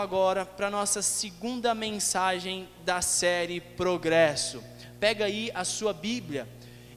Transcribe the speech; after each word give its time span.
agora 0.00 0.44
para 0.44 0.70
nossa 0.70 1.02
segunda 1.02 1.74
mensagem 1.74 2.68
da 2.84 3.02
série 3.02 3.60
Progresso. 3.60 4.62
Pega 5.00 5.24
aí 5.26 5.50
a 5.54 5.64
sua 5.64 5.92
Bíblia. 5.92 6.48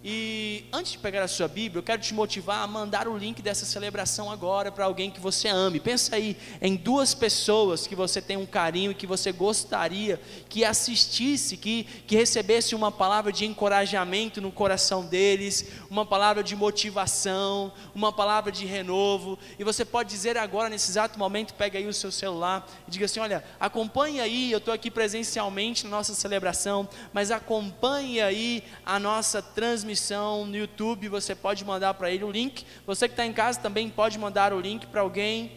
E 0.03 0.65
antes 0.73 0.93
de 0.93 0.97
pegar 0.97 1.21
a 1.21 1.27
sua 1.27 1.47
Bíblia, 1.47 1.77
eu 1.77 1.83
quero 1.83 2.01
te 2.01 2.11
motivar 2.11 2.63
a 2.63 2.67
mandar 2.67 3.07
o 3.07 3.15
link 3.15 3.39
dessa 3.39 3.67
celebração 3.67 4.31
agora 4.31 4.71
para 4.71 4.85
alguém 4.85 5.11
que 5.11 5.19
você 5.19 5.47
ame. 5.47 5.79
Pensa 5.79 6.15
aí 6.15 6.35
em 6.59 6.75
duas 6.75 7.13
pessoas 7.13 7.85
que 7.85 7.95
você 7.95 8.19
tem 8.19 8.35
um 8.35 8.45
carinho 8.47 8.91
e 8.91 8.95
que 8.95 9.05
você 9.05 9.31
gostaria 9.31 10.19
que 10.49 10.65
assistisse, 10.65 11.55
que, 11.55 11.83
que 12.07 12.15
recebesse 12.15 12.73
uma 12.73 12.91
palavra 12.91 13.31
de 13.31 13.45
encorajamento 13.45 14.41
no 14.41 14.51
coração 14.51 15.05
deles, 15.05 15.67
uma 15.87 16.03
palavra 16.03 16.43
de 16.43 16.55
motivação, 16.55 17.71
uma 17.93 18.11
palavra 18.11 18.51
de 18.51 18.65
renovo. 18.65 19.37
E 19.59 19.63
você 19.63 19.85
pode 19.85 20.09
dizer 20.09 20.35
agora, 20.35 20.67
nesse 20.67 20.89
exato 20.89 21.19
momento, 21.19 21.53
pega 21.53 21.77
aí 21.77 21.85
o 21.85 21.93
seu 21.93 22.11
celular 22.11 22.67
e 22.87 22.91
diga 22.91 23.05
assim: 23.05 23.19
Olha, 23.19 23.43
acompanhe 23.59 24.19
aí, 24.19 24.51
eu 24.51 24.57
estou 24.57 24.73
aqui 24.73 24.89
presencialmente 24.89 25.83
na 25.83 25.91
nossa 25.91 26.15
celebração, 26.15 26.89
mas 27.13 27.29
acompanhe 27.29 28.19
aí 28.19 28.63
a 28.83 28.97
nossa 28.97 29.43
transmissão 29.43 29.90
transmissão 29.91 30.45
no 30.45 30.55
YouTube, 30.55 31.09
você 31.09 31.35
pode 31.35 31.65
mandar 31.65 31.93
para 31.95 32.09
ele 32.09 32.23
o 32.23 32.31
link. 32.31 32.65
Você 32.85 33.07
que 33.07 33.13
está 33.13 33.25
em 33.25 33.33
casa 33.33 33.59
também 33.59 33.89
pode 33.89 34.17
mandar 34.17 34.53
o 34.53 34.59
link 34.59 34.87
para 34.87 35.01
alguém 35.01 35.51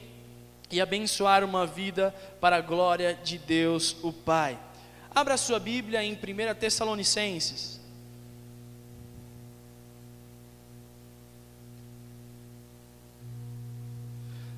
e 0.71 0.81
abençoar 0.81 1.45
uma 1.45 1.67
vida 1.67 2.13
para 2.41 2.57
a 2.57 2.61
glória 2.61 3.19
de 3.23 3.39
Deus, 3.39 3.97
o 4.03 4.13
Pai. 4.13 4.59
Abra 5.15 5.37
sua 5.37 5.61
Bíblia 5.61 6.03
em 6.03 6.15
1 6.15 6.19
Tessalonicenses. 6.59 7.81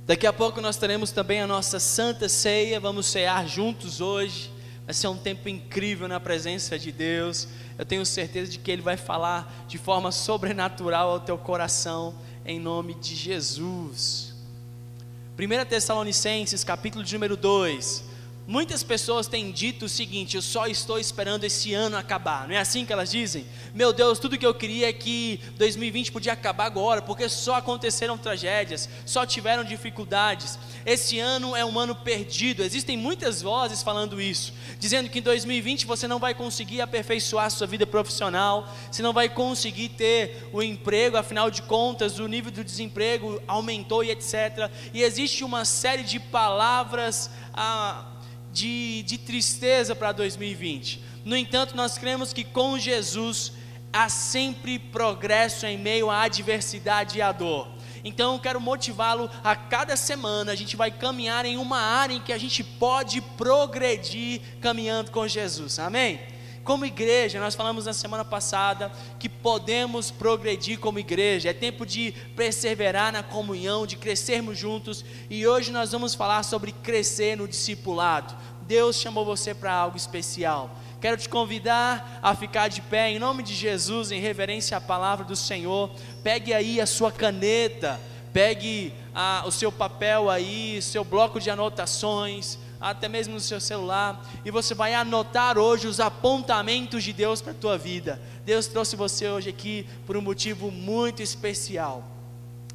Daqui 0.06 0.26
a 0.26 0.32
pouco 0.32 0.60
nós 0.60 0.76
teremos 0.76 1.10
também 1.10 1.42
a 1.42 1.46
nossa 1.46 1.78
Santa 1.78 2.28
Ceia, 2.28 2.80
vamos 2.80 3.06
cear 3.06 3.46
juntos 3.46 4.00
hoje. 4.00 4.55
Vai 4.86 4.94
ser 4.94 5.08
um 5.08 5.18
tempo 5.18 5.48
incrível 5.48 6.06
na 6.06 6.20
presença 6.20 6.78
de 6.78 6.92
Deus. 6.92 7.48
Eu 7.76 7.84
tenho 7.84 8.06
certeza 8.06 8.52
de 8.52 8.58
que 8.60 8.70
Ele 8.70 8.82
vai 8.82 8.96
falar 8.96 9.52
de 9.66 9.78
forma 9.78 10.12
sobrenatural 10.12 11.10
ao 11.10 11.20
teu 11.20 11.36
coração, 11.36 12.14
em 12.44 12.60
nome 12.60 12.94
de 12.94 13.16
Jesus. 13.16 14.32
1 15.36 15.66
Tessalonicenses, 15.68 16.62
capítulo 16.62 17.02
de 17.02 17.12
número 17.12 17.36
2. 17.36 18.04
Muitas 18.46 18.84
pessoas 18.84 19.26
têm 19.26 19.50
dito 19.50 19.86
o 19.86 19.88
seguinte: 19.88 20.36
eu 20.36 20.42
só 20.42 20.68
estou 20.68 21.00
esperando 21.00 21.42
esse 21.42 21.74
ano 21.74 21.96
acabar. 21.96 22.46
Não 22.46 22.54
é 22.54 22.58
assim 22.58 22.86
que 22.86 22.92
elas 22.92 23.10
dizem? 23.10 23.44
Meu 23.74 23.92
Deus, 23.92 24.20
tudo 24.20 24.38
que 24.38 24.46
eu 24.46 24.54
queria 24.54 24.88
é 24.88 24.92
que 24.92 25.40
2020 25.56 26.12
podia 26.12 26.32
acabar 26.32 26.66
agora, 26.66 27.02
porque 27.02 27.28
só 27.28 27.56
aconteceram 27.56 28.16
tragédias, 28.16 28.88
só 29.04 29.26
tiveram 29.26 29.64
dificuldades. 29.64 30.56
Esse 30.84 31.18
ano 31.18 31.56
é 31.56 31.64
um 31.64 31.76
ano 31.76 31.96
perdido. 31.96 32.62
Existem 32.62 32.96
muitas 32.96 33.42
vozes 33.42 33.82
falando 33.82 34.20
isso, 34.20 34.52
dizendo 34.78 35.10
que 35.10 35.18
em 35.18 35.22
2020 35.22 35.84
você 35.84 36.06
não 36.06 36.20
vai 36.20 36.32
conseguir 36.32 36.80
aperfeiçoar 36.80 37.50
sua 37.50 37.66
vida 37.66 37.84
profissional, 37.84 38.72
você 38.88 39.02
não 39.02 39.12
vai 39.12 39.28
conseguir 39.28 39.88
ter 39.88 40.48
o 40.52 40.62
emprego, 40.62 41.16
afinal 41.16 41.50
de 41.50 41.62
contas, 41.62 42.20
o 42.20 42.28
nível 42.28 42.52
do 42.52 42.62
desemprego 42.62 43.42
aumentou 43.48 44.04
e 44.04 44.12
etc. 44.12 44.70
E 44.94 45.02
existe 45.02 45.42
uma 45.42 45.64
série 45.64 46.04
de 46.04 46.20
palavras. 46.20 47.28
Ah, 47.52 48.04
de, 48.56 49.02
de 49.02 49.18
tristeza 49.18 49.94
para 49.94 50.12
2020. 50.12 51.02
No 51.26 51.36
entanto, 51.36 51.76
nós 51.76 51.98
cremos 51.98 52.32
que 52.32 52.42
com 52.42 52.78
Jesus 52.78 53.52
há 53.92 54.08
sempre 54.08 54.78
progresso 54.78 55.66
em 55.66 55.76
meio 55.76 56.10
à 56.10 56.22
adversidade 56.22 57.18
e 57.18 57.22
à 57.22 57.32
dor. 57.32 57.68
Então 58.02 58.32
eu 58.32 58.40
quero 58.40 58.58
motivá-lo 58.58 59.28
a 59.44 59.54
cada 59.54 59.94
semana 59.96 60.52
a 60.52 60.54
gente 60.54 60.74
vai 60.74 60.90
caminhar 60.90 61.44
em 61.44 61.58
uma 61.58 61.78
área 61.78 62.14
em 62.14 62.20
que 62.20 62.32
a 62.32 62.38
gente 62.38 62.64
pode 62.64 63.20
progredir 63.20 64.40
caminhando 64.60 65.10
com 65.10 65.28
Jesus. 65.28 65.78
Amém? 65.78 66.20
Como 66.66 66.84
igreja, 66.84 67.38
nós 67.38 67.54
falamos 67.54 67.86
na 67.86 67.92
semana 67.92 68.24
passada 68.24 68.90
que 69.20 69.28
podemos 69.28 70.10
progredir 70.10 70.80
como 70.80 70.98
igreja, 70.98 71.50
é 71.50 71.52
tempo 71.52 71.86
de 71.86 72.12
perseverar 72.34 73.12
na 73.12 73.22
comunhão, 73.22 73.86
de 73.86 73.94
crescermos 73.94 74.58
juntos, 74.58 75.04
e 75.30 75.46
hoje 75.46 75.70
nós 75.70 75.92
vamos 75.92 76.16
falar 76.16 76.42
sobre 76.42 76.72
crescer 76.72 77.36
no 77.36 77.46
discipulado. 77.46 78.34
Deus 78.66 78.96
chamou 78.96 79.24
você 79.24 79.54
para 79.54 79.72
algo 79.72 79.96
especial. 79.96 80.70
Quero 81.00 81.16
te 81.16 81.28
convidar 81.28 82.18
a 82.22 82.34
ficar 82.34 82.68
de 82.68 82.80
pé 82.80 83.10
em 83.10 83.18
nome 83.18 83.42
de 83.42 83.54
Jesus, 83.54 84.10
em 84.10 84.20
reverência 84.20 84.76
à 84.76 84.80
palavra 84.80 85.24
do 85.24 85.36
Senhor. 85.36 85.90
Pegue 86.22 86.52
aí 86.52 86.80
a 86.80 86.86
sua 86.86 87.12
caneta, 87.12 88.00
pegue 88.32 88.92
a, 89.14 89.44
o 89.46 89.50
seu 89.50 89.70
papel 89.70 90.28
aí, 90.28 90.80
seu 90.82 91.04
bloco 91.04 91.38
de 91.38 91.50
anotações, 91.50 92.58
até 92.80 93.08
mesmo 93.08 93.34
no 93.34 93.40
seu 93.40 93.60
celular, 93.60 94.24
e 94.44 94.50
você 94.50 94.74
vai 94.74 94.94
anotar 94.94 95.58
hoje 95.58 95.86
os 95.86 96.00
apontamentos 96.00 97.04
de 97.04 97.12
Deus 97.12 97.40
para 97.40 97.52
a 97.52 97.56
tua 97.56 97.78
vida. 97.78 98.20
Deus 98.44 98.66
trouxe 98.66 98.96
você 98.96 99.28
hoje 99.28 99.48
aqui 99.48 99.86
por 100.06 100.16
um 100.16 100.20
motivo 100.22 100.70
muito 100.70 101.22
especial. 101.22 102.15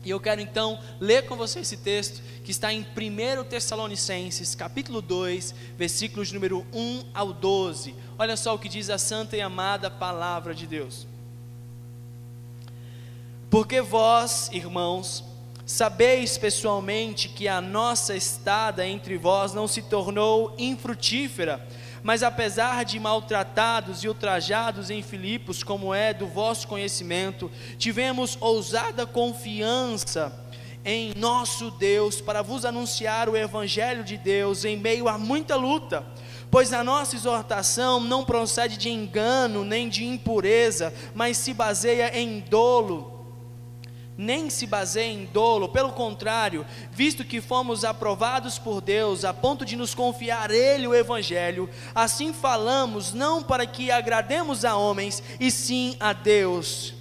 E 0.03 0.09
eu 0.09 0.19
quero 0.19 0.41
então 0.41 0.79
ler 0.99 1.25
com 1.27 1.35
você 1.35 1.59
esse 1.59 1.77
texto 1.77 2.21
que 2.43 2.49
está 2.49 2.73
em 2.73 2.81
1 2.81 3.43
Tessalonicenses, 3.43 4.55
capítulo 4.55 5.01
2, 5.01 5.53
versículos 5.77 6.31
número 6.31 6.65
1 6.73 7.05
ao 7.13 7.31
12. 7.31 7.93
Olha 8.17 8.35
só 8.35 8.55
o 8.55 8.59
que 8.59 8.67
diz 8.67 8.89
a 8.89 8.97
santa 8.97 9.37
e 9.37 9.41
amada 9.41 9.91
palavra 9.91 10.55
de 10.55 10.65
Deus. 10.65 11.05
Porque 13.51 13.79
vós, 13.79 14.49
irmãos, 14.51 15.23
sabeis 15.65 16.37
pessoalmente 16.37 17.29
que 17.29 17.47
a 17.47 17.61
nossa 17.61 18.15
estada 18.15 18.87
entre 18.87 19.17
vós 19.17 19.53
não 19.53 19.67
se 19.67 19.83
tornou 19.83 20.55
infrutífera, 20.57 21.65
mas 22.03 22.23
apesar 22.23 22.83
de 22.85 22.99
maltratados 22.99 24.03
e 24.03 24.07
ultrajados 24.07 24.89
em 24.89 25.01
Filipos, 25.01 25.63
como 25.63 25.93
é 25.93 26.13
do 26.13 26.27
vosso 26.27 26.67
conhecimento, 26.67 27.51
tivemos 27.77 28.37
ousada 28.39 29.05
confiança 29.05 30.33
em 30.83 31.13
nosso 31.15 31.71
Deus 31.71 32.19
para 32.19 32.41
vos 32.41 32.65
anunciar 32.65 33.29
o 33.29 33.37
Evangelho 33.37 34.03
de 34.03 34.17
Deus 34.17 34.65
em 34.65 34.77
meio 34.77 35.07
a 35.07 35.17
muita 35.17 35.55
luta. 35.55 36.05
Pois 36.49 36.73
a 36.73 36.83
nossa 36.83 37.15
exortação 37.15 37.99
não 37.99 38.25
procede 38.25 38.77
de 38.77 38.89
engano 38.89 39.63
nem 39.63 39.87
de 39.87 40.03
impureza, 40.05 40.93
mas 41.15 41.37
se 41.37 41.53
baseia 41.53 42.17
em 42.17 42.39
dolo 42.41 43.10
nem 44.21 44.51
se 44.51 44.67
baseia 44.67 45.11
em 45.11 45.25
dolo, 45.25 45.67
pelo 45.67 45.91
contrário, 45.93 46.63
visto 46.91 47.25
que 47.25 47.41
fomos 47.41 47.83
aprovados 47.83 48.59
por 48.59 48.79
Deus 48.79 49.25
a 49.25 49.33
ponto 49.33 49.65
de 49.65 49.75
nos 49.75 49.95
confiar 49.95 50.51
Ele 50.51 50.85
o 50.85 50.93
Evangelho, 50.93 51.67
assim 51.95 52.31
falamos, 52.31 53.13
não 53.13 53.41
para 53.41 53.65
que 53.65 53.89
agrademos 53.89 54.63
a 54.63 54.75
homens, 54.75 55.23
e 55.39 55.49
sim 55.49 55.97
a 55.99 56.13
Deus, 56.13 56.93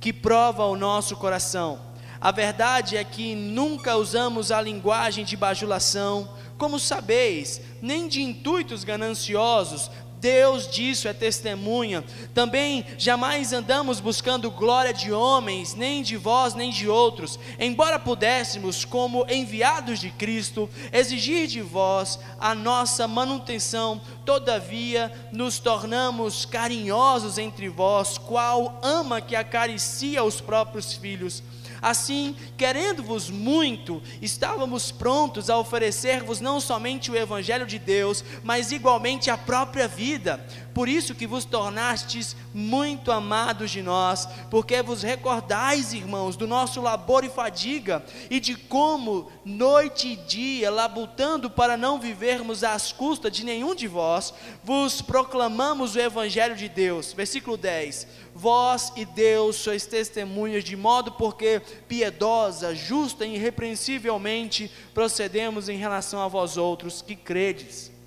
que 0.00 0.10
prova 0.10 0.64
o 0.64 0.74
nosso 0.74 1.16
coração. 1.16 1.80
A 2.18 2.30
verdade 2.30 2.96
é 2.96 3.04
que 3.04 3.34
nunca 3.34 3.96
usamos 3.96 4.50
a 4.50 4.58
linguagem 4.58 5.26
de 5.26 5.36
bajulação, 5.36 6.30
como 6.56 6.80
sabeis, 6.80 7.60
nem 7.82 8.08
de 8.08 8.22
intuitos 8.22 8.84
gananciosos, 8.84 9.90
Deus 10.20 10.68
disso 10.70 11.08
é 11.08 11.12
testemunha. 11.12 12.04
Também 12.34 12.84
jamais 12.96 13.52
andamos 13.52 14.00
buscando 14.00 14.50
glória 14.50 14.92
de 14.92 15.12
homens, 15.12 15.74
nem 15.74 16.02
de 16.02 16.16
vós, 16.16 16.54
nem 16.54 16.70
de 16.70 16.88
outros, 16.88 17.38
embora 17.58 17.98
pudéssemos, 17.98 18.84
como 18.84 19.26
enviados 19.30 20.00
de 20.00 20.10
Cristo, 20.10 20.68
exigir 20.92 21.46
de 21.46 21.60
vós 21.60 22.18
a 22.38 22.54
nossa 22.54 23.06
manutenção, 23.06 24.00
todavia 24.24 25.12
nos 25.32 25.58
tornamos 25.58 26.44
carinhosos 26.44 27.38
entre 27.38 27.68
vós, 27.68 28.18
qual 28.18 28.78
ama 28.82 29.20
que 29.20 29.36
acaricia 29.36 30.22
os 30.24 30.40
próprios 30.40 30.92
filhos 30.92 31.42
Assim, 31.80 32.36
querendo-vos 32.56 33.30
muito, 33.30 34.02
estávamos 34.20 34.90
prontos 34.90 35.48
a 35.48 35.58
oferecer-vos 35.58 36.40
não 36.40 36.60
somente 36.60 37.10
o 37.10 37.16
Evangelho 37.16 37.66
de 37.66 37.78
Deus, 37.78 38.24
mas 38.42 38.72
igualmente 38.72 39.30
a 39.30 39.38
própria 39.38 39.86
vida, 39.86 40.44
por 40.78 40.88
isso 40.88 41.12
que 41.12 41.26
vos 41.26 41.44
tornastes 41.44 42.36
muito 42.54 43.10
amados 43.10 43.68
de 43.68 43.82
nós, 43.82 44.28
porque 44.48 44.80
vos 44.80 45.02
recordais, 45.02 45.92
irmãos, 45.92 46.36
do 46.36 46.46
nosso 46.46 46.80
labor 46.80 47.24
e 47.24 47.28
fadiga, 47.28 48.06
e 48.30 48.38
de 48.38 48.54
como, 48.54 49.28
noite 49.44 50.10
e 50.12 50.14
dia, 50.14 50.70
labutando 50.70 51.50
para 51.50 51.76
não 51.76 51.98
vivermos 51.98 52.62
às 52.62 52.92
custas 52.92 53.32
de 53.32 53.44
nenhum 53.44 53.74
de 53.74 53.88
vós, 53.88 54.32
vos 54.62 55.02
proclamamos 55.02 55.96
o 55.96 56.00
Evangelho 56.00 56.54
de 56.54 56.68
Deus. 56.68 57.12
Versículo 57.12 57.56
10: 57.56 58.06
Vós 58.32 58.92
e 58.94 59.04
Deus 59.04 59.56
sois 59.56 59.84
testemunhas, 59.84 60.62
de 60.62 60.76
modo 60.76 61.10
porque 61.10 61.60
piedosa, 61.88 62.72
justa 62.72 63.26
e 63.26 63.34
irrepreensivelmente 63.34 64.70
procedemos 64.94 65.68
em 65.68 65.76
relação 65.76 66.22
a 66.22 66.28
vós 66.28 66.56
outros 66.56 67.02
que 67.02 67.16
credes. 67.16 67.97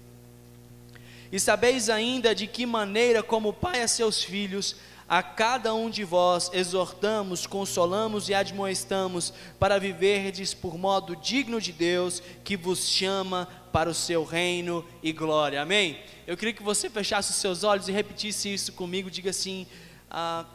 E 1.31 1.39
sabeis 1.39 1.89
ainda 1.89 2.35
de 2.35 2.45
que 2.47 2.65
maneira, 2.65 3.23
como 3.23 3.53
pai 3.53 3.81
a 3.81 3.87
seus 3.87 4.23
filhos, 4.23 4.75
a 5.11 5.21
cada 5.21 5.73
um 5.73 5.89
de 5.89 6.05
vós 6.05 6.49
exortamos, 6.53 7.45
consolamos 7.45 8.29
e 8.29 8.33
admoestamos 8.33 9.33
para 9.59 9.77
viverdes 9.77 10.53
por 10.53 10.77
modo 10.77 11.17
digno 11.17 11.59
de 11.59 11.73
Deus 11.73 12.23
que 12.45 12.55
vos 12.55 12.87
chama 12.87 13.45
para 13.73 13.89
o 13.89 13.93
seu 13.93 14.23
reino 14.23 14.85
e 15.03 15.11
glória. 15.11 15.61
Amém? 15.61 15.99
Eu 16.25 16.37
queria 16.37 16.53
que 16.53 16.63
você 16.63 16.89
fechasse 16.89 17.31
os 17.31 17.37
seus 17.37 17.63
olhos 17.63 17.89
e 17.89 17.91
repetisse 17.91 18.53
isso 18.53 18.71
comigo. 18.71 19.11
Diga 19.11 19.31
assim: 19.31 19.67
ah, 20.09 20.45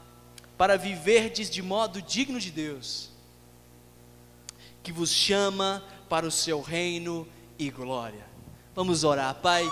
para 0.56 0.76
viverdes 0.76 1.50
de 1.50 1.61
modo 1.61 2.00
digno 2.00 2.40
de 2.40 2.50
Deus, 2.50 3.11
que 4.82 4.90
vos 4.90 5.11
chama 5.11 5.84
para 6.08 6.26
o 6.26 6.31
seu 6.31 6.62
reino 6.62 7.28
e 7.58 7.70
glória. 7.70 8.26
Vamos 8.75 9.05
orar, 9.05 9.34
Pai. 9.34 9.64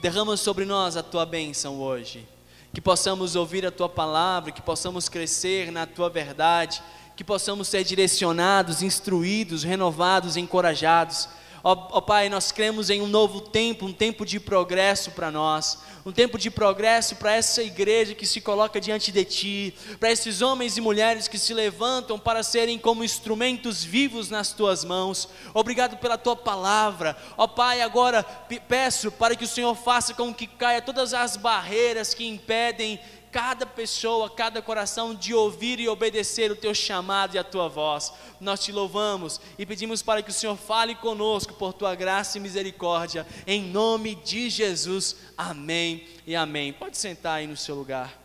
Derrama 0.00 0.34
sobre 0.36 0.64
nós 0.64 0.96
a 0.96 1.02
tua 1.02 1.26
bênção 1.26 1.78
hoje. 1.78 2.26
Que 2.72 2.80
possamos 2.80 3.36
ouvir 3.36 3.66
a 3.66 3.70
tua 3.70 3.88
palavra, 3.88 4.50
que 4.50 4.62
possamos 4.62 5.08
crescer 5.08 5.70
na 5.70 5.86
tua 5.86 6.08
verdade, 6.08 6.82
que 7.16 7.22
possamos 7.22 7.68
ser 7.68 7.84
direcionados, 7.84 8.82
instruídos, 8.82 9.62
renovados, 9.62 10.36
encorajados 10.38 11.28
Ó, 11.62 11.72
ó, 11.92 12.00
Pai, 12.00 12.28
nós 12.28 12.50
cremos 12.50 12.88
em 12.88 13.02
um 13.02 13.06
novo 13.06 13.40
tempo, 13.40 13.84
um 13.84 13.92
tempo 13.92 14.24
de 14.24 14.40
progresso 14.40 15.10
para 15.10 15.30
nós, 15.30 15.78
um 16.06 16.12
tempo 16.12 16.38
de 16.38 16.50
progresso 16.50 17.16
para 17.16 17.34
essa 17.34 17.62
igreja 17.62 18.14
que 18.14 18.26
se 18.26 18.40
coloca 18.40 18.80
diante 18.80 19.12
de 19.12 19.24
Ti, 19.24 19.74
para 19.98 20.10
esses 20.10 20.40
homens 20.40 20.78
e 20.78 20.80
mulheres 20.80 21.28
que 21.28 21.38
se 21.38 21.52
levantam 21.52 22.18
para 22.18 22.42
serem 22.42 22.78
como 22.78 23.04
instrumentos 23.04 23.84
vivos 23.84 24.30
nas 24.30 24.52
Tuas 24.52 24.84
mãos. 24.84 25.28
Obrigado 25.52 25.98
pela 25.98 26.16
Tua 26.16 26.34
palavra. 26.34 27.16
Ó 27.36 27.46
Pai, 27.46 27.82
agora 27.82 28.22
peço 28.66 29.12
para 29.12 29.36
que 29.36 29.44
o 29.44 29.48
Senhor 29.48 29.74
faça 29.74 30.14
com 30.14 30.32
que 30.32 30.46
caia 30.46 30.80
todas 30.80 31.12
as 31.12 31.36
barreiras 31.36 32.14
que 32.14 32.26
impedem 32.26 32.98
cada 33.30 33.64
pessoa, 33.64 34.28
cada 34.28 34.60
coração 34.60 35.14
de 35.14 35.32
ouvir 35.32 35.78
e 35.80 35.88
obedecer 35.88 36.50
o 36.50 36.56
teu 36.56 36.74
chamado 36.74 37.34
e 37.34 37.38
a 37.38 37.44
tua 37.44 37.68
voz. 37.68 38.12
Nós 38.40 38.60
te 38.60 38.72
louvamos 38.72 39.40
e 39.58 39.64
pedimos 39.64 40.02
para 40.02 40.22
que 40.22 40.30
o 40.30 40.34
Senhor 40.34 40.56
fale 40.56 40.94
conosco 40.94 41.54
por 41.54 41.72
tua 41.72 41.94
graça 41.94 42.38
e 42.38 42.40
misericórdia, 42.40 43.26
em 43.46 43.62
nome 43.62 44.14
de 44.16 44.50
Jesus. 44.50 45.16
Amém 45.36 46.06
e 46.26 46.34
amém. 46.34 46.72
Pode 46.72 46.96
sentar 46.96 47.38
aí 47.38 47.46
no 47.46 47.56
seu 47.56 47.74
lugar. 47.74 48.20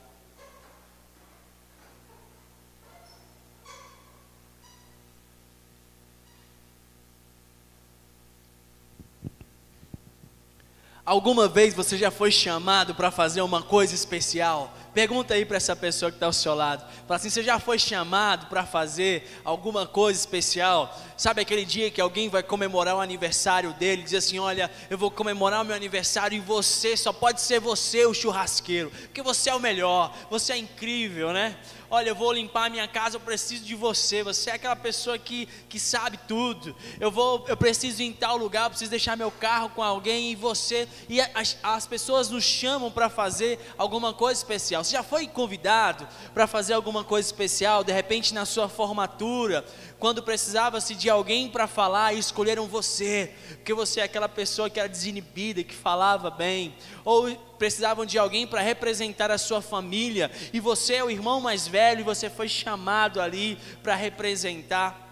Alguma 11.06 11.48
vez 11.48 11.76
você 11.76 11.96
já 12.00 12.10
foi 12.10 12.32
chamado 12.32 12.96
para 12.96 13.12
fazer 13.12 13.42
uma 13.42 13.62
coisa 13.62 13.94
especial? 13.94 14.76
Pergunta 14.96 15.34
aí 15.34 15.44
para 15.44 15.58
essa 15.58 15.76
pessoa 15.76 16.10
que 16.10 16.16
está 16.16 16.26
ao 16.26 16.32
seu 16.32 16.56
lado. 16.56 16.82
Fala 17.06 17.18
assim: 17.18 17.30
você 17.30 17.44
já 17.44 17.60
foi 17.60 17.78
chamado 17.78 18.46
para 18.48 18.66
fazer 18.66 19.30
alguma 19.44 19.86
coisa 19.86 20.18
especial? 20.18 20.98
Sabe 21.18 21.42
aquele 21.42 21.66
dia 21.66 21.92
que 21.92 22.00
alguém 22.00 22.30
vai 22.30 22.42
comemorar 22.42 22.96
o 22.96 23.02
aniversário 23.02 23.74
dele, 23.74 24.04
diz 24.04 24.14
assim: 24.14 24.40
Olha, 24.40 24.72
eu 24.90 24.98
vou 24.98 25.12
comemorar 25.12 25.62
o 25.62 25.66
meu 25.66 25.76
aniversário 25.76 26.38
e 26.38 26.40
você, 26.40 26.96
só 26.96 27.12
pode 27.12 27.42
ser 27.42 27.60
você 27.60 28.06
o 28.06 28.14
churrasqueiro, 28.14 28.90
porque 28.90 29.22
você 29.22 29.50
é 29.50 29.56
o 29.56 29.60
melhor, 29.60 30.16
você 30.30 30.54
é 30.54 30.58
incrível, 30.58 31.34
né? 31.34 31.58
Olha, 31.90 32.10
eu 32.10 32.16
vou 32.16 32.34
limpar 32.34 32.66
a 32.66 32.70
minha 32.70 32.88
casa, 32.88 33.18
eu 33.18 33.22
preciso 33.22 33.64
de 33.64 33.76
você. 33.76 34.24
Você 34.24 34.50
é 34.50 34.54
aquela 34.54 34.76
pessoa 34.76 35.18
que, 35.18 35.48
que 35.70 35.80
sabe 35.80 36.20
tudo. 36.28 36.76
Eu 37.00 37.12
vou, 37.12 37.46
eu 37.48 37.56
preciso 37.56 38.02
ir 38.02 38.08
em 38.08 38.14
tal 38.14 38.38
lugar, 38.38 38.66
eu 38.66 38.70
preciso 38.72 38.90
deixar 38.90 39.16
meu 39.16 39.30
carro 39.30 39.70
com 39.70 39.84
alguém 39.84 40.32
e 40.32 40.36
você. 40.36 40.88
E 41.08 41.22
as, 41.22 41.58
as 41.62 41.86
pessoas 41.86 42.30
nos 42.30 42.44
chamam 42.44 42.92
para 42.92 43.10
fazer 43.10 43.60
alguma 43.78 44.14
coisa 44.14 44.40
especial. 44.40 44.84
Você 44.86 44.92
já 44.92 45.02
foi 45.02 45.26
convidado 45.28 46.08
para 46.32 46.46
fazer 46.46 46.74
alguma 46.74 47.04
coisa 47.04 47.28
especial? 47.28 47.84
De 47.84 47.92
repente 47.92 48.36
na 48.36 48.46
sua 48.46 48.70
formatura, 48.70 49.66
quando 49.98 50.22
precisava-se 50.22 50.94
de 50.94 51.10
alguém 51.10 51.50
para 51.50 51.66
falar, 51.66 52.14
escolheram 52.14 52.68
você, 52.68 53.34
porque 53.56 53.74
você 53.74 54.02
é 54.02 54.04
aquela 54.04 54.30
pessoa 54.30 54.70
que 54.70 54.80
era 54.80 54.88
desinibida, 54.88 55.64
que 55.64 55.74
falava 55.74 56.30
bem, 56.30 56.76
ou 57.04 57.36
precisavam 57.58 58.06
de 58.06 58.20
alguém 58.20 58.46
para 58.46 58.62
representar 58.62 59.32
a 59.32 59.40
sua 59.40 59.60
família, 59.60 60.30
e 60.54 60.60
você 60.60 60.96
é 60.96 61.04
o 61.04 61.10
irmão 61.10 61.42
mais 61.42 61.68
velho 61.68 62.02
e 62.02 62.04
você 62.04 62.30
foi 62.30 62.48
chamado 62.48 63.20
ali 63.20 63.58
para 63.82 63.96
representar. 63.96 65.05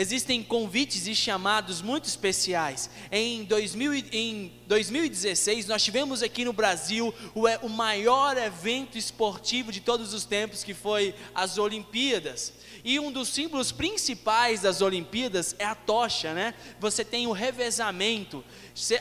Existem 0.00 0.42
convites 0.42 1.06
e 1.06 1.14
chamados 1.14 1.82
muito 1.82 2.06
especiais. 2.06 2.88
Em, 3.12 3.44
2000, 3.44 3.92
em 4.10 4.50
2016, 4.66 5.66
nós 5.66 5.84
tivemos 5.84 6.22
aqui 6.22 6.42
no 6.42 6.54
Brasil 6.54 7.12
o, 7.34 7.46
o 7.60 7.68
maior 7.68 8.34
evento 8.38 8.96
esportivo 8.96 9.70
de 9.70 9.82
todos 9.82 10.14
os 10.14 10.24
tempos, 10.24 10.64
que 10.64 10.72
foi 10.72 11.14
as 11.34 11.58
Olimpíadas. 11.58 12.54
E 12.82 12.98
um 12.98 13.12
dos 13.12 13.28
símbolos 13.28 13.72
principais 13.72 14.62
das 14.62 14.80
Olimpíadas 14.80 15.54
é 15.58 15.66
a 15.66 15.74
tocha, 15.74 16.32
né? 16.32 16.54
Você 16.80 17.04
tem 17.04 17.26
o 17.26 17.32
revezamento. 17.32 18.42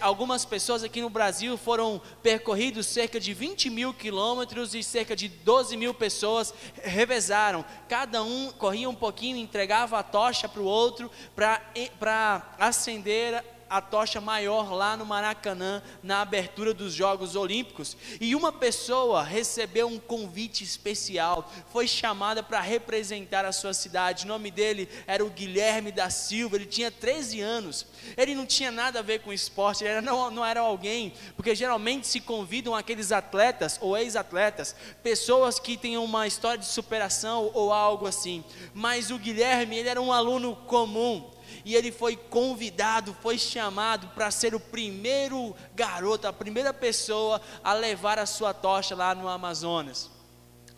Algumas 0.01 0.45
pessoas 0.45 0.83
aqui 0.83 1.01
no 1.01 1.09
Brasil 1.09 1.57
foram 1.57 2.01
percorridos 2.21 2.87
cerca 2.87 3.19
de 3.19 3.33
20 3.33 3.69
mil 3.69 3.93
quilômetros 3.93 4.73
e 4.73 4.83
cerca 4.83 5.15
de 5.15 5.27
12 5.27 5.77
mil 5.77 5.93
pessoas 5.93 6.53
revezaram. 6.83 7.63
Cada 7.87 8.23
um 8.23 8.51
corria 8.51 8.89
um 8.89 8.95
pouquinho, 8.95 9.37
entregava 9.37 9.99
a 9.99 10.03
tocha 10.03 10.49
para 10.49 10.61
o 10.61 10.65
outro 10.65 11.09
para 11.35 12.55
acender 12.57 13.43
a 13.69 13.79
tocha 13.81 14.19
maior 14.19 14.73
lá 14.73 14.97
no 14.97 15.05
Maracanã, 15.05 15.81
na 16.01 16.21
abertura 16.21 16.73
dos 16.73 16.93
Jogos 16.93 17.35
Olímpicos. 17.35 17.95
E 18.19 18.35
uma 18.35 18.51
pessoa 18.51 19.23
recebeu 19.23 19.87
um 19.87 19.99
convite 19.99 20.63
especial, 20.63 21.49
foi 21.71 21.87
chamada 21.87 22.41
para 22.41 22.59
representar 22.59 23.45
a 23.45 23.51
sua 23.51 23.73
cidade. 23.73 24.25
O 24.25 24.27
nome 24.27 24.49
dele 24.49 24.89
era 25.05 25.23
o 25.23 25.29
Guilherme 25.29 25.91
da 25.91 26.09
Silva, 26.09 26.55
ele 26.55 26.65
tinha 26.65 26.89
13 26.89 27.41
anos. 27.41 27.85
Ele 28.17 28.33
não 28.33 28.45
tinha 28.45 28.71
nada 28.71 28.99
a 28.99 29.03
ver 29.03 29.19
com 29.19 29.31
esporte, 29.31 29.83
ele 29.83 30.01
não, 30.01 30.31
não 30.31 30.45
era 30.45 30.61
alguém, 30.61 31.13
porque 31.35 31.53
geralmente 31.53 32.07
se 32.07 32.19
convidam 32.19 32.75
aqueles 32.75 33.11
atletas 33.11 33.77
ou 33.81 33.95
ex-atletas, 33.95 34.75
pessoas 35.03 35.59
que 35.59 35.77
têm 35.77 35.97
uma 35.97 36.25
história 36.25 36.57
de 36.57 36.65
superação 36.65 37.51
ou 37.53 37.71
algo 37.71 38.07
assim. 38.07 38.43
Mas 38.73 39.11
o 39.11 39.19
Guilherme, 39.19 39.77
ele 39.77 39.89
era 39.89 40.01
um 40.01 40.11
aluno 40.11 40.55
comum 40.55 41.38
e 41.69 41.75
ele 41.75 41.91
foi 41.91 42.15
convidado, 42.15 43.15
foi 43.21 43.37
chamado 43.37 44.07
para 44.15 44.31
ser 44.31 44.55
o 44.55 44.59
primeiro 44.59 45.55
garoto, 45.75 46.27
a 46.27 46.33
primeira 46.33 46.73
pessoa 46.73 47.39
a 47.63 47.73
levar 47.73 48.17
a 48.17 48.25
sua 48.25 48.55
tocha 48.55 48.95
lá 48.95 49.13
no 49.13 49.27
Amazonas 49.27 50.09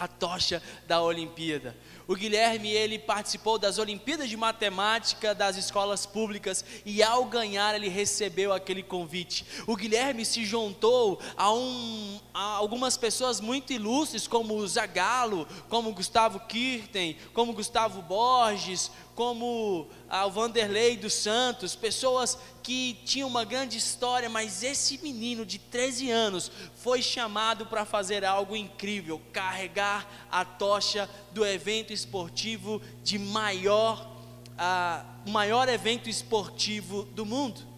a 0.02 0.08
tocha 0.08 0.64
da 0.88 1.00
Olimpíada. 1.00 1.78
O 2.08 2.16
Guilherme, 2.16 2.72
ele 2.72 2.98
participou 2.98 3.60
das 3.60 3.78
Olimpíadas 3.78 4.28
de 4.28 4.36
Matemática 4.36 5.36
das 5.36 5.56
escolas 5.56 6.08
públicas 6.08 6.66
e 6.84 7.04
ao 7.04 7.26
ganhar 7.26 7.76
ele 7.76 7.88
recebeu 7.88 8.52
aquele 8.52 8.82
convite. 8.82 9.46
O 9.68 9.76
Guilherme 9.76 10.26
se 10.26 10.44
juntou 10.44 11.22
a, 11.38 11.54
um, 11.54 12.20
a 12.34 12.42
algumas 12.42 12.98
pessoas 12.98 13.40
muito 13.40 13.72
ilustres 13.72 14.28
como 14.28 14.56
o 14.56 14.68
Zagallo, 14.68 15.48
como 15.70 15.94
Gustavo 15.94 16.40
Kirten, 16.48 17.16
como 17.32 17.54
Gustavo 17.54 18.02
Borges, 18.02 18.92
como 19.16 19.88
ah, 20.10 20.26
o 20.26 20.32
Vanderlei 20.32 20.96
dos 20.98 21.14
Santos, 21.14 21.76
pessoas 21.76 22.38
que 22.64 22.98
tinham 23.06 23.28
uma 23.28 23.44
grande 23.44 23.78
história, 23.78 24.30
mas 24.30 24.64
esse 24.64 24.98
menino 25.00 25.46
de 25.46 25.60
13 25.60 26.10
anos 26.10 26.52
foi 26.76 27.02
chamado 27.02 27.66
para 27.66 27.86
fazer 27.86 28.24
algo 28.24 28.56
incrível, 28.56 29.22
carregar 29.32 30.08
a 30.32 30.46
tocha 30.46 31.10
do 31.32 31.46
evento 31.46 31.92
esportivo 31.94 32.82
de 33.04 33.18
maior, 33.18 34.10
ah, 34.58 35.06
maior 35.28 35.68
evento 35.70 36.10
esportivo 36.10 37.04
do 37.04 37.26
mundo. 37.26 37.71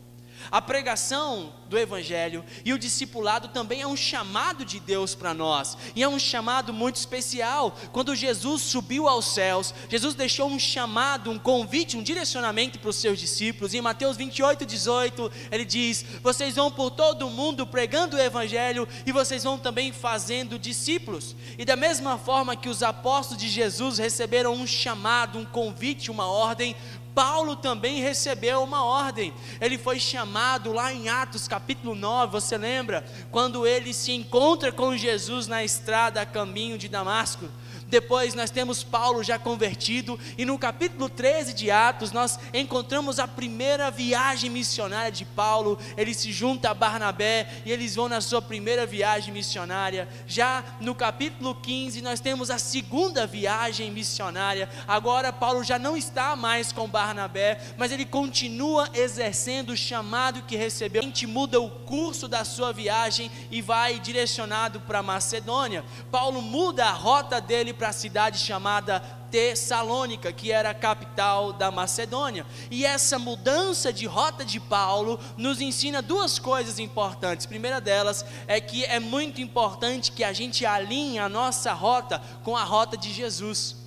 A 0.52 0.62
pregação 0.62 1.54
do 1.70 1.78
Evangelho 1.78 2.44
e 2.64 2.72
o 2.72 2.78
discipulado 2.78 3.48
também 3.48 3.82
é 3.82 3.88
um 3.88 3.96
chamado 3.96 4.64
de 4.64 4.80
Deus 4.80 5.16
para 5.16 5.34
nós, 5.34 5.78
e 5.96 6.04
é 6.04 6.08
um 6.08 6.20
chamado 6.20 6.72
muito 6.72 6.98
especial. 6.98 7.76
Quando 7.92 8.16
Jesus 8.16 8.62
subiu 8.62 9.08
aos 9.08 9.26
céus, 9.26 9.74
Jesus 9.90 10.16
deixou 10.16 10.50
um 10.50 10.60
chamado, 10.60 11.32
um 11.32 11.40
convite, 11.40 11.98
um 11.98 12.04
direcionamento 12.04 12.80
para 12.80 12.90
os 12.90 12.96
seus 12.96 13.20
discípulos. 13.20 13.74
Em 13.74 13.82
Mateus 13.82 14.18
28, 14.18 14.66
18, 14.66 15.32
ele 15.52 15.66
diz: 15.66 16.06
Vocês 16.22 16.56
vão 16.56 16.72
por 16.72 16.92
todo 16.92 17.28
o 17.28 17.32
mundo 17.32 17.66
pregando 17.66 18.18
o 18.18 18.20
Evangelho 18.20 18.88
e 19.06 19.12
vocês 19.12 19.44
vão 19.44 19.58
também 19.58 19.92
fazendo 19.92 20.60
discípulos. 20.60 21.36
E 21.58 21.66
da 21.66 21.76
mesma 21.76 22.18
forma 22.18 22.56
que 22.56 22.70
os 22.70 22.84
apóstolos 22.84 23.42
de 23.42 23.50
Jesus 23.50 23.98
receberam 23.98 24.54
um 24.54 24.68
chamado, 24.68 25.40
um 25.40 25.46
convite, 25.46 26.12
uma 26.12 26.28
ordem, 26.28 26.76
Paulo 27.14 27.56
também 27.56 28.02
recebeu 28.02 28.64
uma 28.64 28.84
ordem. 28.84 29.34
Ele 29.62 29.78
foi 29.78 30.00
chamado 30.00 30.74
lá 30.74 30.94
em 30.94 31.10
Atos 31.10 31.48
capítulo 31.48 31.96
9, 31.96 32.32
você 32.32 32.58
lembra? 32.58 33.06
Quando 33.32 33.68
ele 33.68 33.94
se 33.94 34.12
encontra 34.12 34.72
com 34.72 34.98
Jesus 34.98 35.48
na 35.48 35.64
estrada 35.64 36.22
a 36.22 36.26
caminho 36.26 36.78
de 36.78 36.88
Damasco. 36.88 37.46
Depois 37.94 38.34
nós 38.34 38.50
temos 38.50 38.84
Paulo 38.84 39.24
já 39.24 39.38
convertido, 39.38 40.20
e 40.36 40.46
no 40.46 40.58
capítulo 40.58 41.08
13 41.08 41.54
de 41.54 41.70
Atos 41.70 42.12
nós 42.12 42.40
encontramos 42.52 43.20
a 43.20 43.28
primeira 43.28 43.92
viagem 43.92 44.50
missionária 44.50 45.12
de 45.12 45.24
Paulo. 45.24 45.78
Ele 45.96 46.12
se 46.12 46.32
junta 46.32 46.72
a 46.72 46.74
Barnabé 46.74 47.48
e 47.64 47.72
eles 47.72 47.94
vão 47.94 48.10
na 48.10 48.20
sua 48.20 48.42
primeira 48.42 48.84
viagem 48.88 49.32
missionária. 49.32 50.10
Já 50.26 50.64
no 50.82 50.96
capítulo 50.96 51.54
15 51.54 52.02
nós 52.02 52.20
temos 52.20 52.50
a 52.50 52.58
segunda 52.58 53.28
viagem 53.28 53.92
missionária. 53.92 54.68
Agora 54.88 55.32
Paulo 55.32 55.64
já 55.64 55.78
não 55.78 55.96
está 55.96 56.36
mais 56.36 56.72
com 56.72 56.88
Barnabé, 56.88 57.62
mas 57.78 57.92
ele 57.92 58.06
continua 58.06 58.90
exercendo 58.96 59.70
o 59.70 59.78
chamado 59.78 60.42
que 60.42 60.56
recebeu. 60.56 61.04
A 61.04 61.06
gente 61.06 61.28
muda 61.28 61.62
o 61.62 61.70
curso 61.70 62.28
da 62.28 62.44
sua 62.44 62.74
viagem 62.74 63.30
e 63.52 63.62
vai 63.62 64.00
direcionado 64.00 64.80
para 64.80 65.04
Macedônia. 65.04 65.86
Paulo 66.10 66.42
muda 66.42 66.86
a 66.86 66.92
rota 66.92 67.40
dele 67.40 67.72
para 67.83 67.83
a 67.90 67.94
cidade 67.94 68.40
chamada 68.40 69.00
Tessalônica, 69.32 70.32
que 70.32 70.52
era 70.52 70.70
a 70.70 70.76
capital 70.76 71.52
da 71.52 71.72
Macedônia. 71.72 72.46
E 72.70 72.86
essa 72.86 73.18
mudança 73.18 73.92
de 73.92 74.06
rota 74.06 74.46
de 74.46 74.60
Paulo 74.60 75.20
nos 75.36 75.60
ensina 75.60 76.02
duas 76.02 76.38
coisas 76.38 76.78
importantes. 76.78 77.46
A 77.46 77.50
primeira 77.50 77.82
delas 77.82 78.24
é 78.48 78.62
que 78.62 78.86
é 78.86 79.00
muito 79.00 79.42
importante 79.42 80.12
que 80.12 80.24
a 80.24 80.32
gente 80.32 80.66
alinhe 80.66 81.18
a 81.18 81.28
nossa 81.28 81.74
rota 81.74 82.22
com 82.44 82.56
a 82.56 82.64
rota 82.64 82.96
de 82.96 83.12
Jesus. 83.12 83.83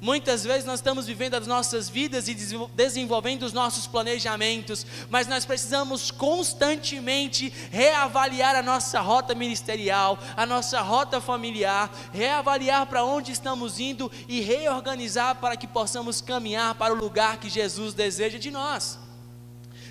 Muitas 0.00 0.44
vezes 0.44 0.64
nós 0.64 0.80
estamos 0.80 1.06
vivendo 1.06 1.34
as 1.34 1.46
nossas 1.46 1.90
vidas 1.90 2.26
e 2.26 2.34
desenvolvendo 2.74 3.42
os 3.42 3.52
nossos 3.52 3.86
planejamentos, 3.86 4.86
mas 5.10 5.26
nós 5.26 5.44
precisamos 5.44 6.10
constantemente 6.10 7.52
reavaliar 7.70 8.56
a 8.56 8.62
nossa 8.62 8.98
rota 9.00 9.34
ministerial, 9.34 10.18
a 10.34 10.46
nossa 10.46 10.80
rota 10.80 11.20
familiar, 11.20 11.94
reavaliar 12.14 12.86
para 12.86 13.04
onde 13.04 13.30
estamos 13.30 13.78
indo 13.78 14.10
e 14.26 14.40
reorganizar 14.40 15.34
para 15.34 15.54
que 15.54 15.66
possamos 15.66 16.22
caminhar 16.22 16.74
para 16.76 16.94
o 16.94 16.96
lugar 16.96 17.36
que 17.36 17.50
Jesus 17.50 17.92
deseja 17.92 18.38
de 18.38 18.50
nós. 18.50 18.98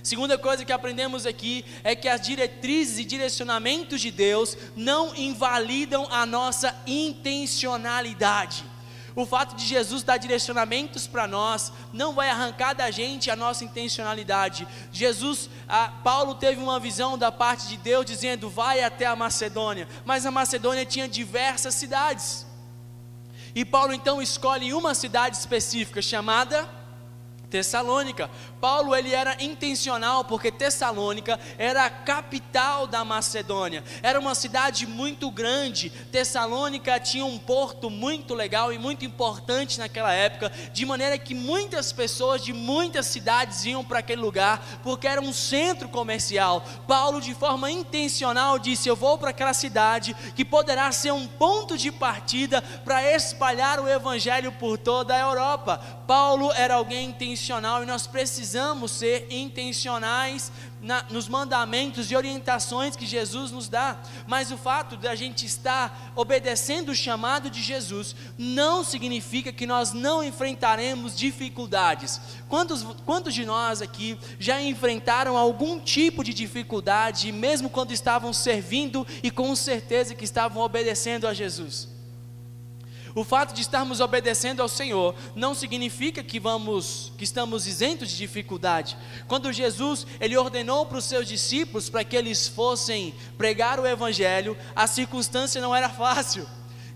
Segunda 0.01 0.39
coisa 0.39 0.65
que 0.65 0.73
aprendemos 0.73 1.27
aqui 1.27 1.63
é 1.83 1.93
que 1.93 2.07
as 2.07 2.21
diretrizes 2.21 2.97
e 2.97 3.03
direcionamentos 3.03 4.01
de 4.01 4.09
Deus 4.09 4.57
não 4.75 5.15
invalidam 5.15 6.07
a 6.09 6.25
nossa 6.25 6.75
intencionalidade. 6.87 8.65
O 9.15 9.25
fato 9.25 9.55
de 9.55 9.65
Jesus 9.65 10.03
dar 10.03 10.17
direcionamentos 10.17 11.07
para 11.07 11.27
nós 11.27 11.71
não 11.91 12.13
vai 12.13 12.29
arrancar 12.29 12.73
da 12.73 12.89
gente 12.91 13.29
a 13.29 13.35
nossa 13.35 13.63
intencionalidade. 13.63 14.67
Jesus, 14.91 15.49
a, 15.67 15.89
Paulo 15.89 16.35
teve 16.35 16.61
uma 16.61 16.79
visão 16.79 17.17
da 17.17 17.31
parte 17.31 17.67
de 17.67 17.77
Deus 17.77 18.05
dizendo: 18.05 18.49
vai 18.49 18.83
até 18.83 19.05
a 19.05 19.15
Macedônia, 19.15 19.87
mas 20.05 20.25
a 20.25 20.31
Macedônia 20.31 20.85
tinha 20.85 21.07
diversas 21.07 21.75
cidades. 21.75 22.45
E 23.55 23.65
Paulo 23.65 23.93
então 23.93 24.21
escolhe 24.21 24.73
uma 24.73 24.93
cidade 24.93 25.35
específica 25.35 26.01
chamada 26.01 26.78
Tessalônica. 27.49 28.29
Paulo 28.61 28.95
ele 28.95 29.13
era 29.13 29.41
intencional 29.43 30.23
porque 30.23 30.51
Tessalônica 30.51 31.39
era 31.57 31.85
a 31.85 31.89
capital 31.89 32.85
da 32.85 33.03
Macedônia. 33.03 33.83
Era 34.03 34.19
uma 34.19 34.35
cidade 34.35 34.85
muito 34.85 35.31
grande. 35.31 35.89
Tessalônica 36.11 36.99
tinha 36.99 37.25
um 37.25 37.37
porto 37.37 37.89
muito 37.89 38.33
legal 38.33 38.71
e 38.71 38.77
muito 38.77 39.05
importante 39.05 39.79
naquela 39.79 40.13
época, 40.13 40.51
de 40.73 40.85
maneira 40.85 41.17
que 41.17 41.33
muitas 41.33 41.91
pessoas 41.91 42.43
de 42.43 42.53
muitas 42.53 43.07
cidades 43.07 43.65
iam 43.65 43.83
para 43.83 43.99
aquele 43.99 44.21
lugar 44.21 44.79
porque 44.83 45.07
era 45.07 45.21
um 45.21 45.33
centro 45.33 45.89
comercial. 45.89 46.63
Paulo 46.87 47.19
de 47.19 47.33
forma 47.33 47.71
intencional 47.71 48.59
disse: 48.59 48.87
"Eu 48.87 48.95
vou 48.95 49.17
para 49.17 49.31
aquela 49.31 49.53
cidade 49.53 50.15
que 50.35 50.45
poderá 50.45 50.91
ser 50.91 51.11
um 51.11 51.27
ponto 51.27 51.77
de 51.77 51.91
partida 51.91 52.61
para 52.61 53.03
espalhar 53.15 53.79
o 53.79 53.87
evangelho 53.87 54.51
por 54.51 54.77
toda 54.77 55.15
a 55.15 55.19
Europa". 55.19 55.98
Paulo 56.09 56.51
era 56.53 56.73
alguém 56.73 57.09
intencional 57.09 57.83
e 57.83 57.85
nós 57.85 58.07
precisamos 58.07 58.89
ser 58.89 59.27
intencionais 59.29 60.51
na, 60.81 61.05
nos 61.11 61.27
mandamentos 61.27 62.09
e 62.09 62.15
orientações 62.15 62.95
que 62.95 63.05
Jesus 63.05 63.51
nos 63.51 63.69
dá. 63.69 63.95
Mas 64.25 64.51
o 64.51 64.57
fato 64.57 64.97
de 64.97 65.07
a 65.07 65.13
gente 65.13 65.45
estar 65.45 66.11
obedecendo 66.15 66.89
o 66.89 66.95
chamado 66.95 67.47
de 67.47 67.61
Jesus 67.61 68.15
não 68.39 68.83
significa 68.83 69.53
que 69.53 69.67
nós 69.67 69.93
não 69.93 70.23
enfrentaremos 70.23 71.15
dificuldades. 71.15 72.19
Quantos, 72.47 72.81
quantos 73.05 73.35
de 73.35 73.45
nós 73.45 73.79
aqui 73.79 74.17
já 74.39 74.59
enfrentaram 74.59 75.37
algum 75.37 75.79
tipo 75.79 76.23
de 76.23 76.33
dificuldade, 76.33 77.31
mesmo 77.31 77.69
quando 77.69 77.91
estavam 77.91 78.33
servindo 78.33 79.05
e 79.21 79.29
com 79.29 79.55
certeza 79.55 80.15
que 80.15 80.25
estavam 80.25 80.63
obedecendo 80.63 81.27
a 81.27 81.35
Jesus? 81.35 81.98
O 83.15 83.23
fato 83.23 83.53
de 83.53 83.61
estarmos 83.61 83.99
obedecendo 83.99 84.61
ao 84.61 84.69
Senhor 84.69 85.15
não 85.35 85.53
significa 85.53 86.23
que 86.23 86.39
vamos 86.39 87.11
que 87.17 87.23
estamos 87.23 87.67
isentos 87.67 88.09
de 88.09 88.17
dificuldade. 88.17 88.97
Quando 89.27 89.51
Jesus 89.51 90.05
ele 90.19 90.37
ordenou 90.37 90.85
para 90.85 90.97
os 90.97 91.05
seus 91.05 91.27
discípulos 91.27 91.89
para 91.89 92.03
que 92.03 92.15
eles 92.15 92.47
fossem 92.47 93.13
pregar 93.37 93.79
o 93.79 93.87
evangelho, 93.87 94.57
a 94.75 94.87
circunstância 94.87 95.61
não 95.61 95.75
era 95.75 95.89
fácil. 95.89 96.47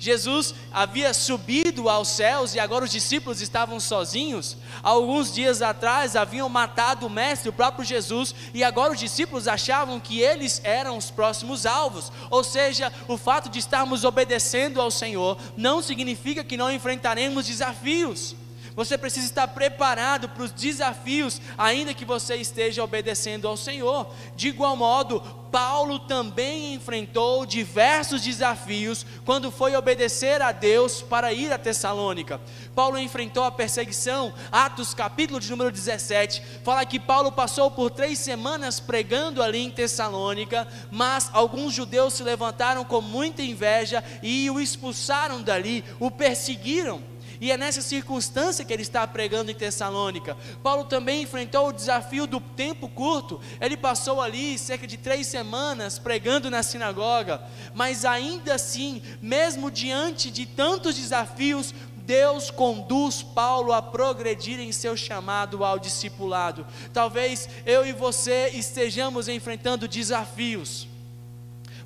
Jesus 0.03 0.53
havia 0.69 1.13
subido 1.13 1.87
aos 1.87 2.09
céus 2.09 2.53
e 2.53 2.59
agora 2.59 2.83
os 2.83 2.91
discípulos 2.91 3.39
estavam 3.39 3.79
sozinhos. 3.79 4.57
Alguns 4.83 5.33
dias 5.33 5.61
atrás 5.61 6.17
haviam 6.17 6.49
matado 6.49 7.07
o 7.07 7.09
Mestre, 7.09 7.47
o 7.47 7.53
próprio 7.53 7.85
Jesus, 7.85 8.35
e 8.53 8.65
agora 8.65 8.91
os 8.91 8.99
discípulos 8.99 9.47
achavam 9.47 10.01
que 10.01 10.19
eles 10.19 10.59
eram 10.65 10.97
os 10.97 11.09
próximos 11.09 11.65
alvos. 11.65 12.11
Ou 12.29 12.43
seja, 12.43 12.91
o 13.07 13.15
fato 13.15 13.47
de 13.47 13.59
estarmos 13.59 14.03
obedecendo 14.03 14.81
ao 14.81 14.91
Senhor 14.91 15.37
não 15.55 15.81
significa 15.81 16.43
que 16.43 16.57
não 16.57 16.69
enfrentaremos 16.69 17.47
desafios. 17.47 18.35
Você 18.75 18.97
precisa 18.97 19.25
estar 19.25 19.47
preparado 19.49 20.29
para 20.29 20.43
os 20.43 20.51
desafios, 20.51 21.39
ainda 21.57 21.93
que 21.93 22.05
você 22.05 22.35
esteja 22.35 22.83
obedecendo 22.83 23.47
ao 23.47 23.55
Senhor. 23.55 24.13
De 24.35 24.47
igual 24.47 24.75
modo, 24.75 25.21
Paulo 25.53 25.99
também 25.99 26.73
enfrentou 26.73 27.45
diversos 27.45 28.23
desafios 28.23 29.05
quando 29.23 29.51
foi 29.51 29.75
obedecer 29.75 30.41
a 30.41 30.51
Deus 30.51 31.03
para 31.03 31.31
ir 31.31 31.53
a 31.53 31.59
Tessalônica. 31.59 32.41
Paulo 32.73 32.97
enfrentou 32.97 33.43
a 33.43 33.51
perseguição, 33.51 34.33
Atos 34.51 34.95
capítulo 34.95 35.39
de 35.39 35.51
número 35.51 35.71
17, 35.71 36.41
fala 36.63 36.83
que 36.87 36.99
Paulo 36.99 37.31
passou 37.31 37.69
por 37.69 37.91
três 37.91 38.17
semanas 38.17 38.79
pregando 38.79 39.43
ali 39.43 39.59
em 39.59 39.69
Tessalônica, 39.69 40.67
mas 40.89 41.29
alguns 41.31 41.71
judeus 41.71 42.15
se 42.15 42.23
levantaram 42.23 42.83
com 42.83 42.99
muita 42.99 43.43
inveja 43.43 44.03
e 44.23 44.49
o 44.49 44.59
expulsaram 44.59 45.39
dali, 45.39 45.85
o 45.99 46.09
perseguiram. 46.09 47.12
E 47.39 47.51
é 47.51 47.57
nessa 47.57 47.81
circunstância 47.81 48.63
que 48.63 48.71
ele 48.71 48.81
está 48.81 49.05
pregando 49.05 49.51
em 49.51 49.55
Tessalônica. 49.55 50.37
Paulo 50.61 50.85
também 50.85 51.23
enfrentou 51.23 51.67
o 51.67 51.73
desafio 51.73 52.25
do 52.25 52.39
tempo 52.39 52.87
curto. 52.87 53.39
Ele 53.59 53.75
passou 53.75 54.21
ali 54.21 54.57
cerca 54.57 54.87
de 54.87 54.97
três 54.97 55.27
semanas 55.27 55.99
pregando 55.99 56.49
na 56.49 56.63
sinagoga. 56.63 57.41
Mas 57.73 58.05
ainda 58.05 58.55
assim, 58.55 59.01
mesmo 59.21 59.69
diante 59.71 60.31
de 60.31 60.45
tantos 60.45 60.95
desafios, 60.95 61.73
Deus 62.05 62.51
conduz 62.51 63.23
Paulo 63.23 63.71
a 63.71 63.81
progredir 63.81 64.59
em 64.59 64.71
seu 64.71 64.95
chamado 64.97 65.63
ao 65.63 65.79
discipulado. 65.79 66.65
Talvez 66.91 67.47
eu 67.65 67.85
e 67.85 67.93
você 67.93 68.49
estejamos 68.53 69.27
enfrentando 69.27 69.87
desafios 69.87 70.92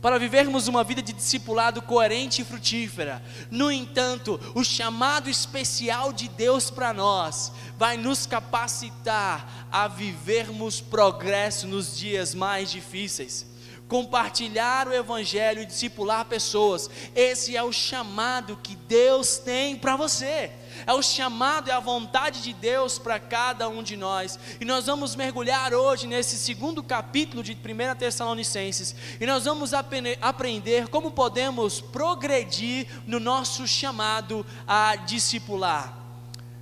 para 0.07 0.17
vivermos 0.17 0.69
uma 0.69 0.85
vida 0.85 1.01
de 1.01 1.11
discipulado 1.11 1.81
coerente 1.81 2.41
e 2.41 2.45
frutífera. 2.45 3.21
No 3.51 3.69
entanto, 3.69 4.39
o 4.55 4.63
chamado 4.63 5.29
especial 5.29 6.13
de 6.13 6.29
Deus 6.29 6.71
para 6.71 6.93
nós 6.93 7.51
vai 7.77 7.97
nos 7.97 8.25
capacitar 8.25 9.67
a 9.69 9.85
vivermos 9.89 10.79
progresso 10.79 11.67
nos 11.67 11.97
dias 11.97 12.33
mais 12.33 12.71
difíceis 12.71 13.56
compartilhar 13.87 14.87
o 14.87 14.93
Evangelho 14.93 15.61
e 15.61 15.65
discipular 15.65 16.25
pessoas. 16.25 16.89
Esse 17.15 17.55
é 17.55 17.63
o 17.63 17.71
chamado 17.71 18.59
que 18.61 18.75
Deus 18.75 19.37
tem 19.37 19.75
para 19.75 19.95
você. 19.95 20.51
É 20.85 20.93
o 20.93 21.01
chamado, 21.01 21.71
é 21.71 21.73
a 21.73 21.79
vontade 21.79 22.41
de 22.43 22.53
Deus 22.53 22.99
para 22.99 23.19
cada 23.19 23.67
um 23.67 23.81
de 23.81 23.95
nós. 23.95 24.37
E 24.59 24.65
nós 24.65 24.85
vamos 24.85 25.15
mergulhar 25.15 25.73
hoje 25.73 26.05
nesse 26.05 26.37
segundo 26.37 26.83
capítulo 26.83 27.41
de 27.41 27.53
1 27.53 27.95
Tessalonicenses. 27.95 28.93
E 29.19 29.25
nós 29.25 29.45
vamos 29.45 29.71
aprender 29.73 30.87
como 30.89 31.11
podemos 31.11 31.79
progredir 31.79 32.87
no 33.07 33.19
nosso 33.19 33.67
chamado 33.67 34.45
a 34.67 34.95
discipular. 34.97 35.97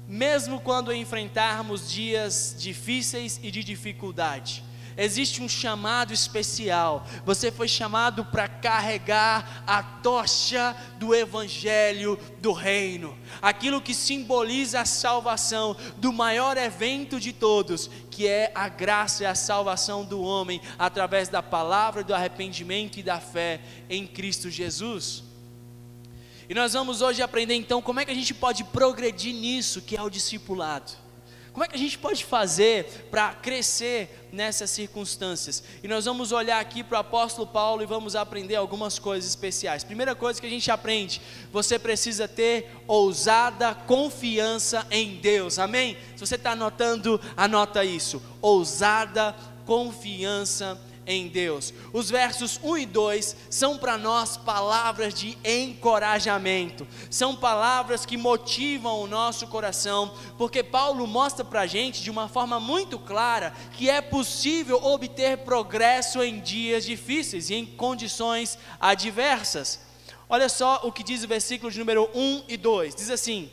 Mesmo 0.07 0.59
quando 0.59 0.93
enfrentarmos 0.93 1.89
dias 1.89 2.55
difíceis 2.57 3.39
e 3.41 3.49
de 3.49 3.63
dificuldade 3.63 4.63
existe 4.97 5.41
um 5.41 5.49
chamado 5.49 6.13
especial. 6.13 7.05
Você 7.25 7.51
foi 7.51 7.67
chamado 7.67 8.25
para 8.25 8.47
carregar 8.47 9.63
a 9.67 9.83
tocha 9.83 10.75
do 10.97 11.13
Evangelho 11.13 12.19
do 12.39 12.51
Reino, 12.51 13.17
aquilo 13.41 13.81
que 13.81 13.93
simboliza 13.93 14.81
a 14.81 14.85
salvação 14.85 15.75
do 15.97 16.13
maior 16.13 16.57
evento 16.57 17.19
de 17.19 17.33
todos, 17.33 17.89
que 18.09 18.27
é 18.27 18.51
a 18.55 18.69
graça 18.69 19.23
e 19.23 19.25
a 19.25 19.35
salvação 19.35 20.05
do 20.05 20.21
homem 20.21 20.61
através 20.77 21.29
da 21.29 21.43
palavra 21.43 22.03
do 22.03 22.13
arrependimento 22.13 22.97
e 22.97 23.03
da 23.03 23.19
fé 23.19 23.61
em 23.89 24.07
Cristo 24.07 24.49
Jesus. 24.49 25.23
E 26.47 26.53
nós 26.53 26.73
vamos 26.73 27.01
hoje 27.01 27.21
aprender 27.21 27.55
então 27.55 27.81
como 27.81 27.99
é 27.99 28.05
que 28.05 28.11
a 28.11 28.15
gente 28.15 28.33
pode 28.33 28.63
progredir 28.65 29.33
nisso, 29.33 29.81
que 29.81 29.97
é 29.97 30.01
o 30.01 30.09
discipulado. 30.09 31.04
Como 31.55 31.63
é 31.63 31.69
que 31.69 31.75
a 31.75 31.79
gente 31.79 31.97
pode 31.97 32.25
fazer 32.25 33.07
para 33.09 33.33
crescer 33.33 34.27
nessas 34.29 34.69
circunstâncias? 34.71 35.63
E 35.81 35.87
nós 35.87 36.03
vamos 36.03 36.33
olhar 36.33 36.59
aqui 36.59 36.83
para 36.83 36.97
o 36.97 36.99
apóstolo 36.99 37.47
Paulo 37.47 37.81
e 37.81 37.85
vamos 37.85 38.13
aprender 38.13 38.55
algumas 38.55 38.99
coisas 38.99 39.29
especiais. 39.29 39.81
Primeira 39.81 40.13
coisa 40.13 40.41
que 40.41 40.47
a 40.47 40.49
gente 40.49 40.69
aprende: 40.69 41.21
você 41.53 41.79
precisa 41.79 42.27
ter 42.27 42.69
ousada 42.85 43.73
confiança 43.73 44.85
em 44.91 45.15
Deus, 45.15 45.57
amém? 45.57 45.97
Se 46.17 46.25
você 46.25 46.35
está 46.35 46.51
anotando, 46.51 47.21
anota 47.37 47.85
isso: 47.85 48.21
ousada 48.41 49.33
confiança 49.65 50.77
em 51.05 51.27
Deus. 51.27 51.73
Os 51.93 52.09
versos 52.09 52.59
1 52.63 52.77
e 52.77 52.85
2 52.85 53.35
são 53.49 53.77
para 53.77 53.97
nós 53.97 54.37
palavras 54.37 55.13
de 55.13 55.37
encorajamento, 55.43 56.87
são 57.09 57.35
palavras 57.35 58.05
que 58.05 58.17
motivam 58.17 59.01
o 59.01 59.07
nosso 59.07 59.47
coração, 59.47 60.13
porque 60.37 60.63
Paulo 60.63 61.05
mostra 61.07 61.43
para 61.43 61.61
a 61.61 61.67
gente 61.67 62.01
de 62.01 62.11
uma 62.11 62.27
forma 62.27 62.59
muito 62.59 62.97
clara 62.99 63.53
que 63.73 63.89
é 63.89 64.01
possível 64.01 64.83
obter 64.83 65.39
progresso 65.39 66.21
em 66.23 66.39
dias 66.39 66.85
difíceis 66.85 67.49
e 67.49 67.55
em 67.55 67.65
condições 67.65 68.57
adversas. 68.79 69.79
Olha 70.27 70.49
só 70.49 70.81
o 70.83 70.91
que 70.91 71.03
diz 71.03 71.23
o 71.23 71.27
versículo 71.27 71.71
de 71.71 71.79
número 71.79 72.09
1 72.13 72.43
e 72.47 72.57
2: 72.57 72.95
diz 72.95 73.09
assim. 73.09 73.51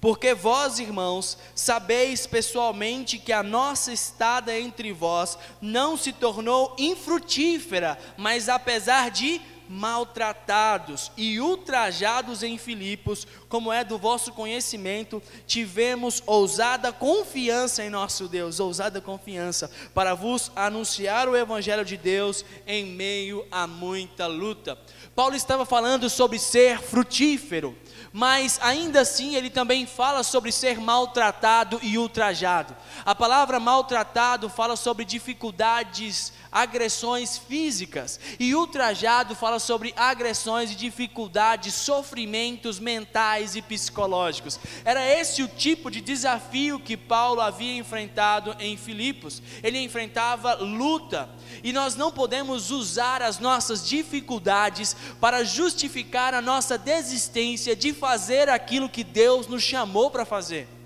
Porque 0.00 0.32
vós, 0.32 0.78
irmãos, 0.78 1.36
sabeis 1.54 2.26
pessoalmente 2.26 3.18
que 3.18 3.32
a 3.32 3.42
nossa 3.42 3.92
estada 3.92 4.58
entre 4.58 4.92
vós 4.92 5.36
não 5.60 5.96
se 5.96 6.12
tornou 6.12 6.74
infrutífera, 6.78 7.98
mas 8.16 8.48
apesar 8.48 9.10
de 9.10 9.40
maltratados 9.70 11.12
e 11.16 11.38
ultrajados 11.38 12.42
em 12.42 12.58
Filipos, 12.58 13.24
como 13.48 13.72
é 13.72 13.84
do 13.84 13.96
vosso 13.96 14.32
conhecimento, 14.32 15.22
tivemos 15.46 16.20
ousada 16.26 16.92
confiança 16.92 17.84
em 17.84 17.88
nosso 17.88 18.26
Deus, 18.26 18.58
ousada 18.58 19.00
confiança, 19.00 19.70
para 19.94 20.12
vos 20.12 20.50
anunciar 20.56 21.28
o 21.28 21.36
Evangelho 21.36 21.84
de 21.84 21.96
Deus 21.96 22.44
em 22.66 22.84
meio 22.84 23.46
a 23.48 23.68
muita 23.68 24.26
luta. 24.26 24.76
Paulo 25.14 25.36
estava 25.36 25.64
falando 25.64 26.10
sobre 26.10 26.40
ser 26.40 26.80
frutífero 26.80 27.76
mas 28.12 28.58
ainda 28.60 29.00
assim 29.00 29.36
ele 29.36 29.50
também 29.50 29.86
fala 29.86 30.22
sobre 30.22 30.50
ser 30.50 30.80
maltratado 30.80 31.78
e 31.82 31.96
ultrajado. 31.96 32.76
A 33.04 33.14
palavra 33.14 33.60
maltratado 33.60 34.48
fala 34.48 34.74
sobre 34.74 35.04
dificuldades, 35.04 36.32
agressões 36.50 37.38
físicas, 37.38 38.18
e 38.38 38.54
ultrajado 38.54 39.34
fala 39.36 39.59
sobre 39.60 39.92
agressões 39.96 40.72
e 40.72 40.74
dificuldades, 40.74 41.74
sofrimentos 41.74 42.78
mentais 42.78 43.54
e 43.54 43.62
psicológicos. 43.62 44.58
Era 44.84 45.06
esse 45.06 45.42
o 45.42 45.48
tipo 45.48 45.90
de 45.90 46.00
desafio 46.00 46.80
que 46.80 46.96
Paulo 46.96 47.40
havia 47.40 47.76
enfrentado 47.76 48.56
em 48.58 48.76
Filipos. 48.76 49.42
Ele 49.62 49.78
enfrentava 49.78 50.54
luta, 50.54 51.28
e 51.62 51.72
nós 51.72 51.94
não 51.94 52.10
podemos 52.10 52.70
usar 52.70 53.22
as 53.22 53.38
nossas 53.38 53.86
dificuldades 53.86 54.96
para 55.20 55.44
justificar 55.44 56.34
a 56.34 56.40
nossa 56.40 56.78
desistência 56.78 57.76
de 57.76 57.92
fazer 57.92 58.48
aquilo 58.48 58.88
que 58.88 59.04
Deus 59.04 59.46
nos 59.46 59.62
chamou 59.62 60.10
para 60.10 60.24
fazer. 60.24 60.79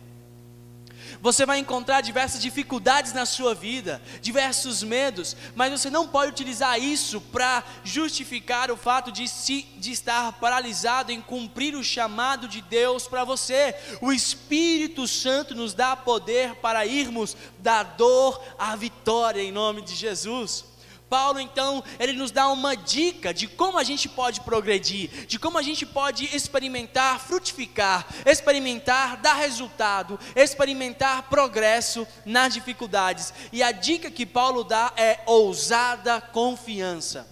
Você 1.25 1.47
vai 1.47 1.59
encontrar 1.59 2.03
diversas 2.03 2.43
dificuldades 2.43 3.15
na 3.15 3.25
sua 3.25 3.55
vida, 3.55 4.03
diversos 4.21 4.83
medos, 4.83 5.35
mas 5.55 5.73
você 5.73 5.89
não 5.89 6.07
pode 6.07 6.31
utilizar 6.31 6.79
isso 6.79 7.19
para 7.19 7.65
justificar 7.83 8.71
o 8.71 8.77
fato 8.77 9.11
de, 9.11 9.27
se, 9.27 9.63
de 9.79 9.91
estar 9.91 10.33
paralisado 10.33 11.11
em 11.11 11.23
cumprir 11.23 11.75
o 11.75 11.83
chamado 11.83 12.47
de 12.47 12.61
Deus 12.61 13.09
para 13.09 13.25
você. 13.25 13.75
O 14.03 14.13
Espírito 14.13 15.09
Santo 15.09 15.55
nos 15.55 15.73
dá 15.73 15.97
poder 15.97 16.57
para 16.57 16.85
irmos 16.85 17.35
da 17.59 17.83
dor 17.83 18.45
à 18.59 18.77
vitória 18.77 19.41
em 19.41 19.51
nome 19.51 19.81
de 19.81 19.95
Jesus. 19.95 20.74
Paulo 21.15 21.39
então, 21.39 21.85
ele 22.01 22.13
nos 22.13 22.33
dá 22.33 22.49
uma 22.49 22.75
dica 22.75 23.33
de 23.33 23.47
como 23.47 23.79
a 23.79 23.85
gente 23.85 24.09
pode 24.09 24.41
progredir, 24.41 25.27
de 25.29 25.39
como 25.39 25.57
a 25.57 25.63
gente 25.63 25.87
pode 25.87 26.25
experimentar, 26.35 27.21
frutificar, 27.21 28.05
experimentar, 28.27 29.19
dar 29.19 29.35
resultado, 29.35 30.19
experimentar 30.35 31.29
progresso 31.31 32.05
nas 32.27 32.53
dificuldades. 32.53 33.33
E 33.53 33.63
a 33.63 33.71
dica 33.71 34.11
que 34.11 34.27
Paulo 34.27 34.65
dá 34.65 34.93
é 34.97 35.21
ousada 35.25 36.21
confiança. 36.21 37.29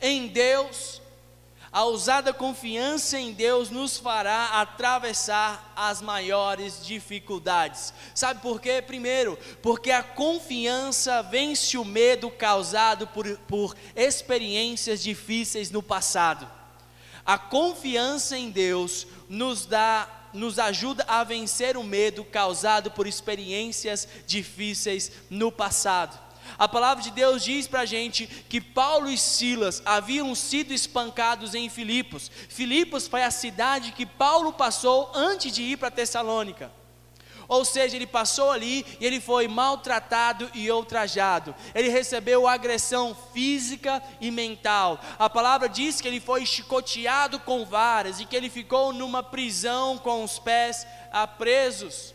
Em 0.00 0.28
Deus 0.28 0.99
a 1.72 1.84
ousada 1.84 2.32
confiança 2.32 3.16
em 3.16 3.32
Deus 3.32 3.70
nos 3.70 3.96
fará 3.96 4.60
atravessar 4.60 5.72
as 5.76 6.02
maiores 6.02 6.84
dificuldades. 6.84 7.94
Sabe 8.12 8.40
por 8.40 8.60
quê? 8.60 8.82
Primeiro, 8.82 9.38
porque 9.62 9.92
a 9.92 10.02
confiança 10.02 11.22
vence 11.22 11.78
o 11.78 11.84
medo 11.84 12.28
causado 12.28 13.06
por, 13.06 13.38
por 13.46 13.76
experiências 13.94 15.00
difíceis 15.00 15.70
no 15.70 15.80
passado. 15.80 16.48
A 17.24 17.38
confiança 17.38 18.36
em 18.36 18.50
Deus 18.50 19.06
nos 19.28 19.64
dá 19.64 20.16
nos 20.32 20.60
ajuda 20.60 21.04
a 21.08 21.24
vencer 21.24 21.76
o 21.76 21.82
medo 21.82 22.24
causado 22.24 22.90
por 22.92 23.04
experiências 23.04 24.06
difíceis 24.26 25.10
no 25.28 25.50
passado. 25.50 26.16
A 26.58 26.68
palavra 26.68 27.02
de 27.02 27.10
Deus 27.10 27.42
diz 27.42 27.66
para 27.66 27.80
a 27.80 27.86
gente 27.86 28.26
que 28.26 28.60
Paulo 28.60 29.10
e 29.10 29.16
Silas 29.16 29.82
haviam 29.84 30.34
sido 30.34 30.72
espancados 30.72 31.54
em 31.54 31.68
Filipos. 31.68 32.30
Filipos 32.48 33.06
foi 33.06 33.22
a 33.22 33.30
cidade 33.30 33.92
que 33.92 34.06
Paulo 34.06 34.52
passou 34.52 35.10
antes 35.14 35.52
de 35.52 35.62
ir 35.62 35.76
para 35.76 35.90
Tessalônica. 35.90 36.70
Ou 37.50 37.64
seja, 37.64 37.96
ele 37.96 38.06
passou 38.06 38.52
ali 38.52 38.86
e 39.00 39.04
ele 39.04 39.20
foi 39.20 39.48
maltratado 39.48 40.48
e 40.54 40.70
ultrajado. 40.70 41.52
Ele 41.74 41.88
recebeu 41.88 42.46
agressão 42.46 43.16
física 43.32 44.00
e 44.20 44.30
mental. 44.30 45.00
A 45.18 45.28
palavra 45.28 45.68
diz 45.68 46.00
que 46.00 46.06
ele 46.06 46.20
foi 46.20 46.46
chicoteado 46.46 47.40
com 47.40 47.64
varas 47.64 48.20
e 48.20 48.24
que 48.24 48.36
ele 48.36 48.48
ficou 48.48 48.92
numa 48.92 49.20
prisão 49.20 49.98
com 49.98 50.22
os 50.22 50.38
pés 50.38 50.86
presos. 51.38 52.14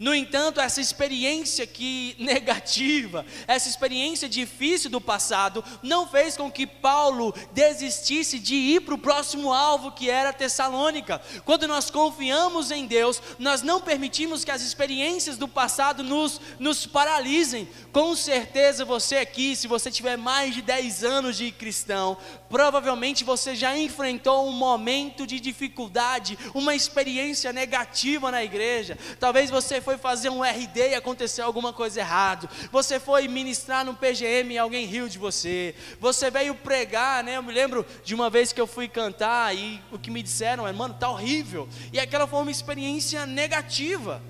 No 0.00 0.14
entanto, 0.14 0.62
essa 0.62 0.80
experiência 0.80 1.66
que 1.66 2.16
negativa, 2.18 3.26
essa 3.46 3.68
experiência 3.68 4.26
difícil 4.26 4.88
do 4.88 4.98
passado, 4.98 5.62
não 5.82 6.08
fez 6.08 6.38
com 6.38 6.50
que 6.50 6.66
Paulo 6.66 7.34
desistisse 7.52 8.38
de 8.38 8.54
ir 8.54 8.80
para 8.80 8.94
o 8.94 8.98
próximo 8.98 9.52
alvo 9.52 9.92
que 9.92 10.08
era 10.08 10.32
Tessalônica. 10.32 11.20
Quando 11.44 11.68
nós 11.68 11.90
confiamos 11.90 12.70
em 12.70 12.86
Deus, 12.86 13.20
nós 13.38 13.60
não 13.60 13.78
permitimos 13.78 14.42
que 14.42 14.50
as 14.50 14.62
experiências 14.62 15.36
do 15.36 15.46
passado 15.46 16.02
nos, 16.02 16.40
nos 16.58 16.86
paralisem. 16.86 17.68
Com 17.92 18.16
certeza 18.16 18.86
você 18.86 19.16
aqui, 19.16 19.54
se 19.54 19.68
você 19.68 19.90
tiver 19.90 20.16
mais 20.16 20.54
de 20.54 20.62
10 20.62 21.04
anos 21.04 21.36
de 21.36 21.52
cristão, 21.52 22.16
provavelmente 22.48 23.22
você 23.22 23.54
já 23.54 23.76
enfrentou 23.76 24.48
um 24.48 24.52
momento 24.52 25.26
de 25.26 25.38
dificuldade, 25.38 26.38
uma 26.54 26.74
experiência 26.74 27.52
negativa 27.52 28.30
na 28.30 28.42
igreja. 28.42 28.96
Talvez 29.18 29.50
você 29.50 29.78
foi 29.78 29.89
foi 29.90 29.98
fazer 29.98 30.28
um 30.30 30.44
RD 30.44 30.90
e 30.90 30.94
aconteceu 30.94 31.44
alguma 31.44 31.72
coisa 31.72 31.98
errado. 31.98 32.48
Você 32.70 33.00
foi 33.00 33.26
ministrar 33.26 33.84
no 33.84 33.92
PGM 33.92 34.54
e 34.54 34.58
alguém 34.58 34.86
riu 34.86 35.08
de 35.08 35.18
você. 35.18 35.74
Você 35.98 36.30
veio 36.30 36.54
pregar, 36.54 37.24
né? 37.24 37.36
Eu 37.36 37.42
me 37.42 37.52
lembro 37.52 37.84
de 38.04 38.14
uma 38.14 38.30
vez 38.30 38.52
que 38.52 38.60
eu 38.60 38.68
fui 38.68 38.86
cantar 38.86 39.52
e 39.56 39.82
o 39.90 39.98
que 39.98 40.08
me 40.08 40.22
disseram 40.22 40.66
é, 40.66 40.72
mano, 40.72 40.94
tá 40.94 41.10
horrível. 41.10 41.68
E 41.92 41.98
aquela 41.98 42.28
foi 42.28 42.40
uma 42.40 42.52
experiência 42.52 43.26
negativa. 43.26 44.22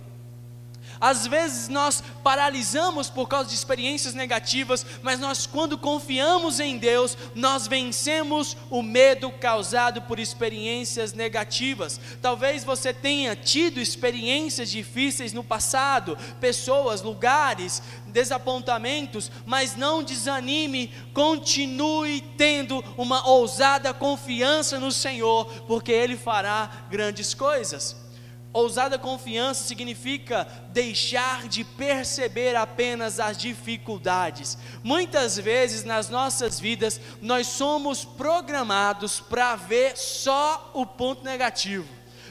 Às 1.01 1.27
vezes 1.27 1.69
nós 1.69 2.03
paralisamos 2.23 3.09
por 3.09 3.27
causa 3.27 3.49
de 3.49 3.55
experiências 3.55 4.13
negativas, 4.13 4.85
mas 5.03 5.19
nós, 5.19 5.47
quando 5.47 5.79
confiamos 5.79 6.61
em 6.61 6.77
Deus, 6.77 7.17
nós 7.35 7.67
vencemos 7.67 8.55
o 8.69 8.83
medo 8.83 9.31
causado 9.31 10.03
por 10.03 10.19
experiências 10.19 11.15
negativas. 11.15 11.99
Talvez 12.21 12.65
você 12.65 12.93
tenha 12.93 13.35
tido 13.35 13.81
experiências 13.81 14.71
difíceis 14.71 15.33
no 15.33 15.43
passado, 15.43 16.19
pessoas, 16.39 17.01
lugares, 17.01 17.83
desapontamentos, 18.07 19.31
mas 19.47 19.75
não 19.77 20.03
desanime, 20.03 20.93
continue 21.15 22.21
tendo 22.37 22.85
uma 22.99 23.27
ousada 23.27 23.95
confiança 23.95 24.79
no 24.79 24.93
Senhor, 24.93 25.47
porque 25.67 25.93
Ele 25.93 26.17
fará 26.17 26.87
grandes 26.91 27.33
coisas. 27.33 28.10
Ousada 28.53 28.99
confiança 28.99 29.63
significa 29.63 30.45
deixar 30.73 31.47
de 31.47 31.63
perceber 31.63 32.57
apenas 32.57 33.21
as 33.21 33.39
dificuldades. 33.39 34.59
Muitas 34.83 35.37
vezes 35.37 35.85
nas 35.85 36.09
nossas 36.09 36.59
vidas 36.59 37.01
nós 37.23 37.47
somos 37.47 38.05
programados 38.05 39.21
para 39.21 39.55
ver 39.55 39.97
só 39.97 40.73
o 40.75 40.85
ponto 40.85 41.23
negativo, 41.23 41.89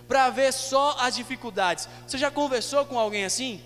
para 0.10 0.30
ver 0.30 0.52
só 0.52 0.98
as 1.00 1.16
dificuldades. 1.16 1.88
Você 2.06 2.18
já 2.18 2.30
conversou 2.30 2.86
com 2.86 3.00
alguém 3.00 3.24
assim? 3.24 3.64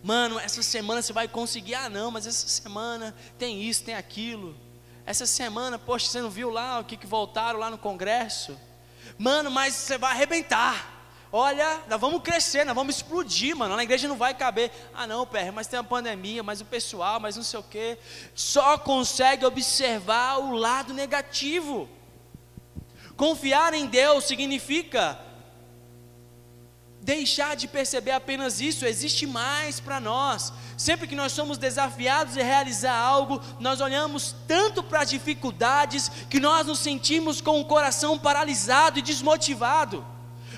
Mano, 0.00 0.38
essa 0.38 0.62
semana 0.62 1.02
você 1.02 1.12
vai 1.12 1.26
conseguir. 1.26 1.74
Ah, 1.74 1.88
não, 1.88 2.12
mas 2.12 2.24
essa 2.24 2.46
semana 2.46 3.12
tem 3.36 3.62
isso, 3.62 3.82
tem 3.82 3.96
aquilo. 3.96 4.56
Essa 5.04 5.26
semana, 5.26 5.76
poxa, 5.76 6.06
você 6.06 6.20
não 6.20 6.30
viu 6.30 6.50
lá 6.50 6.78
o 6.78 6.84
que, 6.84 6.96
que 6.96 7.06
voltaram 7.06 7.58
lá 7.58 7.68
no 7.68 7.78
congresso? 7.78 8.56
Mano, 9.18 9.50
mas 9.50 9.74
você 9.74 9.98
vai 9.98 10.12
arrebentar. 10.12 11.01
Olha, 11.34 11.80
nós 11.88 11.98
vamos 11.98 12.20
crescer, 12.22 12.62
nós 12.66 12.74
vamos 12.74 12.96
explodir, 12.96 13.56
mano. 13.56 13.74
Na 13.74 13.82
igreja 13.82 14.06
não 14.06 14.18
vai 14.18 14.34
caber. 14.34 14.70
Ah, 14.92 15.06
não, 15.06 15.26
PR, 15.26 15.50
mas 15.50 15.66
tem 15.66 15.78
a 15.78 15.82
pandemia, 15.82 16.42
mas 16.42 16.60
o 16.60 16.64
pessoal, 16.66 17.18
mas 17.18 17.36
não 17.36 17.42
sei 17.42 17.58
o 17.58 17.62
quê. 17.62 17.96
Só 18.34 18.76
consegue 18.76 19.46
observar 19.46 20.40
o 20.40 20.54
lado 20.54 20.92
negativo. 20.92 21.88
Confiar 23.16 23.72
em 23.72 23.86
Deus 23.86 24.24
significa 24.24 25.18
deixar 27.00 27.56
de 27.56 27.66
perceber 27.66 28.12
apenas 28.12 28.60
isso, 28.60 28.84
existe 28.84 29.26
mais 29.26 29.80
para 29.80 29.98
nós. 29.98 30.52
Sempre 30.76 31.08
que 31.08 31.16
nós 31.16 31.32
somos 31.32 31.56
desafiados 31.56 32.36
a 32.36 32.42
realizar 32.42 32.94
algo, 32.94 33.40
nós 33.58 33.80
olhamos 33.80 34.36
tanto 34.46 34.82
para 34.82 35.00
as 35.00 35.08
dificuldades 35.08 36.10
que 36.28 36.38
nós 36.38 36.66
nos 36.66 36.80
sentimos 36.80 37.40
com 37.40 37.58
o 37.58 37.64
coração 37.64 38.18
paralisado 38.18 38.98
e 38.98 39.02
desmotivado. 39.02 40.11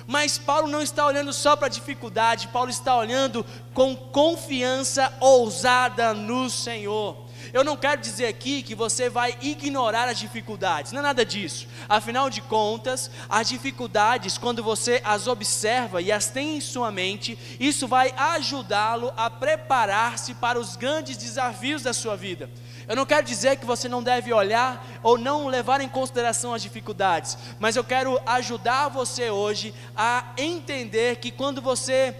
Mas 0.07 0.37
Paulo 0.37 0.67
não 0.67 0.81
está 0.81 1.05
olhando 1.05 1.33
só 1.33 1.55
para 1.55 1.67
a 1.67 1.69
dificuldade, 1.69 2.47
Paulo 2.49 2.69
está 2.69 2.95
olhando 2.95 3.45
com 3.73 3.95
confiança 3.95 5.11
ousada 5.19 6.13
no 6.13 6.49
Senhor. 6.49 7.25
Eu 7.53 7.63
não 7.63 7.77
quero 7.77 8.01
dizer 8.01 8.27
aqui 8.27 8.61
que 8.61 8.75
você 8.75 9.09
vai 9.09 9.37
ignorar 9.41 10.07
as 10.07 10.17
dificuldades, 10.17 10.91
não 10.91 10.99
é 10.99 11.03
nada 11.03 11.25
disso. 11.25 11.67
Afinal 11.87 12.29
de 12.29 12.41
contas, 12.41 13.09
as 13.29 13.47
dificuldades, 13.47 14.37
quando 14.37 14.63
você 14.63 15.01
as 15.03 15.27
observa 15.27 16.01
e 16.01 16.11
as 16.11 16.29
tem 16.29 16.57
em 16.57 16.61
sua 16.61 16.91
mente, 16.91 17.37
isso 17.59 17.87
vai 17.87 18.13
ajudá-lo 18.17 19.13
a 19.15 19.29
preparar-se 19.29 20.33
para 20.35 20.59
os 20.59 20.75
grandes 20.75 21.17
desafios 21.17 21.83
da 21.83 21.93
sua 21.93 22.15
vida. 22.15 22.49
Eu 22.87 22.95
não 22.95 23.05
quero 23.05 23.25
dizer 23.25 23.57
que 23.57 23.65
você 23.65 23.89
não 23.89 24.03
deve 24.03 24.31
olhar 24.31 24.85
ou 25.01 25.17
não 25.17 25.47
levar 25.47 25.81
em 25.81 25.89
consideração 25.89 26.53
as 26.53 26.61
dificuldades, 26.61 27.37
mas 27.59 27.75
eu 27.75 27.83
quero 27.83 28.19
ajudar 28.25 28.89
você 28.89 29.29
hoje 29.29 29.73
a 29.95 30.33
entender 30.37 31.17
que 31.17 31.31
quando 31.31 31.61
você 31.61 32.15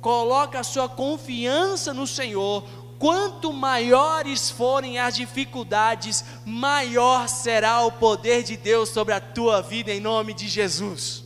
coloca 0.00 0.60
a 0.60 0.64
sua 0.64 0.88
confiança 0.88 1.94
no 1.94 2.06
Senhor, 2.06 2.64
quanto 2.98 3.52
maiores 3.52 4.50
forem 4.50 4.98
as 4.98 5.14
dificuldades, 5.16 6.24
maior 6.44 7.28
será 7.28 7.80
o 7.80 7.92
poder 7.92 8.42
de 8.42 8.56
Deus 8.56 8.90
sobre 8.90 9.14
a 9.14 9.20
tua 9.20 9.62
vida, 9.62 9.90
em 9.90 10.00
nome 10.00 10.34
de 10.34 10.46
Jesus. 10.48 11.23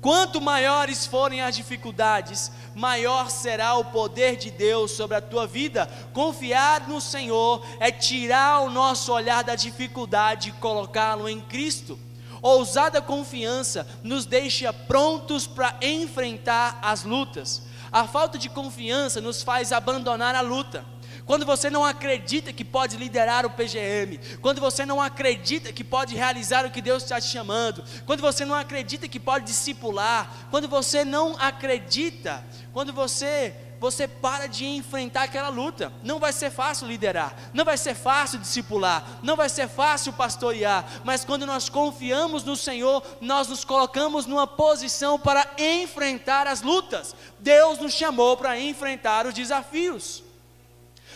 Quanto 0.00 0.40
maiores 0.40 1.04
forem 1.04 1.42
as 1.42 1.54
dificuldades, 1.54 2.50
maior 2.74 3.28
será 3.28 3.74
o 3.74 3.84
poder 3.84 4.36
de 4.36 4.50
Deus 4.50 4.92
sobre 4.92 5.16
a 5.18 5.20
tua 5.20 5.46
vida. 5.46 5.86
Confiar 6.14 6.88
no 6.88 7.02
Senhor 7.02 7.62
é 7.78 7.90
tirar 7.90 8.60
o 8.60 8.70
nosso 8.70 9.12
olhar 9.12 9.44
da 9.44 9.54
dificuldade 9.54 10.48
e 10.48 10.52
colocá-lo 10.52 11.28
em 11.28 11.38
Cristo. 11.38 11.98
Ousada 12.40 13.02
confiança 13.02 13.86
nos 14.02 14.24
deixa 14.24 14.72
prontos 14.72 15.46
para 15.46 15.76
enfrentar 15.82 16.78
as 16.80 17.04
lutas. 17.04 17.62
A 17.92 18.06
falta 18.06 18.38
de 18.38 18.48
confiança 18.48 19.20
nos 19.20 19.42
faz 19.42 19.70
abandonar 19.70 20.34
a 20.34 20.40
luta. 20.40 20.82
Quando 21.26 21.46
você 21.46 21.70
não 21.70 21.84
acredita 21.84 22.52
que 22.52 22.64
pode 22.64 22.96
liderar 22.96 23.46
o 23.46 23.50
PGM, 23.50 24.18
quando 24.40 24.60
você 24.60 24.84
não 24.84 25.00
acredita 25.00 25.72
que 25.72 25.84
pode 25.84 26.14
realizar 26.14 26.66
o 26.66 26.70
que 26.70 26.82
Deus 26.82 27.02
está 27.02 27.20
te 27.20 27.28
chamando, 27.28 27.84
quando 28.06 28.20
você 28.20 28.44
não 28.44 28.54
acredita 28.54 29.08
que 29.08 29.20
pode 29.20 29.46
discipular, 29.46 30.48
quando 30.50 30.68
você 30.68 31.04
não 31.04 31.36
acredita, 31.38 32.44
quando 32.72 32.92
você 32.92 33.54
você 33.80 34.06
para 34.06 34.46
de 34.46 34.66
enfrentar 34.66 35.22
aquela 35.22 35.48
luta. 35.48 35.90
Não 36.04 36.18
vai 36.20 36.34
ser 36.34 36.50
fácil 36.50 36.86
liderar, 36.86 37.34
não 37.54 37.64
vai 37.64 37.78
ser 37.78 37.94
fácil 37.94 38.38
discipular, 38.38 39.20
não 39.22 39.36
vai 39.36 39.48
ser 39.48 39.68
fácil 39.68 40.12
pastorear, 40.12 40.84
mas 41.02 41.24
quando 41.24 41.46
nós 41.46 41.70
confiamos 41.70 42.44
no 42.44 42.54
Senhor, 42.54 43.02
nós 43.22 43.48
nos 43.48 43.64
colocamos 43.64 44.26
numa 44.26 44.46
posição 44.46 45.18
para 45.18 45.48
enfrentar 45.56 46.46
as 46.46 46.60
lutas. 46.60 47.16
Deus 47.38 47.78
nos 47.78 47.94
chamou 47.94 48.36
para 48.36 48.60
enfrentar 48.60 49.26
os 49.26 49.32
desafios. 49.32 50.22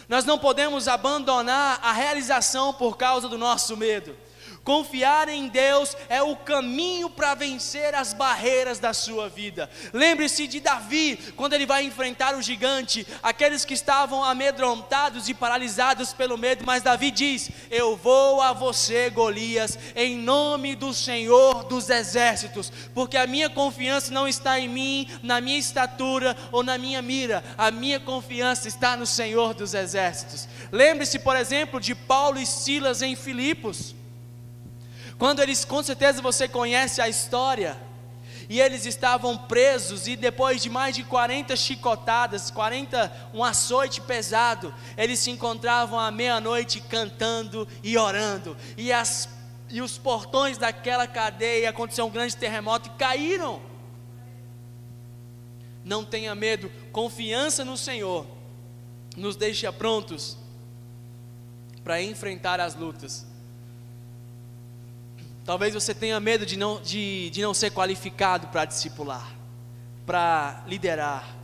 Nós 0.08 0.24
não 0.24 0.38
podemos 0.38 0.86
abandonar 0.88 1.78
a 1.82 1.92
realização 1.92 2.72
por 2.74 2.96
causa 2.96 3.28
do 3.28 3.38
nosso 3.38 3.76
medo. 3.76 4.16
Confiar 4.64 5.28
em 5.28 5.46
Deus 5.46 5.94
é 6.08 6.22
o 6.22 6.34
caminho 6.34 7.10
para 7.10 7.34
vencer 7.34 7.94
as 7.94 8.14
barreiras 8.14 8.78
da 8.78 8.94
sua 8.94 9.28
vida. 9.28 9.68
Lembre-se 9.92 10.46
de 10.46 10.58
Davi, 10.58 11.18
quando 11.36 11.52
ele 11.52 11.66
vai 11.66 11.84
enfrentar 11.84 12.34
o 12.34 12.40
gigante, 12.40 13.06
aqueles 13.22 13.62
que 13.66 13.74
estavam 13.74 14.24
amedrontados 14.24 15.28
e 15.28 15.34
paralisados 15.34 16.14
pelo 16.14 16.38
medo, 16.38 16.64
mas 16.64 16.82
Davi 16.82 17.10
diz: 17.10 17.50
Eu 17.70 17.94
vou 17.94 18.40
a 18.40 18.54
você, 18.54 19.10
Golias, 19.10 19.78
em 19.94 20.16
nome 20.16 20.74
do 20.74 20.94
Senhor 20.94 21.64
dos 21.64 21.90
exércitos, 21.90 22.72
porque 22.94 23.18
a 23.18 23.26
minha 23.26 23.50
confiança 23.50 24.10
não 24.14 24.26
está 24.26 24.58
em 24.58 24.68
mim, 24.68 25.06
na 25.22 25.42
minha 25.42 25.58
estatura 25.58 26.34
ou 26.50 26.62
na 26.62 26.78
minha 26.78 27.02
mira, 27.02 27.44
a 27.58 27.70
minha 27.70 28.00
confiança 28.00 28.66
está 28.66 28.96
no 28.96 29.06
Senhor 29.06 29.52
dos 29.52 29.74
exércitos. 29.74 30.48
Lembre-se, 30.72 31.18
por 31.18 31.36
exemplo, 31.36 31.78
de 31.78 31.94
Paulo 31.94 32.40
e 32.40 32.46
Silas 32.46 33.02
em 33.02 33.14
Filipos. 33.14 33.94
Quando 35.18 35.40
eles, 35.40 35.64
com 35.64 35.82
certeza 35.82 36.20
você 36.20 36.48
conhece 36.48 37.00
a 37.00 37.08
história, 37.08 37.80
e 38.48 38.60
eles 38.60 38.84
estavam 38.84 39.36
presos, 39.36 40.06
e 40.06 40.16
depois 40.16 40.62
de 40.62 40.68
mais 40.68 40.94
de 40.94 41.02
40 41.02 41.56
chicotadas, 41.56 42.50
40, 42.50 43.30
um 43.32 43.42
açoite 43.42 44.00
pesado, 44.00 44.74
eles 44.96 45.18
se 45.18 45.30
encontravam 45.30 45.98
à 45.98 46.10
meia-noite 46.10 46.80
cantando 46.80 47.66
e 47.82 47.96
orando, 47.96 48.56
e, 48.76 48.92
as, 48.92 49.28
e 49.70 49.80
os 49.80 49.96
portões 49.96 50.58
daquela 50.58 51.06
cadeia 51.06 51.70
aconteceu 51.70 52.06
um 52.06 52.10
grande 52.10 52.36
terremoto 52.36 52.88
e 52.88 52.98
caíram. 52.98 53.62
Não 55.84 56.04
tenha 56.04 56.34
medo, 56.34 56.70
confiança 56.92 57.64
no 57.64 57.76
Senhor 57.76 58.26
nos 59.16 59.36
deixa 59.36 59.72
prontos 59.72 60.36
para 61.82 62.02
enfrentar 62.02 62.58
as 62.58 62.74
lutas. 62.74 63.26
Talvez 65.44 65.74
você 65.74 65.94
tenha 65.94 66.18
medo 66.18 66.46
de 66.46 66.56
não, 66.56 66.80
de, 66.80 67.28
de 67.30 67.42
não 67.42 67.52
ser 67.52 67.70
qualificado 67.70 68.48
para 68.48 68.64
discipular, 68.64 69.36
para 70.06 70.64
liderar. 70.66 71.36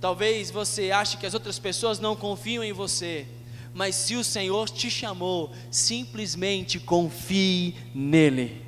Talvez 0.00 0.50
você 0.50 0.90
ache 0.90 1.16
que 1.16 1.26
as 1.26 1.34
outras 1.34 1.58
pessoas 1.58 2.00
não 2.00 2.16
confiam 2.16 2.64
em 2.64 2.72
você. 2.72 3.26
Mas 3.72 3.94
se 3.94 4.16
o 4.16 4.24
Senhor 4.24 4.68
te 4.68 4.90
chamou, 4.90 5.52
simplesmente 5.70 6.80
confie 6.80 7.76
nele. 7.94 8.64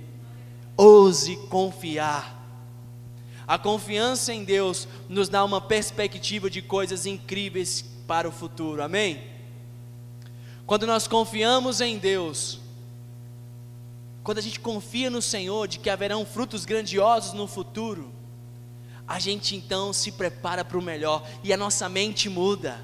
Ouse 0.77 1.37
confiar. 1.49 2.37
A 3.47 3.59
confiança 3.59 4.33
em 4.33 4.45
Deus 4.45 4.87
nos 5.09 5.29
dá 5.29 5.45
uma 5.45 5.61
perspectiva 5.61 6.51
de 6.51 6.61
coisas 6.61 7.07
incríveis 7.07 7.85
para 8.07 8.29
o 8.29 8.33
futuro. 8.33 8.83
Amém? 8.83 9.23
Quando 10.67 10.87
nós 10.87 11.09
confiamos 11.09 11.81
em 11.81 11.97
Deus, 11.99 12.61
quando 14.29 14.41
a 14.41 14.43
gente 14.43 14.61
confia 14.61 15.09
no 15.09 15.23
Senhor 15.23 15.67
de 15.67 15.79
que 15.79 15.89
haverão 15.89 16.27
frutos 16.27 16.67
grandiosos 16.67 17.33
no 17.33 17.47
futuro, 17.47 18.13
a 19.07 19.19
gente 19.19 19.57
então 19.57 19.91
se 19.91 20.13
prepara 20.13 20.63
para 20.63 20.77
o 20.77 20.83
melhor 20.83 21.27
e 21.43 21.51
a 21.51 21.57
nossa 21.57 21.89
mente 21.89 22.29
muda. 22.29 22.79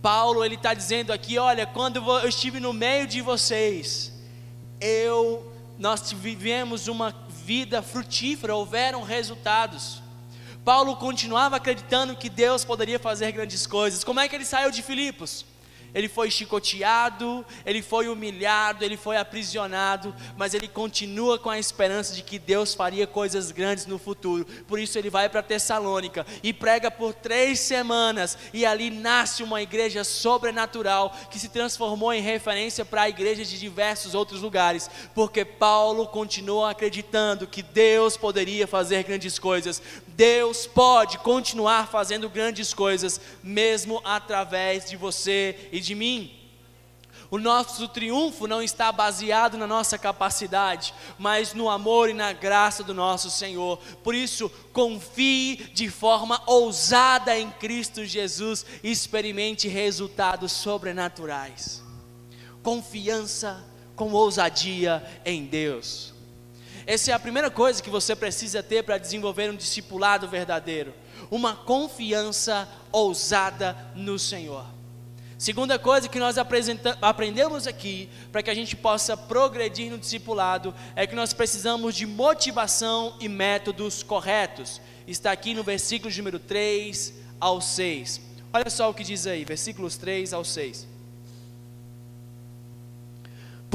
Paulo 0.00 0.42
ele 0.42 0.54
está 0.54 0.72
dizendo 0.72 1.12
aqui, 1.12 1.36
olha, 1.36 1.66
quando 1.66 1.98
eu 1.98 2.26
estive 2.26 2.58
no 2.58 2.72
meio 2.72 3.06
de 3.06 3.20
vocês, 3.20 4.10
eu, 4.80 5.52
nós 5.78 6.10
vivemos 6.12 6.88
uma 6.88 7.14
vida 7.44 7.82
frutífera, 7.82 8.56
houveram 8.56 9.02
resultados. 9.02 10.00
Paulo 10.64 10.96
continuava 10.96 11.56
acreditando 11.56 12.16
que 12.16 12.30
Deus 12.30 12.64
poderia 12.64 12.98
fazer 12.98 13.32
grandes 13.32 13.66
coisas. 13.66 14.02
Como 14.02 14.18
é 14.18 14.26
que 14.26 14.34
ele 14.34 14.46
saiu 14.46 14.70
de 14.70 14.82
Filipos? 14.82 15.44
Ele 15.96 16.10
foi 16.10 16.30
chicoteado, 16.30 17.42
ele 17.64 17.80
foi 17.80 18.06
humilhado, 18.06 18.84
ele 18.84 18.98
foi 18.98 19.16
aprisionado, 19.16 20.14
mas 20.36 20.52
ele 20.52 20.68
continua 20.68 21.38
com 21.38 21.48
a 21.48 21.58
esperança 21.58 22.14
de 22.14 22.22
que 22.22 22.38
Deus 22.38 22.74
faria 22.74 23.06
coisas 23.06 23.50
grandes 23.50 23.86
no 23.86 23.98
futuro. 23.98 24.44
Por 24.68 24.78
isso 24.78 24.98
ele 24.98 25.08
vai 25.08 25.26
para 25.30 25.42
Tessalônica 25.42 26.26
e 26.42 26.52
prega 26.52 26.90
por 26.90 27.14
três 27.14 27.60
semanas, 27.60 28.36
e 28.52 28.66
ali 28.66 28.90
nasce 28.90 29.42
uma 29.42 29.62
igreja 29.62 30.04
sobrenatural 30.04 31.16
que 31.30 31.38
se 31.38 31.48
transformou 31.48 32.12
em 32.12 32.20
referência 32.20 32.84
para 32.84 33.02
a 33.02 33.08
igreja 33.08 33.42
de 33.42 33.58
diversos 33.58 34.14
outros 34.14 34.42
lugares, 34.42 34.90
porque 35.14 35.46
Paulo 35.46 36.06
continuou 36.08 36.66
acreditando 36.66 37.46
que 37.46 37.62
Deus 37.62 38.18
poderia 38.18 38.66
fazer 38.66 39.02
grandes 39.02 39.38
coisas. 39.38 39.80
Deus 40.16 40.66
pode 40.66 41.18
continuar 41.18 41.88
fazendo 41.88 42.30
grandes 42.30 42.72
coisas, 42.72 43.20
mesmo 43.42 44.00
através 44.02 44.88
de 44.88 44.96
você 44.96 45.68
e 45.70 45.78
de 45.78 45.94
mim. 45.94 46.32
O 47.30 47.38
nosso 47.38 47.86
triunfo 47.88 48.46
não 48.46 48.62
está 48.62 48.90
baseado 48.90 49.58
na 49.58 49.66
nossa 49.66 49.98
capacidade, 49.98 50.94
mas 51.18 51.52
no 51.52 51.68
amor 51.68 52.08
e 52.08 52.14
na 52.14 52.32
graça 52.32 52.82
do 52.82 52.94
nosso 52.94 53.30
Senhor. 53.30 53.78
Por 54.02 54.14
isso, 54.14 54.48
confie 54.72 55.56
de 55.74 55.90
forma 55.90 56.40
ousada 56.46 57.38
em 57.38 57.50
Cristo 57.50 58.04
Jesus 58.04 58.64
e 58.82 58.90
experimente 58.90 59.68
resultados 59.68 60.52
sobrenaturais. 60.52 61.84
confiança, 62.62 63.64
com 63.94 64.12
ousadia 64.12 65.04
em 65.24 65.44
Deus. 65.44 66.15
Essa 66.86 67.10
é 67.10 67.14
a 67.14 67.18
primeira 67.18 67.50
coisa 67.50 67.82
que 67.82 67.90
você 67.90 68.14
precisa 68.14 68.62
ter 68.62 68.84
para 68.84 68.96
desenvolver 68.96 69.50
um 69.50 69.56
discipulado 69.56 70.28
verdadeiro, 70.28 70.94
uma 71.30 71.56
confiança 71.56 72.68
ousada 72.92 73.76
no 73.96 74.18
Senhor. 74.20 74.64
Segunda 75.36 75.80
coisa 75.80 76.08
que 76.08 76.20
nós 76.20 76.36
aprendemos 77.02 77.66
aqui, 77.66 78.08
para 78.30 78.40
que 78.40 78.50
a 78.50 78.54
gente 78.54 78.76
possa 78.76 79.16
progredir 79.16 79.90
no 79.90 79.98
discipulado, 79.98 80.72
é 80.94 81.08
que 81.08 81.16
nós 81.16 81.32
precisamos 81.32 81.94
de 81.94 82.06
motivação 82.06 83.16
e 83.20 83.28
métodos 83.28 84.04
corretos. 84.04 84.80
Está 85.08 85.32
aqui 85.32 85.54
no 85.54 85.64
versículo 85.64 86.14
número 86.16 86.38
3 86.38 87.12
ao 87.40 87.60
6. 87.60 88.20
Olha 88.52 88.70
só 88.70 88.88
o 88.88 88.94
que 88.94 89.02
diz 89.02 89.26
aí, 89.26 89.44
versículos 89.44 89.96
3 89.96 90.32
ao 90.32 90.44
6. 90.44 90.86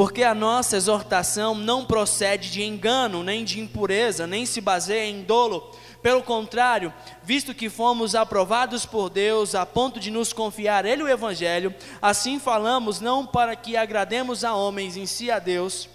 Porque 0.02 0.24
a 0.24 0.34
nossa 0.34 0.78
exortação 0.78 1.54
não 1.54 1.86
procede 1.86 2.50
de 2.50 2.64
engano, 2.64 3.22
nem 3.22 3.46
de 3.46 3.60
impureza, 3.60 4.26
nem 4.26 4.48
se 4.48 4.60
baseia 4.60 5.06
em 5.06 5.22
dolo. 5.22 5.70
Pelo 6.02 6.24
contrário, 6.24 6.92
visto 7.24 7.54
que 7.54 7.70
fomos 7.70 8.16
aprovados 8.16 8.84
por 8.84 9.12
Deus 9.12 9.54
a 9.54 9.64
ponto 9.64 10.00
de 10.00 10.10
nos 10.10 10.34
confiar 10.34 10.86
Ele 10.86 11.04
o 11.04 11.08
Evangelho, 11.08 11.72
assim 12.02 12.40
falamos 12.40 13.00
não 13.00 13.28
para 13.28 13.56
que 13.56 13.78
agrademos 13.78 14.44
a 14.44 14.56
homens, 14.56 14.98
em 14.98 15.06
si 15.06 15.30
a 15.30 15.38
Deus 15.38 15.88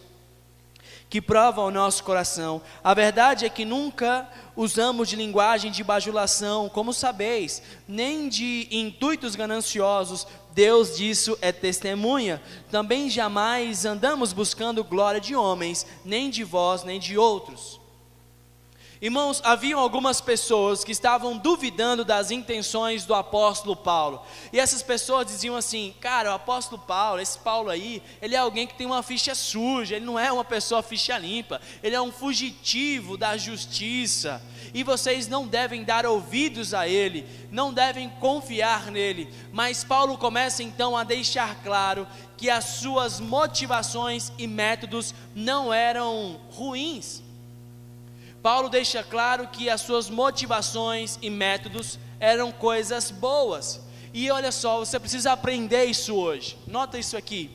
que 1.17 1.21
prova 1.23 1.63
o 1.63 1.71
nosso 1.71 2.05
coração. 2.05 2.61
A 2.85 2.93
verdade 2.93 3.47
é 3.47 3.49
que 3.49 3.65
nunca 3.65 4.29
usamos 4.55 5.09
de 5.09 5.17
linguagem 5.17 5.73
de 5.73 5.83
bajulação, 5.83 6.69
como 6.69 6.93
sabeis, 6.93 7.63
nem 7.89 8.29
de 8.29 8.69
intuitos 8.71 9.35
gananciosos. 9.35 10.27
Deus 10.53 10.95
disso 10.95 11.39
é 11.41 11.53
testemunha. 11.53 12.43
Também 12.71 13.09
jamais 13.09 13.87
andamos 13.87 14.35
buscando 14.35 14.85
glória 14.85 15.19
de 15.19 15.35
homens, 15.35 15.87
nem 16.05 16.29
de 16.29 16.45
vós, 16.45 16.85
nem 16.85 17.01
de 17.01 17.17
outros. 17.17 17.81
Irmãos, 18.99 19.43
haviam 19.45 19.79
algumas 19.79 20.23
pessoas 20.23 20.83
que 20.83 20.91
estavam 20.91 21.37
duvidando 21.37 22.03
das 22.03 22.31
intenções 22.31 23.05
do 23.05 23.15
apóstolo 23.15 23.77
Paulo. 23.77 24.23
E 24.51 24.59
essas 24.59 24.83
pessoas 24.83 25.27
diziam 25.27 25.55
assim: 25.55 25.95
"Cara, 26.01 26.31
o 26.31 26.35
apóstolo 26.35 26.81
Paulo, 26.81 27.21
esse 27.21 27.39
Paulo 27.39 27.69
aí, 27.69 28.03
ele 28.23 28.35
é 28.35 28.39
alguém 28.39 28.67
que 28.67 28.75
tem 28.75 28.87
uma 28.87 29.03
ficha 29.03 29.35
suja, 29.35 29.97
ele 29.97 30.07
não 30.07 30.19
é 30.19 30.33
uma 30.33 30.45
pessoa 30.45 30.83
ficha 30.83 31.19
limpa, 31.19 31.61
ele 31.83 31.95
é 31.95 32.01
um 32.01 32.11
fugitivo 32.11 33.19
da 33.19 33.37
justiça. 33.37 34.43
E 34.73 34.83
vocês 34.83 35.29
não 35.29 35.47
devem 35.47 35.85
dar 35.85 36.07
ouvidos 36.07 36.73
a 36.73 36.89
ele, 36.89 37.27
não 37.51 37.75
devem 37.75 38.09
confiar 38.09 38.91
nele". 38.91 39.29
Mas 39.53 39.85
Paulo 39.85 40.17
começa 40.17 40.63
então 40.63 40.97
a 40.97 41.05
deixar 41.05 41.63
claro 41.63 42.09
que 42.35 42.49
as 42.49 42.65
suas 42.65 43.21
motivações 43.21 44.33
e 44.39 44.47
métodos 44.47 45.15
não 45.35 45.73
eram 45.73 46.41
ruins 46.51 47.26
Paulo 48.47 48.69
deixa 48.69 49.03
claro 49.03 49.49
que 49.49 49.69
as 49.69 49.81
suas 49.81 50.09
motivações 50.09 51.19
e 51.21 51.29
métodos 51.29 51.99
eram 52.21 52.53
coisas 52.53 53.11
boas. 53.11 53.81
E 54.15 54.31
olha 54.31 54.53
só, 54.53 54.79
você 54.79 55.01
precisa 55.01 55.33
aprender 55.33 55.87
isso 55.87 56.15
hoje. 56.15 56.57
Nota 56.65 56.97
isso 56.97 57.17
aqui. 57.17 57.51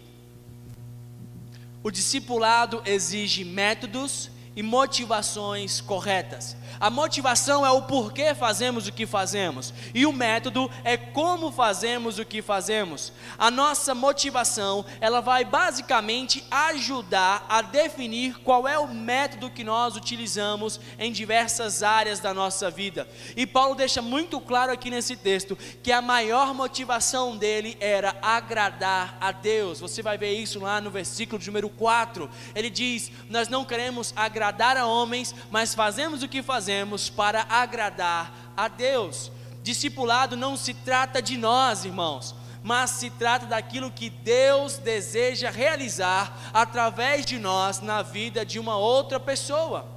O 1.82 1.90
discipulado 1.90 2.82
exige 2.86 3.46
métodos 3.46 4.30
e 4.54 4.62
motivações 4.62 5.80
corretas. 5.80 6.58
A 6.80 6.90
motivação 6.90 7.66
é 7.66 7.70
o 7.70 7.82
porquê 7.84 8.34
fazemos 8.34 8.88
o 8.88 8.92
que 8.92 9.06
fazemos, 9.06 9.74
e 9.94 10.06
o 10.06 10.14
método 10.14 10.70
é 10.84 10.96
como 10.96 11.52
fazemos 11.52 12.18
o 12.18 12.26
que 12.26 12.42
fazemos. 12.42 13.12
A 13.38 13.52
nossa 13.52 13.94
motivação, 13.94 14.86
ela 15.00 15.22
vai 15.22 15.44
basicamente 15.44 16.44
ajudar 16.50 17.46
a 17.50 17.62
definir 17.62 18.40
qual 18.40 18.68
é 18.68 18.80
o 18.80 18.88
método 18.88 19.50
que 19.50 19.64
nós 19.64 19.96
utilizamos 19.96 20.80
em 20.98 21.12
diversas 21.12 21.84
áreas 21.84 22.20
da 22.20 22.34
nossa 22.34 22.70
vida. 22.70 23.08
E 23.36 23.46
Paulo 23.46 23.76
deixa 23.76 24.02
muito 24.02 24.40
claro 24.40 24.72
aqui 24.72 24.90
nesse 24.90 25.16
texto 25.16 25.58
que 25.84 25.92
a 25.92 26.02
maior 26.02 26.54
motivação 26.54 27.36
dele 27.38 27.78
era 27.80 28.16
agradar 28.22 29.18
a 29.20 29.32
Deus. 29.32 29.80
Você 29.80 30.02
vai 30.02 30.18
ver 30.18 30.34
isso 30.34 30.60
lá 30.60 30.80
no 30.80 30.90
versículo 30.90 31.42
número 31.46 31.70
4. 31.70 32.30
Ele 32.56 32.70
diz: 32.70 33.12
"Nós 33.30 33.48
não 33.48 33.66
queremos 33.66 34.14
agradar 34.16 34.78
a 34.78 34.86
homens, 34.86 35.36
mas 35.50 35.76
fazemos 35.76 36.24
o 36.24 36.28
que 36.28 36.42
fazemos 36.42 36.61
fazemos 36.62 37.10
para 37.10 37.44
agradar 37.50 38.54
a 38.56 38.68
Deus. 38.68 39.32
Discipulado 39.64 40.38
não 40.38 40.56
se 40.56 40.76
trata 40.76 41.20
de 41.20 41.36
nós, 41.36 41.86
irmãos, 41.86 42.36
mas 42.62 42.92
se 42.92 43.10
trata 43.10 43.48
daquilo 43.48 43.90
que 43.90 44.12
Deus 44.12 44.78
deseja 44.78 45.50
realizar 45.50 46.52
através 46.54 47.26
de 47.26 47.40
nós 47.40 47.82
na 47.82 48.04
vida 48.04 48.46
de 48.46 48.60
uma 48.60 48.78
outra 48.78 49.20
pessoa. 49.20 49.88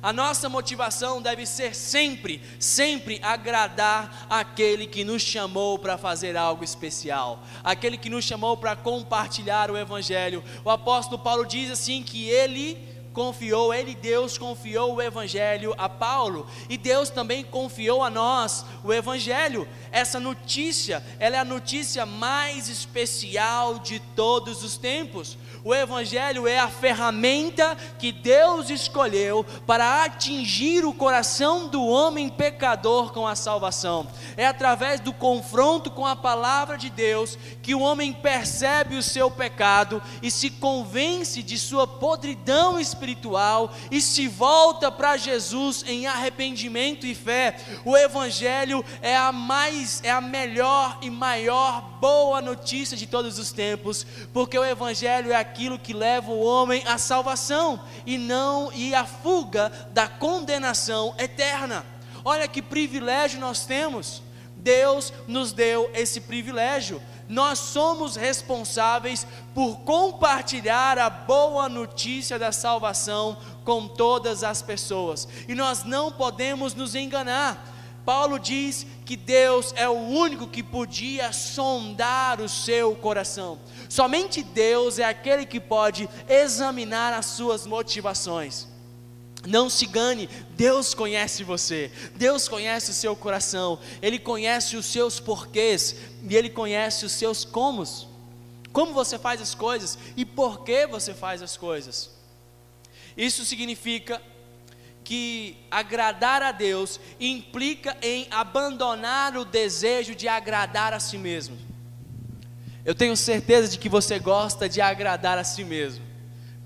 A 0.00 0.12
nossa 0.12 0.48
motivação 0.48 1.20
deve 1.20 1.44
ser 1.44 1.74
sempre, 1.74 2.40
sempre 2.60 3.18
agradar 3.20 4.28
aquele 4.30 4.86
que 4.86 5.02
nos 5.02 5.22
chamou 5.22 5.76
para 5.76 5.98
fazer 5.98 6.36
algo 6.36 6.62
especial, 6.62 7.42
aquele 7.64 7.98
que 7.98 8.08
nos 8.08 8.24
chamou 8.24 8.56
para 8.56 8.76
compartilhar 8.76 9.72
o 9.72 9.76
Evangelho. 9.76 10.44
O 10.64 10.70
apóstolo 10.70 11.18
Paulo 11.20 11.44
diz 11.44 11.68
assim 11.68 12.00
que 12.04 12.28
ele 12.28 12.87
confiou, 13.18 13.74
ele, 13.74 13.96
Deus, 13.96 14.38
confiou 14.38 14.94
o 14.94 15.02
Evangelho 15.02 15.74
a 15.76 15.88
Paulo, 15.88 16.46
e 16.68 16.78
Deus 16.78 17.10
também 17.10 17.42
confiou 17.42 18.00
a 18.00 18.08
nós 18.08 18.64
o 18.84 18.92
Evangelho. 18.92 19.66
Essa 19.90 20.20
notícia, 20.20 21.04
ela 21.18 21.34
é 21.34 21.40
a 21.40 21.44
notícia 21.44 22.06
mais 22.06 22.68
especial 22.68 23.80
de 23.80 23.98
todos 23.98 24.62
os 24.62 24.78
tempos. 24.78 25.36
O 25.64 25.74
Evangelho 25.74 26.46
é 26.46 26.60
a 26.60 26.68
ferramenta 26.68 27.76
que 27.98 28.12
Deus 28.12 28.70
escolheu 28.70 29.44
para 29.66 30.04
atingir 30.04 30.84
o 30.84 30.94
coração 30.94 31.66
do 31.66 31.84
homem 31.84 32.28
pecador 32.28 33.12
com 33.12 33.26
a 33.26 33.34
salvação. 33.34 34.06
É 34.36 34.46
através 34.46 35.00
do 35.00 35.12
confronto 35.12 35.90
com 35.90 36.06
a 36.06 36.14
palavra 36.14 36.78
de 36.78 36.88
Deus 36.88 37.36
que 37.60 37.74
o 37.74 37.80
homem 37.80 38.12
percebe 38.12 38.94
o 38.94 39.02
seu 39.02 39.28
pecado 39.28 40.00
e 40.22 40.30
se 40.30 40.50
convence 40.50 41.42
de 41.42 41.58
sua 41.58 41.84
podridão 41.84 42.78
espiritual 42.78 43.07
e 43.90 44.00
se 44.00 44.26
volta 44.26 44.90
para 44.90 45.16
Jesus 45.16 45.84
em 45.86 46.06
arrependimento 46.06 47.06
e 47.06 47.14
fé. 47.14 47.56
O 47.84 47.96
Evangelho 47.96 48.84
é 49.00 49.16
a 49.16 49.30
mais, 49.32 50.02
é 50.02 50.10
a 50.10 50.20
melhor 50.20 50.98
e 51.00 51.10
maior 51.10 51.80
boa 52.00 52.42
notícia 52.42 52.96
de 52.96 53.06
todos 53.06 53.38
os 53.38 53.52
tempos, 53.52 54.06
porque 54.32 54.58
o 54.58 54.64
Evangelho 54.64 55.32
é 55.32 55.36
aquilo 55.36 55.78
que 55.78 55.92
leva 55.92 56.30
o 56.30 56.42
homem 56.42 56.82
à 56.86 56.98
salvação 56.98 57.80
e 58.04 58.18
não 58.18 58.72
e 58.72 58.94
à 58.94 59.04
fuga 59.04 59.70
da 59.92 60.08
condenação 60.08 61.14
eterna. 61.18 61.84
Olha 62.24 62.48
que 62.48 62.60
privilégio 62.60 63.40
nós 63.40 63.64
temos. 63.64 64.22
Deus 64.56 65.12
nos 65.26 65.52
deu 65.52 65.90
esse 65.94 66.20
privilégio. 66.20 67.00
Nós 67.28 67.58
somos 67.58 68.16
responsáveis 68.16 69.26
por 69.54 69.80
compartilhar 69.80 70.98
a 70.98 71.10
boa 71.10 71.68
notícia 71.68 72.38
da 72.38 72.50
salvação 72.50 73.36
com 73.64 73.86
todas 73.86 74.42
as 74.42 74.62
pessoas. 74.62 75.28
E 75.46 75.54
nós 75.54 75.84
não 75.84 76.10
podemos 76.10 76.74
nos 76.74 76.94
enganar. 76.94 77.74
Paulo 78.04 78.38
diz 78.38 78.86
que 79.04 79.16
Deus 79.16 79.74
é 79.76 79.86
o 79.86 79.92
único 79.92 80.46
que 80.46 80.62
podia 80.62 81.30
sondar 81.30 82.40
o 82.40 82.48
seu 82.48 82.94
coração. 82.96 83.58
Somente 83.86 84.42
Deus 84.42 84.98
é 84.98 85.04
aquele 85.04 85.44
que 85.44 85.60
pode 85.60 86.08
examinar 86.26 87.12
as 87.12 87.26
suas 87.26 87.66
motivações. 87.66 88.66
Não 89.46 89.70
se 89.70 89.86
engane, 89.86 90.28
Deus 90.56 90.94
conhece 90.94 91.44
você, 91.44 91.92
Deus 92.16 92.48
conhece 92.48 92.90
o 92.90 92.94
seu 92.94 93.14
coração, 93.14 93.78
Ele 94.02 94.18
conhece 94.18 94.76
os 94.76 94.86
seus 94.86 95.20
porquês 95.20 95.94
e 96.28 96.34
Ele 96.34 96.50
conhece 96.50 97.04
os 97.04 97.12
seus 97.12 97.44
comos. 97.44 98.08
Como 98.72 98.92
você 98.92 99.18
faz 99.18 99.40
as 99.40 99.54
coisas 99.54 99.98
e 100.16 100.24
por 100.24 100.64
que 100.64 100.86
você 100.86 101.14
faz 101.14 101.40
as 101.40 101.56
coisas. 101.56 102.10
Isso 103.16 103.44
significa 103.44 104.20
que 105.04 105.56
agradar 105.70 106.42
a 106.42 106.52
Deus 106.52 107.00
implica 107.18 107.96
em 108.02 108.26
abandonar 108.30 109.36
o 109.36 109.44
desejo 109.44 110.14
de 110.14 110.28
agradar 110.28 110.92
a 110.92 111.00
si 111.00 111.16
mesmo. 111.16 111.56
Eu 112.84 112.94
tenho 112.94 113.16
certeza 113.16 113.68
de 113.68 113.78
que 113.78 113.88
você 113.88 114.18
gosta 114.18 114.68
de 114.68 114.80
agradar 114.80 115.38
a 115.38 115.44
si 115.44 115.64
mesmo, 115.64 116.04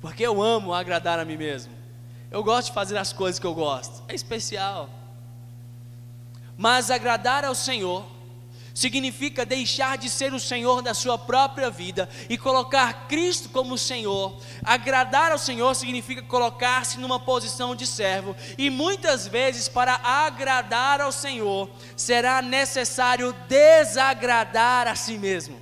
porque 0.00 0.26
eu 0.26 0.42
amo 0.42 0.74
agradar 0.74 1.18
a 1.18 1.24
mim 1.24 1.37
mesmo. 1.37 1.81
Eu 2.32 2.42
gosto 2.42 2.68
de 2.68 2.74
fazer 2.74 2.96
as 2.96 3.12
coisas 3.12 3.38
que 3.38 3.46
eu 3.46 3.54
gosto, 3.54 4.02
é 4.08 4.14
especial. 4.14 4.88
Mas 6.56 6.90
agradar 6.90 7.44
ao 7.44 7.54
Senhor 7.54 8.06
significa 8.74 9.44
deixar 9.44 9.98
de 9.98 10.08
ser 10.08 10.32
o 10.32 10.40
Senhor 10.40 10.80
da 10.80 10.94
sua 10.94 11.18
própria 11.18 11.70
vida 11.70 12.08
e 12.30 12.38
colocar 12.38 13.06
Cristo 13.06 13.50
como 13.50 13.76
Senhor. 13.76 14.40
Agradar 14.64 15.30
ao 15.30 15.38
Senhor 15.38 15.74
significa 15.74 16.22
colocar-se 16.22 16.98
numa 16.98 17.20
posição 17.20 17.76
de 17.76 17.86
servo, 17.86 18.34
e 18.56 18.70
muitas 18.70 19.26
vezes, 19.26 19.68
para 19.68 19.94
agradar 20.02 21.02
ao 21.02 21.12
Senhor, 21.12 21.68
será 21.94 22.40
necessário 22.40 23.34
desagradar 23.46 24.88
a 24.88 24.94
si 24.94 25.18
mesmo. 25.18 25.60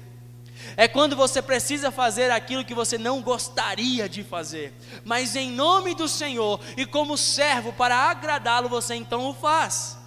É 0.77 0.87
quando 0.87 1.17
você 1.17 1.43
precisa 1.43 1.91
fazer 1.91 2.31
aquilo 2.31 2.65
que 2.65 2.75
você 2.75 2.97
não 2.97 3.21
gostaria 3.21 4.09
de 4.09 4.23
fazer, 4.23 4.73
mas 5.05 5.37
em 5.37 5.51
nome 5.51 5.95
do 5.95 6.09
Senhor 6.09 6.61
e 6.77 6.87
como 6.87 7.17
servo 7.17 7.73
para 7.73 7.97
agradá-lo, 7.97 8.69
você 8.69 8.95
então 8.95 9.29
o 9.29 9.35
faz. 9.35 9.99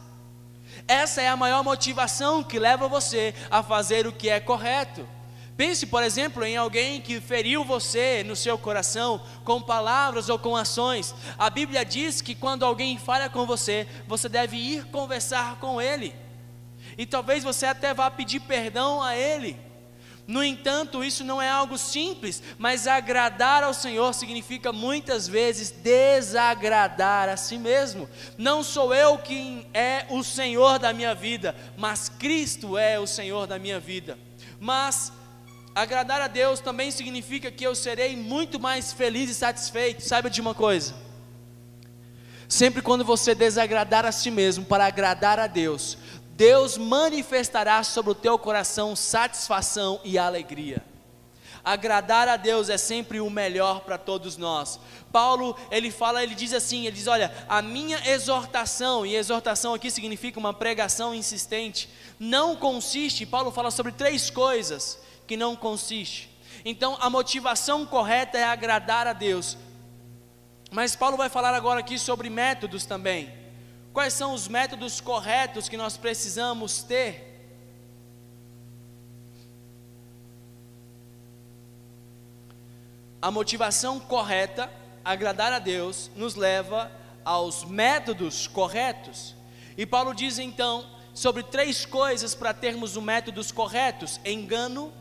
Essa 0.88 1.22
é 1.22 1.30
a 1.30 1.38
maior 1.38 1.64
motivação 1.64 2.44
que 2.44 2.60
leva 2.60 2.88
você 2.88 3.34
a 3.50 3.64
fazer 3.64 4.06
o 4.08 4.12
que 4.12 4.30
é 4.30 4.40
correto. 4.40 5.08
Pense, 5.56 5.86
por 5.86 6.02
exemplo, 6.02 6.44
em 6.44 6.58
alguém 6.58 7.00
que 7.00 7.22
feriu 7.22 7.64
você 7.64 8.24
no 8.24 8.36
seu 8.36 8.58
coração 8.58 9.22
com 9.44 9.62
palavras 9.62 10.28
ou 10.28 10.40
com 10.40 10.56
ações. 10.56 11.14
A 11.38 11.50
Bíblia 11.50 11.86
diz 11.86 12.22
que 12.22 12.34
quando 12.34 12.66
alguém 12.66 12.98
falha 12.98 13.30
com 13.30 13.46
você, 13.46 13.88
você 14.08 14.28
deve 14.28 14.58
ir 14.58 14.86
conversar 14.86 15.58
com 15.58 15.80
ele. 15.80 16.16
E 16.98 17.06
talvez 17.06 17.44
você 17.44 17.68
até 17.68 17.94
vá 17.94 18.10
pedir 18.10 18.40
perdão 18.40 19.02
a 19.02 19.16
ele. 19.16 19.60
No 20.26 20.42
entanto, 20.42 21.04
isso 21.04 21.24
não 21.24 21.42
é 21.42 21.50
algo 21.50 21.78
simples, 21.78 22.42
mas 22.58 22.88
agradar 22.88 23.62
ao 23.62 23.74
Senhor 23.74 24.14
significa 24.14 24.72
muitas 24.72 25.28
vezes 25.28 25.70
desagradar 25.70 27.28
a 27.28 27.36
si 27.36 27.58
mesmo. 27.58 28.10
Não 28.38 28.64
sou 28.64 28.94
eu 28.96 29.18
quem 29.18 29.68
é 29.74 30.06
o 30.10 30.24
Senhor 30.24 30.80
da 30.80 30.94
minha 30.94 31.14
vida, 31.14 31.54
mas 31.76 32.08
Cristo 32.08 32.78
é 32.78 32.98
o 32.98 33.06
Senhor 33.06 33.48
da 33.48 33.60
minha 33.60 33.82
vida. 33.82 34.18
Mas 34.62 35.12
agradar 35.76 36.22
a 36.22 36.28
Deus 36.28 36.62
também 36.62 36.90
significa 36.90 37.52
que 37.52 37.66
eu 37.66 37.76
serei 37.76 38.16
muito 38.16 38.58
mais 38.62 38.94
feliz 38.94 39.30
e 39.30 39.36
satisfeito. 39.36 40.04
Saiba 40.04 40.30
de 40.30 40.40
uma 40.40 40.54
coisa: 40.54 40.96
sempre 42.48 42.82
quando 42.82 43.04
você 43.04 43.36
desagradar 43.36 44.06
a 44.06 44.12
si 44.14 44.32
mesmo 44.32 44.64
para 44.64 44.86
agradar 44.86 45.38
a 45.38 45.48
Deus, 45.48 45.98
Deus 46.36 46.78
manifestará 46.78 47.84
sobre 47.84 48.12
o 48.12 48.16
teu 48.16 48.40
coração 48.40 48.96
satisfação 48.96 50.02
e 50.04 50.18
alegria. 50.18 50.84
Agradar 51.64 52.28
a 52.28 52.36
Deus 52.36 52.70
é 52.70 52.78
sempre 52.78 53.22
o 53.22 53.30
melhor 53.30 53.82
para 53.82 53.98
todos 53.98 54.36
nós. 54.36 54.80
Paulo, 55.12 55.56
ele 55.72 55.92
fala, 55.92 56.22
ele 56.22 56.36
diz 56.36 56.52
assim, 56.52 56.86
ele 56.86 56.98
diz, 56.98 57.08
olha, 57.08 57.34
a 57.48 57.62
minha 57.62 58.10
exortação, 58.10 59.06
e 59.06 59.16
exortação 59.16 59.74
aqui 59.74 59.90
significa 59.90 60.40
uma 60.40 60.54
pregação 60.54 61.16
insistente, 61.16 61.88
não 62.20 62.56
consiste, 62.56 63.26
Paulo 63.26 63.52
fala 63.52 63.72
sobre 63.72 63.94
três 63.94 64.30
coisas 64.30 65.00
que 65.26 65.38
não 65.38 65.56
consiste. 65.56 66.30
Então, 66.66 66.98
a 67.00 67.10
motivação 67.10 67.86
correta 67.86 68.38
é 68.38 68.44
agradar 68.44 69.08
a 69.08 69.14
Deus. 69.14 69.58
Mas 70.72 70.96
Paulo 70.96 71.16
vai 71.16 71.30
falar 71.30 71.54
agora 71.54 71.80
aqui 71.80 72.00
sobre 72.00 72.30
métodos 72.30 72.86
também. 72.86 73.43
Quais 73.94 74.14
são 74.14 74.34
os 74.34 74.48
métodos 74.48 75.00
corretos 75.00 75.70
que 75.70 75.78
nós 75.78 75.96
precisamos 75.96 76.82
ter? 76.82 77.30
A 83.22 83.30
motivação 83.30 84.00
correta, 84.00 84.70
agradar 85.06 85.54
a 85.54 85.60
Deus, 85.60 86.10
nos 86.16 86.34
leva 86.34 86.92
aos 87.24 87.64
métodos 87.64 88.48
corretos. 88.48 89.36
E 89.78 89.86
Paulo 89.86 90.14
diz 90.16 90.40
então 90.40 90.90
sobre 91.14 91.44
três 91.44 91.86
coisas 91.86 92.34
para 92.34 92.52
termos 92.52 92.98
os 92.98 93.04
métodos 93.04 93.52
corretos: 93.52 94.20
engano, 94.26 94.92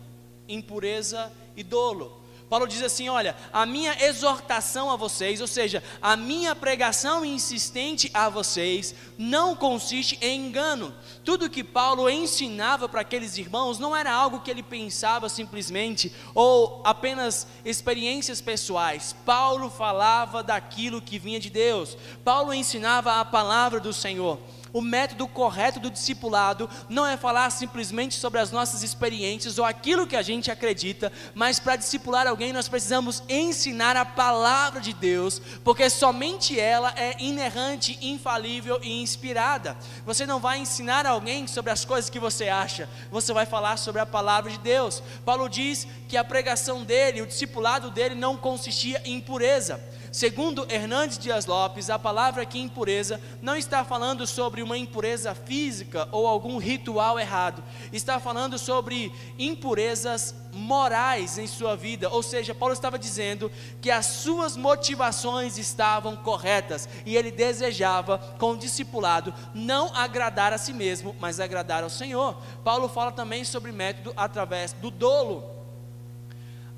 impureza 0.47 1.33
e 1.57 1.63
dolo. 1.63 2.22
Paulo 2.53 2.69
diz 2.69 2.83
assim: 2.83 3.09
olha, 3.09 3.35
a 3.51 3.65
minha 3.65 3.97
exortação 4.05 4.91
a 4.91 4.97
vocês, 4.97 5.41
ou 5.41 5.47
seja, 5.47 5.83
a 6.03 6.15
minha 6.19 6.55
pregação 6.55 7.25
insistente 7.25 8.11
a 8.13 8.29
vocês, 8.29 8.95
não 9.17 9.57
consiste 9.57 10.19
em 10.21 10.49
engano. 10.49 10.95
Tudo 11.25 11.49
que 11.49 11.65
Paulo 11.65 12.11
ensinava 12.11 12.91
para 12.91 13.01
aqueles 13.01 13.39
irmãos 13.39 13.79
não 13.79 13.97
era 13.97 14.13
algo 14.13 14.41
que 14.41 14.51
ele 14.51 14.63
pensava 14.63 15.31
simplesmente 15.31 16.13
ou 16.35 16.83
apenas 16.85 17.47
experiências 17.65 18.43
pessoais. 18.43 19.17
Paulo 19.25 19.71
falava 19.71 20.43
daquilo 20.43 21.01
que 21.01 21.19
vinha 21.19 21.41
de 21.41 21.49
Deus, 21.49 21.97
Paulo 22.23 22.53
ensinava 22.53 23.19
a 23.19 23.25
palavra 23.25 23.81
do 23.81 23.95
Senhor. 23.95 24.39
O 24.73 24.81
método 24.81 25.29
correto 25.29 25.79
do 25.79 25.91
discipulado 25.91 26.69
não 26.89 27.07
é 27.07 27.17
falar 27.17 27.51
simplesmente 27.51 28.15
sobre 28.15 28.41
as 28.41 28.51
nossas 28.51 28.83
experiências 28.83 29.59
ou 29.59 29.65
aquilo 29.65 30.07
que 30.07 30.17
a 30.17 30.23
gente 30.23 30.51
acredita, 30.51 31.13
mas 31.35 31.59
para 31.59 31.77
discipular 31.77 32.27
alguém 32.27 32.53
nós 32.53 32.69
precisamos 32.69 33.23
ensinar 33.29 33.97
a 33.97 34.05
palavra 34.05 34.81
de 34.81 34.93
Deus, 34.93 35.41
porque 35.63 35.91
somente 35.91 36.59
ela 36.59 36.93
é 36.97 37.17
inerrante, 37.19 37.99
infalível 38.01 38.81
e 38.83 39.03
inspirada. 39.03 39.77
Você 40.07 40.25
não 40.25 40.41
vai 40.41 40.59
ensinar 40.59 41.07
alguém 41.07 41.47
sobre 41.47 41.71
as 41.71 41.85
coisas 41.85 42.09
que 42.09 42.19
você 42.19 42.49
acha, 42.49 42.89
você 43.11 43.33
vai 43.33 43.45
falar 43.45 43.77
sobre 43.77 44.01
a 44.01 44.07
palavra 44.07 44.51
de 44.51 44.59
Deus. 44.59 45.03
Paulo 45.25 45.49
diz 45.49 45.87
que 46.09 46.17
a 46.17 46.25
pregação 46.25 46.83
dele, 46.83 47.23
o 47.23 47.27
discipulado 47.27 47.91
dele 47.91 48.15
não 48.15 48.37
consistia 48.37 49.03
em 49.05 49.21
pureza. 49.21 49.81
Segundo 50.13 50.67
Hernandes 50.69 51.17
Dias 51.17 51.47
Lopes, 51.47 51.89
a 51.89 51.99
palavra 51.99 52.43
aqui 52.43 52.61
impureza 52.61 53.19
não 53.41 53.57
está 53.57 53.83
falando 53.83 54.27
sobre 54.27 54.63
uma 54.63 54.77
impureza 54.77 55.35
física 55.35 56.07
ou 56.13 56.27
algum 56.27 56.59
ritual 56.59 57.19
errado, 57.19 57.65
está 57.91 58.21
falando 58.21 58.59
sobre 58.59 59.11
impurezas 59.39 60.35
morais 60.53 61.39
em 61.39 61.47
sua 61.47 61.75
vida, 61.75 62.11
ou 62.11 62.23
seja, 62.23 62.55
Paulo 62.55 62.75
estava 62.75 62.99
dizendo 62.99 63.51
que 63.81 63.91
as 63.91 64.05
suas 64.05 64.55
motivações 64.55 65.57
estavam 65.57 66.15
corretas 66.15 66.87
e 67.07 67.17
ele 67.17 67.31
desejava, 67.31 68.19
com 68.39 68.51
o 68.51 68.59
discipulado, 68.59 69.33
não 69.55 69.97
agradar 69.97 70.53
a 70.53 70.59
si 70.59 70.75
mesmo, 70.75 71.17
mas 71.19 71.41
agradar 71.41 71.83
ao 71.83 71.89
Senhor. 71.89 72.37
Paulo 72.63 72.87
fala 72.87 73.13
também 73.13 73.45
sobre 73.45 73.73
método 73.73 74.13
através 74.15 74.75
do 74.75 74.91
dolo. 74.91 75.52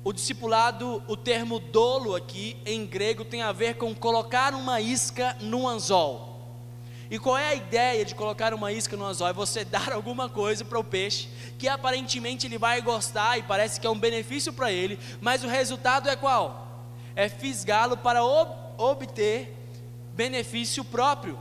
O 0.05 0.13
discipulado, 0.13 1.01
o 1.07 1.17
termo 1.17 1.57
dolo 1.59 2.15
aqui 2.15 2.55
em 2.63 2.85
grego 2.85 3.25
tem 3.25 3.41
a 3.41 3.51
ver 3.51 3.73
com 3.73 3.95
colocar 3.95 4.53
uma 4.53 4.79
isca 4.79 5.35
no 5.41 5.67
anzol. 5.67 6.59
E 7.09 7.17
qual 7.17 7.35
é 7.35 7.47
a 7.47 7.55
ideia 7.55 8.05
de 8.05 8.13
colocar 8.13 8.53
uma 8.53 8.71
isca 8.71 8.95
no 8.95 9.03
anzol? 9.03 9.27
É 9.27 9.33
você 9.33 9.65
dar 9.65 9.91
alguma 9.91 10.29
coisa 10.29 10.63
para 10.63 10.77
o 10.77 10.83
peixe 10.83 11.27
que 11.57 11.67
aparentemente 11.67 12.45
ele 12.45 12.59
vai 12.59 12.83
gostar 12.83 13.39
e 13.39 13.41
parece 13.41 13.81
que 13.81 13.87
é 13.87 13.89
um 13.89 13.97
benefício 13.97 14.53
para 14.53 14.71
ele, 14.71 14.99
mas 15.19 15.43
o 15.43 15.47
resultado 15.47 16.07
é 16.07 16.15
qual? 16.15 16.85
É 17.15 17.27
fisgá-lo 17.27 17.97
para 17.97 18.23
ob 18.23 18.51
obter 18.77 19.57
benefício 20.13 20.85
próprio. 20.85 21.39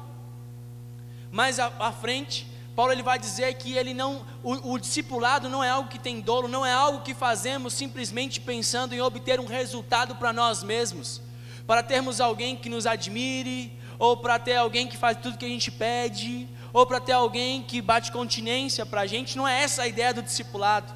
Mais 1.31 1.59
à, 1.59 1.67
à 1.79 1.93
frente, 1.93 2.47
Paulo 2.75 2.93
ele 2.93 3.03
vai 3.03 3.19
dizer 3.19 3.55
que 3.55 3.77
ele 3.77 3.95
não, 3.95 4.27
o, 4.43 4.73
o, 4.73 4.79
discipulado 4.79 5.49
não 5.49 5.63
é 5.63 5.71
algo 5.71 5.89
que 5.89 5.99
tem 5.99 6.21
dolo, 6.21 6.49
não 6.49 6.67
é 6.67 6.73
algo 6.73 7.03
que 7.03 7.15
fazemos 7.15 7.73
simplesmente 7.73 8.41
pensando 8.41 8.95
em 8.95 9.01
obter 9.01 9.39
um 9.39 9.47
resultado 9.47 10.17
para 10.17 10.33
nós 10.33 10.63
mesmos, 10.63 11.21
para 11.67 11.83
termos 11.83 12.21
alguém 12.21 12.57
que 12.57 12.69
nos 12.69 12.85
admire, 12.85 13.73
ou 13.99 14.17
para 14.17 14.39
ter 14.41 14.57
alguém 14.57 14.89
que 14.89 14.97
faz 14.97 15.17
tudo 15.19 15.39
que 15.39 15.45
a 15.45 15.49
gente 15.49 15.71
pede, 15.71 16.49
ou 16.73 16.85
para 16.85 16.99
ter 16.99 17.13
alguém 17.13 17.63
que 17.63 17.81
bate 17.81 18.11
continência 18.11 18.85
para 18.85 19.03
a 19.03 19.07
gente. 19.07 19.37
Não 19.37 19.47
é 19.47 19.63
essa 19.63 19.83
a 19.83 19.87
ideia 19.87 20.13
do 20.13 20.23
discipulado. 20.23 20.93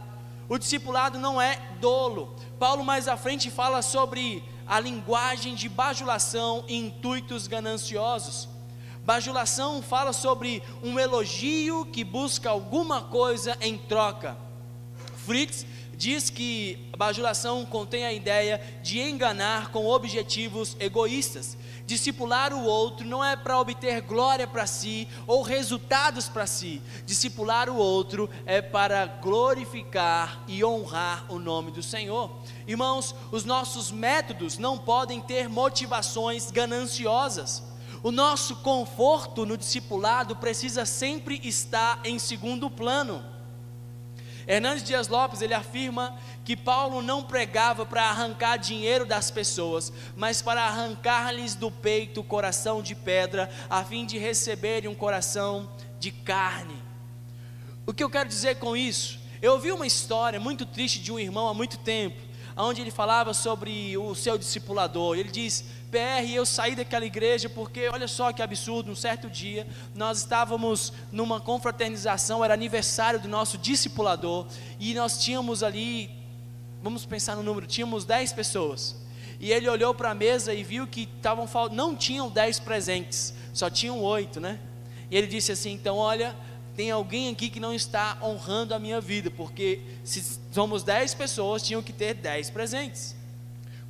O 0.49 0.59
discipulado 0.59 1.19
não 1.19 1.41
é 1.41 1.61
dolo. 1.81 2.35
Paulo 2.59 2.83
mais 2.83 3.07
à 3.07 3.17
frente 3.17 3.51
fala 3.51 3.83
sobre 3.83 4.43
a 4.67 4.81
linguagem 4.81 5.55
de 5.55 5.69
bajulação 5.69 6.65
e 6.67 6.77
intuitos 6.77 7.47
gananciosos. 7.47 8.49
Bajulação 9.09 9.81
fala 9.81 10.13
sobre 10.13 10.63
um 10.83 11.01
elogio 11.01 11.87
que 11.87 12.05
busca 12.05 12.51
alguma 12.51 13.01
coisa 13.01 13.57
em 13.59 13.79
troca. 13.79 14.37
Fritz 15.25 15.65
diz 15.97 16.29
que 16.29 16.91
bajulação 16.95 17.65
contém 17.65 18.05
a 18.05 18.13
ideia 18.13 18.61
de 18.83 19.01
enganar 19.01 19.71
com 19.71 19.87
objetivos 19.87 20.77
egoístas. 20.79 21.57
Discipular 21.87 22.53
o 22.53 22.63
outro 22.63 23.07
não 23.07 23.25
é 23.25 23.35
para 23.35 23.59
obter 23.59 24.03
glória 24.03 24.47
para 24.47 24.67
si 24.67 25.09
ou 25.27 25.41
resultados 25.41 26.29
para 26.29 26.47
si. 26.47 26.83
Discipular 27.07 27.71
o 27.71 27.77
outro 27.77 28.29
é 28.45 28.61
para 28.61 29.07
glorificar 29.07 30.45
e 30.47 30.63
honrar 30.63 31.25
o 31.31 31.39
nome 31.39 31.71
do 31.71 31.83
Senhor. 31.83 32.31
Irmãos, 32.67 33.15
os 33.33 33.47
nossos 33.47 33.91
métodos 33.91 34.59
não 34.59 34.77
podem 34.77 35.19
ter 35.19 35.49
motivações 35.49 36.51
gananciosas. 36.51 37.63
O 38.09 38.11
nosso 38.11 38.57
conforto 38.57 39.45
no 39.45 39.55
discipulado 39.55 40.35
precisa 40.35 40.87
sempre 40.87 41.39
estar 41.45 42.01
em 42.07 42.19
segundo 42.19 42.71
plano. 42.71 43.23
Hernandes 44.47 44.83
Dias 44.83 45.09
Lopes, 45.09 45.43
ele 45.43 45.53
afirma 45.53 46.19
que 46.43 46.57
Paulo 46.57 47.03
não 47.03 47.23
pregava 47.23 47.85
para 47.85 48.05
arrancar 48.05 48.57
dinheiro 48.57 49.05
das 49.05 49.31
pessoas, 49.31 49.93
mas 50.17 50.41
para 50.41 50.65
arrancar-lhes 50.65 51.55
do 51.55 51.71
peito 51.71 52.23
o 52.23 52.25
coração 52.25 52.81
de 52.81 52.95
pedra, 52.95 53.51
a 53.69 53.85
fim 53.85 54.07
de 54.07 54.17
receberem 54.17 54.89
um 54.89 54.95
coração 54.95 55.71
de 56.01 56.11
carne. 56.11 56.83
O 57.87 57.93
que 57.93 58.03
eu 58.03 58.09
quero 58.09 58.27
dizer 58.27 58.55
com 58.55 58.75
isso? 58.75 59.21
Eu 59.43 59.53
ouvi 59.53 59.71
uma 59.71 59.87
história 59.87 60.41
muito 60.41 60.65
triste 60.65 60.99
de 60.99 61.13
um 61.13 61.19
irmão 61.19 61.47
há 61.47 61.53
muito 61.53 61.77
tempo, 61.77 62.23
onde 62.65 62.81
ele 62.81 62.91
falava 62.91 63.33
sobre 63.33 63.97
o 63.97 64.15
seu 64.15 64.37
discipulador. 64.37 65.17
Ele 65.17 65.31
diz: 65.31 65.65
PR, 65.91 66.29
eu 66.31 66.45
saí 66.45 66.75
daquela 66.75 67.07
igreja 67.07 67.49
porque, 67.49 67.89
olha 67.89 68.09
só 68.09 68.33
que 68.33 68.43
absurdo, 68.43 68.91
um 68.91 68.97
certo 68.97 69.31
dia 69.31 69.67
nós 69.95 70.19
estávamos 70.19 70.93
numa 71.13 71.41
confraternização, 71.41 72.45
era 72.45 72.55
aniversário 72.55 73.21
do 73.21 73.29
nosso 73.29 73.57
discipulador, 73.57 74.47
e 74.79 74.95
nós 74.95 75.23
tínhamos 75.23 75.63
ali 75.63 76.19
vamos 76.83 77.05
pensar 77.05 77.37
no 77.37 77.43
número, 77.43 77.67
tínhamos 77.67 78.05
10 78.05 78.33
pessoas. 78.33 78.97
E 79.41 79.53
ele 79.53 79.69
olhou 79.69 79.95
para 79.95 80.11
a 80.11 80.15
mesa 80.15 80.53
e 80.53 80.63
viu 80.65 80.87
que 80.87 81.09
estavam 81.17 81.49
não 81.71 81.95
tinham 81.95 82.29
10 82.29 82.61
presentes, 82.61 83.35
só 83.53 83.71
tinham 83.71 84.03
oito, 84.03 84.41
né? 84.41 84.59
E 85.11 85.17
ele 85.17 85.27
disse 85.27 85.53
assim: 85.53 85.73
então 85.73 85.97
olha, 85.97 86.35
tem 86.79 86.93
alguém 86.93 87.29
aqui 87.29 87.51
que 87.51 87.59
não 87.59 87.75
está 87.75 88.17
honrando 88.23 88.73
a 88.73 88.79
minha 88.79 89.01
vida, 89.01 89.33
porque 89.33 89.81
se 90.05 90.39
somos 90.53 90.85
10 90.85 91.13
pessoas, 91.15 91.61
tinham 91.61 91.83
que 91.83 91.93
ter 91.93 92.15
10 92.15 92.51
presentes. 92.51 93.17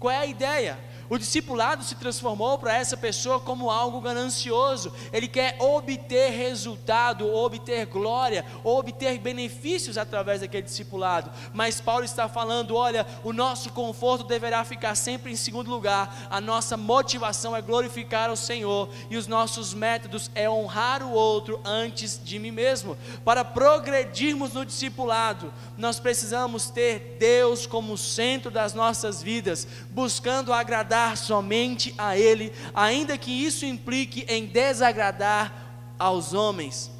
Qual 0.00 0.10
é 0.10 0.16
a 0.16 0.24
ideia? 0.24 0.78
O 1.10 1.16
discipulado 1.16 1.82
se 1.82 1.94
transformou 1.94 2.58
para 2.58 2.76
essa 2.76 2.96
pessoa 2.96 3.40
como 3.40 3.70
algo 3.70 4.00
ganancioso. 4.00 4.92
Ele 5.12 5.26
quer 5.26 5.56
obter 5.58 6.30
resultado, 6.30 7.32
obter 7.32 7.86
glória, 7.86 8.44
obter 8.62 9.18
benefícios 9.18 9.96
através 9.96 10.40
daquele 10.40 10.64
discipulado. 10.64 11.30
Mas 11.54 11.80
Paulo 11.80 12.04
está 12.04 12.28
falando: 12.28 12.76
olha, 12.76 13.06
o 13.24 13.32
nosso 13.32 13.72
conforto 13.72 14.24
deverá 14.24 14.64
ficar 14.64 14.94
sempre 14.94 15.32
em 15.32 15.36
segundo 15.36 15.70
lugar. 15.70 16.28
A 16.30 16.40
nossa 16.40 16.76
motivação 16.76 17.56
é 17.56 17.62
glorificar 17.62 18.30
o 18.30 18.36
Senhor 18.36 18.90
e 19.08 19.16
os 19.16 19.26
nossos 19.26 19.72
métodos 19.72 20.30
é 20.34 20.48
honrar 20.48 21.02
o 21.02 21.12
outro 21.12 21.60
antes 21.64 22.20
de 22.22 22.38
mim 22.38 22.50
mesmo. 22.50 22.98
Para 23.24 23.44
progredirmos 23.44 24.52
no 24.52 24.66
discipulado, 24.66 25.52
nós 25.76 25.98
precisamos 25.98 26.68
ter 26.68 27.16
Deus 27.18 27.66
como 27.66 27.96
centro 27.96 28.50
das 28.50 28.74
nossas 28.74 29.22
vidas, 29.22 29.66
buscando 29.90 30.52
agradar 30.52 30.97
agradar 30.98 31.16
somente 31.16 31.94
a 31.96 32.16
Ele, 32.16 32.52
ainda 32.74 33.16
que 33.16 33.30
isso 33.30 33.64
implique 33.64 34.24
em 34.28 34.46
desagradar 34.46 35.52
aos 35.98 36.34
homens, 36.34 36.90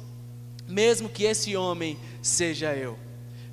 mesmo 0.67 1.09
que 1.09 1.23
esse 1.23 1.55
homem 1.55 1.97
seja 2.21 2.73
eu. 2.73 2.97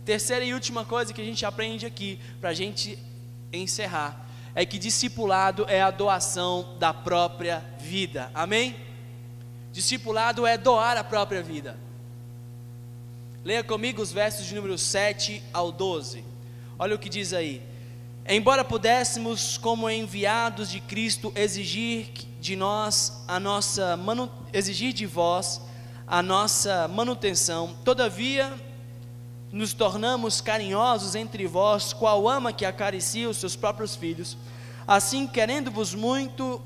Terceira 0.05 0.45
e 0.45 0.55
última 0.55 0.85
coisa 0.85 1.13
que 1.13 1.21
a 1.21 1.25
gente 1.25 1.45
aprende 1.45 1.85
aqui, 1.85 2.21
para 2.41 2.51
a 2.51 2.55
gente 2.55 2.97
encerrar, 3.53 4.25
é 4.55 4.65
que 4.65 4.79
discipulado 4.79 5.67
é 5.69 5.83
a 5.83 5.91
doação 5.91 6.77
da 6.79 6.95
própria 6.95 7.63
vida, 7.81 8.31
amém? 8.33 8.77
Discipulado 9.73 10.47
é 10.47 10.57
doar 10.57 10.97
a 10.97 11.05
própria 11.05 11.43
vida. 11.43 11.79
Leia 13.45 13.63
comigo 13.63 14.01
os 14.01 14.13
versos 14.13 14.47
de 14.47 14.55
número 14.55 14.79
7 14.79 15.43
ao 15.53 15.71
12. 15.71 16.25
Olha 16.79 16.95
o 16.95 16.99
que 16.99 17.09
diz 17.09 17.33
aí. 17.33 17.63
Embora 18.29 18.65
pudéssemos, 18.65 19.57
como 19.57 19.89
enviados 19.89 20.69
de 20.69 20.81
Cristo, 20.81 21.33
exigir 21.37 22.11
de 22.41 22.57
nós 22.57 23.23
a 23.29 23.39
nossa 23.39 23.97
manu, 23.97 24.29
exigir 24.53 24.93
de 24.93 25.07
vós 25.07 25.61
a 26.09 26.21
nossa 26.25 26.89
manutenção, 26.89 27.77
todavia 27.85 28.53
nos 29.53 29.73
tornamos 29.73 30.41
carinhosos 30.41 31.15
entre 31.15 31.47
vós, 31.47 31.93
qual 31.93 32.29
ama 32.29 32.53
que 32.53 32.65
acaricia 32.65 33.31
os 33.31 33.37
seus 33.37 33.55
próprios 33.55 33.95
filhos. 33.95 34.37
Assim, 34.89 35.29
querendo-vos 35.29 35.95
muito, 35.95 36.61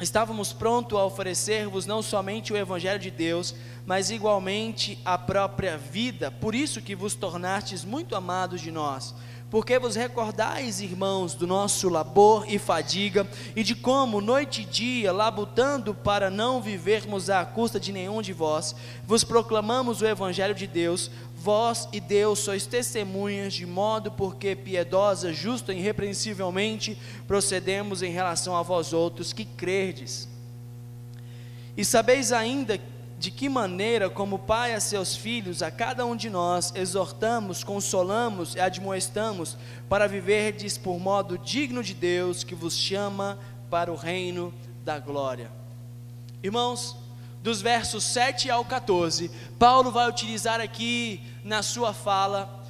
estávamos 0.00 0.52
prontos 0.52 0.96
a 0.96 1.04
oferecer-vos 1.04 1.86
não 1.86 2.02
somente 2.02 2.52
o 2.52 2.56
evangelho 2.56 3.00
de 3.00 3.10
Deus, 3.10 3.52
mas 3.84 4.10
igualmente 4.12 4.96
a 5.04 5.18
própria 5.18 5.76
vida. 5.76 6.30
Por 6.30 6.54
isso 6.54 6.80
que 6.80 6.94
vos 6.94 7.16
tornastes 7.16 7.84
muito 7.84 8.14
amados 8.14 8.60
de 8.60 8.70
nós 8.70 9.12
porque 9.50 9.78
vos 9.78 9.96
recordais, 9.96 10.80
irmãos, 10.80 11.32
do 11.34 11.46
nosso 11.46 11.88
labor 11.88 12.44
e 12.48 12.58
fadiga, 12.58 13.26
e 13.56 13.62
de 13.62 13.74
como, 13.74 14.20
noite 14.20 14.62
e 14.62 14.64
dia, 14.66 15.10
labutando 15.10 15.94
para 15.94 16.28
não 16.30 16.60
vivermos 16.60 17.30
à 17.30 17.44
custa 17.46 17.80
de 17.80 17.90
nenhum 17.90 18.20
de 18.20 18.32
vós, 18.32 18.74
vos 19.06 19.24
proclamamos 19.24 20.02
o 20.02 20.06
Evangelho 20.06 20.54
de 20.54 20.66
Deus, 20.66 21.10
vós 21.34 21.88
e 21.92 22.00
Deus 22.00 22.40
sois 22.40 22.66
testemunhas, 22.66 23.54
de 23.54 23.64
modo 23.64 24.10
porque 24.10 24.54
piedosa, 24.54 25.32
justa 25.32 25.72
e 25.72 25.78
irrepreensivelmente 25.78 26.98
procedemos 27.26 28.02
em 28.02 28.10
relação 28.10 28.54
a 28.54 28.62
vós 28.62 28.92
outros 28.92 29.32
que 29.32 29.46
crerdes. 29.46 30.28
E 31.74 31.84
sabeis 31.84 32.32
ainda 32.32 32.76
que 32.76 32.97
de 33.18 33.32
que 33.32 33.48
maneira, 33.48 34.08
como 34.08 34.38
pai 34.38 34.74
a 34.74 34.80
seus 34.80 35.16
filhos, 35.16 35.60
a 35.60 35.72
cada 35.72 36.06
um 36.06 36.14
de 36.14 36.30
nós 36.30 36.72
exortamos, 36.76 37.64
consolamos 37.64 38.54
e 38.54 38.60
admoestamos 38.60 39.56
para 39.88 40.06
viverdes 40.06 40.78
por 40.78 41.00
modo 41.00 41.36
digno 41.36 41.82
de 41.82 41.94
Deus 41.94 42.44
que 42.44 42.54
vos 42.54 42.76
chama 42.76 43.36
para 43.68 43.92
o 43.92 43.96
reino 43.96 44.54
da 44.84 45.00
glória. 45.00 45.50
Irmãos, 46.44 46.96
dos 47.42 47.60
versos 47.60 48.04
7 48.04 48.50
ao 48.50 48.64
14, 48.64 49.30
Paulo 49.58 49.90
vai 49.90 50.08
utilizar 50.08 50.60
aqui 50.60 51.20
na 51.42 51.60
sua 51.60 51.92
fala, 51.92 52.62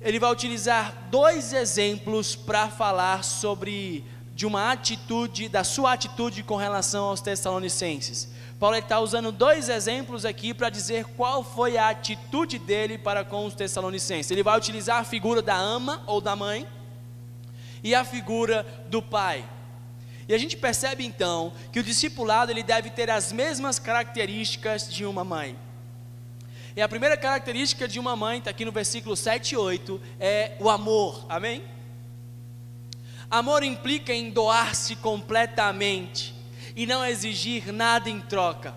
ele 0.00 0.20
vai 0.20 0.30
utilizar 0.30 1.08
dois 1.10 1.52
exemplos 1.52 2.36
para 2.36 2.68
falar 2.68 3.24
sobre 3.24 4.04
de 4.34 4.46
uma 4.46 4.70
atitude, 4.70 5.48
da 5.48 5.64
sua 5.64 5.92
atitude 5.92 6.42
com 6.44 6.56
relação 6.56 7.06
aos 7.06 7.20
Tessalonicenses. 7.20 8.28
Paulo 8.62 8.76
está 8.76 9.00
usando 9.00 9.32
dois 9.32 9.68
exemplos 9.68 10.24
aqui 10.24 10.54
para 10.54 10.70
dizer 10.70 11.04
qual 11.16 11.42
foi 11.42 11.76
a 11.76 11.88
atitude 11.88 12.60
dele 12.60 12.96
para 12.96 13.24
com 13.24 13.44
os 13.44 13.56
Tessalonicenses. 13.56 14.30
Ele 14.30 14.44
vai 14.44 14.56
utilizar 14.56 14.98
a 14.98 15.04
figura 15.04 15.42
da 15.42 15.56
ama 15.56 16.00
ou 16.06 16.20
da 16.20 16.36
mãe 16.36 16.64
e 17.82 17.92
a 17.92 18.04
figura 18.04 18.64
do 18.88 19.02
pai. 19.02 19.44
E 20.28 20.32
a 20.32 20.38
gente 20.38 20.56
percebe 20.56 21.04
então 21.04 21.52
que 21.72 21.80
o 21.80 21.82
discipulado 21.82 22.52
ele 22.52 22.62
deve 22.62 22.90
ter 22.90 23.10
as 23.10 23.32
mesmas 23.32 23.80
características 23.80 24.88
de 24.88 25.04
uma 25.04 25.24
mãe. 25.24 25.58
E 26.76 26.80
a 26.80 26.88
primeira 26.88 27.16
característica 27.16 27.88
de 27.88 27.98
uma 27.98 28.14
mãe, 28.14 28.38
está 28.38 28.50
aqui 28.50 28.64
no 28.64 28.70
versículo 28.70 29.16
7 29.16 29.54
e 29.54 29.56
8, 29.56 30.00
é 30.20 30.52
o 30.60 30.70
amor. 30.70 31.26
Amém? 31.28 31.64
Amor 33.28 33.64
implica 33.64 34.14
em 34.14 34.30
doar-se 34.30 34.94
completamente 34.94 36.41
e 36.74 36.86
não 36.86 37.04
exigir 37.04 37.72
nada 37.72 38.08
em 38.08 38.20
troca. 38.20 38.74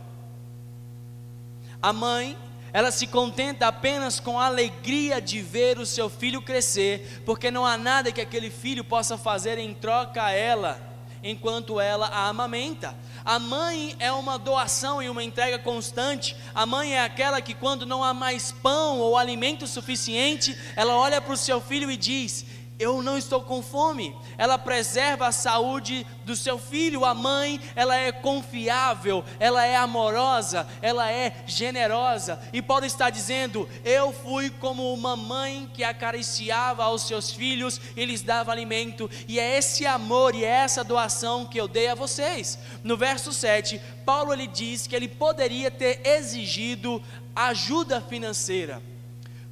A 1.81 1.93
mãe, 1.93 2.37
ela 2.73 2.91
se 2.91 3.07
contenta 3.07 3.67
apenas 3.67 4.19
com 4.19 4.39
a 4.39 4.47
alegria 4.47 5.21
de 5.21 5.41
ver 5.41 5.79
o 5.79 5.85
seu 5.85 6.09
filho 6.09 6.41
crescer, 6.41 7.21
porque 7.25 7.49
não 7.49 7.65
há 7.65 7.77
nada 7.77 8.11
que 8.11 8.21
aquele 8.21 8.49
filho 8.49 8.83
possa 8.83 9.17
fazer 9.17 9.57
em 9.57 9.73
troca 9.73 10.23
a 10.23 10.31
ela, 10.31 10.81
enquanto 11.23 11.79
ela 11.79 12.07
a 12.07 12.27
amamenta. 12.27 12.95
A 13.23 13.39
mãe 13.39 13.95
é 13.97 14.11
uma 14.11 14.37
doação 14.37 15.01
e 15.01 15.09
uma 15.09 15.23
entrega 15.23 15.57
constante. 15.57 16.35
A 16.53 16.65
mãe 16.65 16.93
é 16.93 17.03
aquela 17.03 17.41
que, 17.41 17.55
quando 17.55 17.85
não 17.85 18.03
há 18.03 18.13
mais 18.13 18.51
pão 18.51 18.99
ou 18.99 19.17
alimento 19.17 19.65
suficiente, 19.65 20.55
ela 20.75 20.95
olha 20.95 21.19
para 21.19 21.33
o 21.33 21.37
seu 21.37 21.59
filho 21.59 21.89
e 21.89 21.97
diz: 21.97 22.45
eu 22.78 23.01
não 23.01 23.17
estou 23.17 23.41
com 23.41 23.61
fome. 23.61 24.15
Ela 24.38 24.57
preserva 24.57 25.28
a 25.28 25.32
saúde 25.32 26.05
do 26.26 26.36
seu 26.36 26.57
filho. 26.57 27.05
A 27.05 27.13
mãe, 27.13 27.59
ela 27.76 27.95
é 27.95 28.11
confiável, 28.11 29.23
ela 29.39 29.65
é 29.65 29.76
amorosa, 29.76 30.67
ela 30.82 31.09
é 31.11 31.43
generosa. 31.45 32.39
E 32.51 32.61
Paulo 32.61 32.86
está 32.86 33.09
dizendo: 33.09 33.67
Eu 33.84 34.11
fui 34.11 34.49
como 34.49 34.93
uma 34.93 35.15
mãe 35.15 35.69
que 35.73 35.84
acariciava 35.84 36.84
aos 36.84 37.03
seus 37.07 37.32
filhos 37.32 37.80
e 37.95 38.05
lhes 38.05 38.21
dava 38.21 38.51
alimento. 38.51 39.09
E 39.28 39.39
é 39.39 39.57
esse 39.57 39.86
amor 39.86 40.36
e 40.36 40.43
é 40.43 40.49
essa 40.49 40.84
doação 40.84 41.45
que 41.45 41.59
eu 41.59 41.67
dei 41.67 41.88
a 41.88 41.95
vocês. 41.95 42.59
No 42.84 42.97
verso 42.97 43.32
7, 43.32 43.80
Paulo 44.05 44.34
ele 44.34 44.47
diz 44.47 44.86
que 44.86 44.95
ele 44.95 45.07
poderia 45.07 45.71
ter 45.71 46.05
exigido 46.05 47.01
ajuda 47.36 48.01
financeira. 48.01 48.82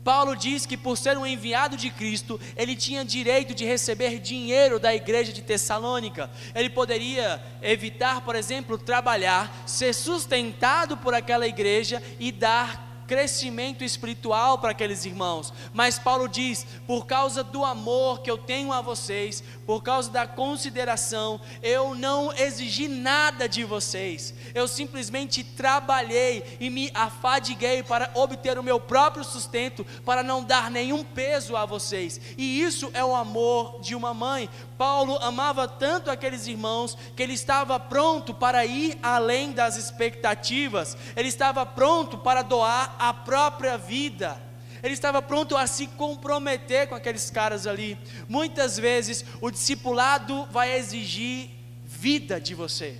Paulo 0.03 0.35
diz 0.35 0.65
que 0.65 0.75
por 0.75 0.97
ser 0.97 1.17
um 1.17 1.25
enviado 1.25 1.77
de 1.77 1.89
Cristo, 1.89 2.39
ele 2.55 2.75
tinha 2.75 3.05
direito 3.05 3.53
de 3.53 3.65
receber 3.65 4.19
dinheiro 4.19 4.79
da 4.79 4.93
igreja 4.93 5.31
de 5.31 5.41
Tessalônica. 5.41 6.29
Ele 6.53 6.69
poderia 6.69 7.41
evitar, 7.61 8.21
por 8.21 8.35
exemplo, 8.35 8.77
trabalhar, 8.77 9.63
ser 9.65 9.93
sustentado 9.93 10.97
por 10.97 11.13
aquela 11.13 11.47
igreja 11.47 12.03
e 12.19 12.31
dar 12.31 12.92
crescimento 13.13 13.83
espiritual 13.83 14.57
para 14.57 14.71
aqueles 14.71 15.05
irmãos. 15.05 15.53
Mas 15.71 15.99
Paulo 15.99 16.27
diz: 16.27 16.65
por 16.87 17.05
causa 17.05 17.43
do 17.43 17.63
amor 17.63 18.21
que 18.21 18.31
eu 18.31 18.39
tenho 18.39 18.73
a 18.73 18.81
vocês, 18.81 19.43
por 19.67 19.83
causa 19.83 20.09
da 20.09 20.25
consideração, 20.25 21.39
eu 21.61 21.93
não 21.93 22.33
exigi 22.33 22.87
nada 22.87 23.47
de 23.47 23.63
vocês. 23.63 24.33
Eu 24.55 24.67
simplesmente 24.67 25.43
trabalhei 25.43 26.57
e 26.59 26.71
me 26.71 26.89
afadiguei 26.95 27.83
para 27.83 28.09
obter 28.15 28.57
o 28.57 28.63
meu 28.63 28.79
próprio 28.79 29.23
sustento, 29.23 29.85
para 30.03 30.23
não 30.23 30.43
dar 30.43 30.71
nenhum 30.71 31.03
peso 31.03 31.55
a 31.55 31.67
vocês. 31.67 32.19
E 32.35 32.63
isso 32.63 32.89
é 32.95 33.05
o 33.05 33.15
amor 33.15 33.79
de 33.79 33.93
uma 33.93 34.11
mãe. 34.11 34.49
Paulo 34.75 35.17
amava 35.21 35.67
tanto 35.67 36.09
aqueles 36.09 36.47
irmãos 36.47 36.97
que 37.15 37.21
ele 37.21 37.33
estava 37.33 37.79
pronto 37.79 38.33
para 38.33 38.65
ir 38.65 38.97
além 39.03 39.51
das 39.51 39.77
expectativas. 39.77 40.97
Ele 41.15 41.29
estava 41.29 41.63
pronto 41.63 42.17
para 42.17 42.41
doar 42.41 42.95
a 43.09 43.13
própria 43.13 43.77
vida. 43.77 44.41
Ele 44.81 44.93
estava 44.93 45.21
pronto 45.21 45.55
a 45.55 45.65
se 45.65 45.87
comprometer 45.87 46.87
com 46.87 46.95
aqueles 46.95 47.29
caras 47.29 47.65
ali. 47.65 47.97
Muitas 48.27 48.77
vezes 48.77 49.23
o 49.39 49.49
discipulado 49.49 50.45
vai 50.51 50.73
exigir 50.77 51.49
vida 51.85 52.39
de 52.39 52.53
você. 52.53 52.97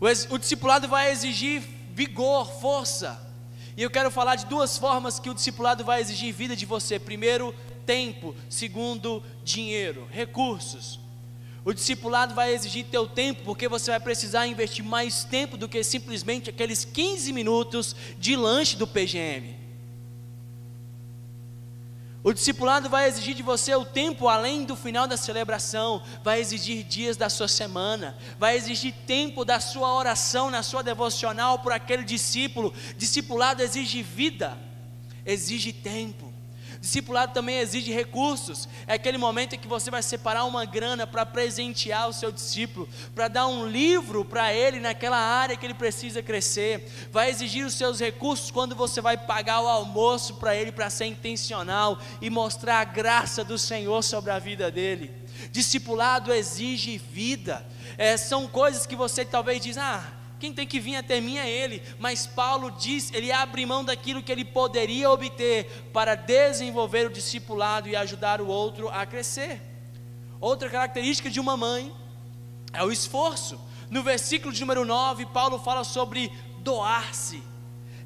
O, 0.00 0.34
o 0.34 0.38
discipulado 0.38 0.88
vai 0.88 1.10
exigir 1.10 1.62
vigor, 1.92 2.60
força. 2.60 3.22
E 3.76 3.82
eu 3.82 3.90
quero 3.90 4.10
falar 4.10 4.36
de 4.36 4.46
duas 4.46 4.76
formas 4.76 5.18
que 5.18 5.30
o 5.30 5.34
discipulado 5.34 5.84
vai 5.84 6.00
exigir 6.00 6.32
vida 6.32 6.56
de 6.56 6.66
você. 6.66 6.98
Primeiro, 6.98 7.54
tempo, 7.84 8.34
segundo 8.50 9.22
dinheiro, 9.44 10.08
recursos. 10.10 10.98
O 11.66 11.74
discipulado 11.74 12.32
vai 12.32 12.54
exigir 12.54 12.86
teu 12.86 13.08
tempo, 13.08 13.42
porque 13.42 13.66
você 13.66 13.90
vai 13.90 13.98
precisar 13.98 14.46
investir 14.46 14.84
mais 14.84 15.24
tempo 15.24 15.56
do 15.56 15.68
que 15.68 15.82
simplesmente 15.82 16.48
aqueles 16.48 16.84
15 16.84 17.32
minutos 17.32 17.96
de 18.20 18.36
lanche 18.36 18.76
do 18.76 18.86
PGM. 18.86 19.56
O 22.22 22.32
discipulado 22.32 22.88
vai 22.88 23.08
exigir 23.08 23.34
de 23.34 23.42
você 23.42 23.74
o 23.74 23.84
tempo 23.84 24.28
além 24.28 24.64
do 24.64 24.76
final 24.76 25.08
da 25.08 25.16
celebração, 25.16 26.00
vai 26.22 26.38
exigir 26.40 26.84
dias 26.84 27.16
da 27.16 27.28
sua 27.28 27.48
semana, 27.48 28.16
vai 28.38 28.56
exigir 28.56 28.94
tempo 29.04 29.44
da 29.44 29.58
sua 29.58 29.92
oração, 29.92 30.52
na 30.52 30.62
sua 30.62 30.84
devocional 30.84 31.58
por 31.58 31.72
aquele 31.72 32.04
discípulo. 32.04 32.72
Discipulado 32.96 33.60
exige 33.60 34.04
vida, 34.04 34.56
exige 35.24 35.72
tempo. 35.72 36.25
Discipulado 36.86 37.34
também 37.34 37.58
exige 37.58 37.90
recursos. 37.90 38.68
É 38.86 38.94
aquele 38.94 39.18
momento 39.18 39.56
em 39.56 39.58
que 39.58 39.66
você 39.66 39.90
vai 39.90 40.04
separar 40.04 40.44
uma 40.44 40.64
grana 40.64 41.04
para 41.04 41.26
presentear 41.26 42.08
o 42.08 42.12
seu 42.12 42.30
discípulo, 42.30 42.88
para 43.12 43.26
dar 43.26 43.48
um 43.48 43.66
livro 43.66 44.24
para 44.24 44.54
ele 44.54 44.78
naquela 44.78 45.18
área 45.18 45.56
que 45.56 45.66
ele 45.66 45.74
precisa 45.74 46.22
crescer. 46.22 46.88
Vai 47.10 47.28
exigir 47.28 47.66
os 47.66 47.74
seus 47.74 47.98
recursos 47.98 48.52
quando 48.52 48.76
você 48.76 49.00
vai 49.00 49.16
pagar 49.18 49.62
o 49.62 49.66
almoço 49.66 50.36
para 50.36 50.54
ele 50.54 50.70
para 50.70 50.88
ser 50.88 51.06
intencional 51.06 51.98
e 52.22 52.30
mostrar 52.30 52.78
a 52.78 52.84
graça 52.84 53.42
do 53.42 53.58
Senhor 53.58 54.00
sobre 54.04 54.30
a 54.30 54.38
vida 54.38 54.70
dele. 54.70 55.12
Discipulado 55.50 56.32
exige 56.32 56.98
vida. 56.98 57.66
É, 57.98 58.16
são 58.16 58.46
coisas 58.46 58.86
que 58.86 58.94
você 58.94 59.24
talvez 59.24 59.60
diz, 59.60 59.76
ah, 59.76 60.15
quem 60.38 60.52
tem 60.52 60.66
que 60.66 60.78
vir 60.78 60.96
até 60.96 61.20
mim 61.20 61.38
é 61.38 61.48
ele. 61.48 61.82
Mas 61.98 62.26
Paulo 62.26 62.70
diz, 62.70 63.12
ele 63.12 63.32
abre 63.32 63.64
mão 63.64 63.84
daquilo 63.84 64.22
que 64.22 64.30
ele 64.30 64.44
poderia 64.44 65.10
obter 65.10 65.88
para 65.92 66.14
desenvolver 66.14 67.06
o 67.06 67.12
discipulado 67.12 67.88
e 67.88 67.96
ajudar 67.96 68.40
o 68.40 68.46
outro 68.46 68.88
a 68.88 69.06
crescer. 69.06 69.60
Outra 70.40 70.68
característica 70.68 71.30
de 71.30 71.40
uma 71.40 71.56
mãe 71.56 71.92
é 72.72 72.82
o 72.82 72.92
esforço. 72.92 73.58
No 73.88 74.02
versículo 74.02 74.52
de 74.52 74.60
número 74.60 74.84
9, 74.84 75.26
Paulo 75.26 75.58
fala 75.58 75.84
sobre 75.84 76.30
doar-se 76.58 77.42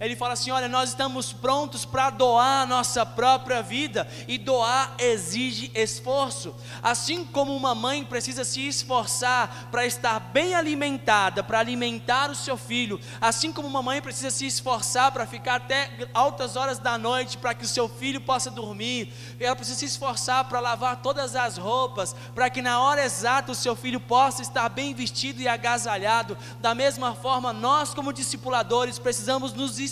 ele 0.01 0.17
fala 0.17 0.33
assim: 0.33 0.51
olha, 0.51 0.69
nós 0.69 0.91
estamos 0.91 1.33
prontos 1.33 1.85
para 1.85 2.11
doar 2.11 2.63
a 2.63 2.67
nossa 2.67 3.05
própria 3.05 3.63
vida, 3.63 4.09
e 4.27 4.39
doar 4.39 4.95
exige 4.99 5.71
esforço. 5.75 6.55
Assim 6.83 7.25
como 7.25 7.55
uma 7.55 7.75
mãe 7.75 8.05
precisa 8.05 8.45
se 8.45 8.67
esforçar 8.67 9.69
para 9.71 9.85
estar 9.85 10.19
bem 10.19 10.55
alimentada, 10.55 11.43
para 11.43 11.59
alimentar 11.59 12.31
o 12.31 12.35
seu 12.35 12.57
filho, 12.57 12.99
assim 13.21 13.53
como 13.53 13.69
uma 13.69 13.83
mãe 13.83 14.01
precisa 14.01 14.31
se 14.31 14.47
esforçar 14.47 15.13
para 15.13 15.27
ficar 15.27 15.57
até 15.57 16.09
altas 16.15 16.57
horas 16.57 16.79
da 16.79 16.97
noite 16.97 17.37
para 17.37 17.55
que 17.55 17.65
o 17.65 17.69
seu 17.69 17.89
filho 17.89 18.21
possa 18.21 18.51
dormir, 18.51 19.13
ela 19.39 19.57
precisa 19.57 19.79
se 19.79 19.85
esforçar 19.85 20.45
para 20.45 20.61
lavar 20.61 21.03
todas 21.03 21.37
as 21.37 21.57
roupas, 21.57 22.15
para 22.35 22.49
que 22.49 22.63
na 22.63 22.81
hora 22.81 23.05
exata 23.05 23.53
o 23.53 23.55
seu 23.55 23.77
filho 23.77 24.01
possa 24.01 24.43
estar 24.43 24.69
bem 24.69 24.95
vestido 24.95 25.41
e 25.41 25.49
agasalhado. 25.49 26.37
Da 26.61 26.75
mesma 26.75 27.15
forma, 27.15 27.53
nós, 27.53 27.93
como 27.93 28.13
discipuladores, 28.13 28.99
precisamos 28.99 29.53
nos 29.53 29.79
esforçar, 29.79 29.90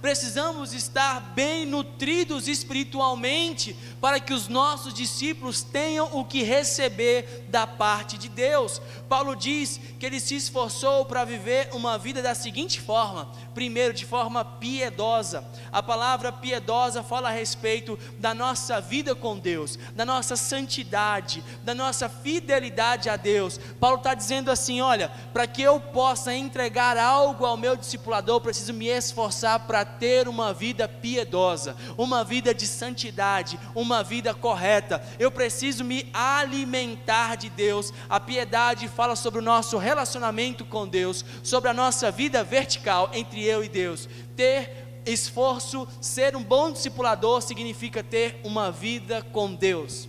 precisamos 0.00 0.72
estar 0.72 1.20
bem 1.34 1.66
nutridos 1.66 2.48
espiritualmente 2.48 3.76
para 4.00 4.20
que 4.20 4.32
os 4.32 4.48
nossos 4.48 4.94
discípulos 4.94 5.62
tenham 5.62 6.08
o 6.16 6.24
que 6.24 6.42
receber 6.42 7.46
da 7.48 7.66
parte 7.66 8.16
de 8.16 8.28
Deus. 8.28 8.80
Paulo 9.08 9.34
diz 9.34 9.80
que 9.98 10.06
ele 10.06 10.20
se 10.20 10.36
esforçou 10.36 11.04
para 11.04 11.24
viver 11.24 11.70
uma 11.72 11.98
vida 11.98 12.22
da 12.22 12.34
seguinte 12.34 12.80
forma: 12.80 13.30
primeiro, 13.54 13.94
de 13.94 14.04
forma 14.04 14.44
piedosa. 14.44 15.44
A 15.72 15.82
palavra 15.82 16.32
piedosa 16.32 17.02
fala 17.02 17.28
a 17.28 17.32
respeito 17.32 17.98
da 18.18 18.34
nossa 18.34 18.80
vida 18.80 19.14
com 19.14 19.38
Deus, 19.38 19.78
da 19.94 20.04
nossa 20.04 20.36
santidade, 20.36 21.42
da 21.64 21.74
nossa 21.74 22.08
fidelidade 22.08 23.08
a 23.08 23.16
Deus. 23.16 23.58
Paulo 23.80 23.98
está 23.98 24.14
dizendo 24.14 24.50
assim: 24.50 24.80
olha, 24.80 25.10
para 25.32 25.46
que 25.46 25.62
eu 25.62 25.80
possa 25.80 26.34
entregar 26.34 26.96
algo 26.96 27.44
ao 27.44 27.56
meu 27.56 27.76
discipulador, 27.76 28.40
preciso 28.40 28.72
me 28.72 28.85
esforçar 28.88 29.60
para 29.66 29.84
ter 29.84 30.28
uma 30.28 30.52
vida 30.52 30.88
piedosa, 30.88 31.76
uma 31.96 32.24
vida 32.24 32.54
de 32.54 32.66
santidade, 32.66 33.58
uma 33.74 34.02
vida 34.02 34.34
correta. 34.34 35.02
Eu 35.18 35.30
preciso 35.30 35.84
me 35.84 36.08
alimentar 36.12 37.36
de 37.36 37.48
Deus. 37.48 37.92
A 38.08 38.18
piedade 38.18 38.88
fala 38.88 39.16
sobre 39.16 39.40
o 39.40 39.42
nosso 39.42 39.78
relacionamento 39.78 40.64
com 40.64 40.86
Deus, 40.86 41.24
sobre 41.42 41.70
a 41.70 41.74
nossa 41.74 42.10
vida 42.10 42.42
vertical 42.42 43.10
entre 43.12 43.42
eu 43.44 43.62
e 43.64 43.68
Deus. 43.68 44.08
Ter 44.34 44.86
esforço, 45.06 45.86
ser 46.00 46.36
um 46.36 46.42
bom 46.42 46.72
discipulador 46.72 47.40
significa 47.40 48.02
ter 48.02 48.40
uma 48.42 48.70
vida 48.70 49.22
com 49.32 49.54
Deus. 49.54 50.08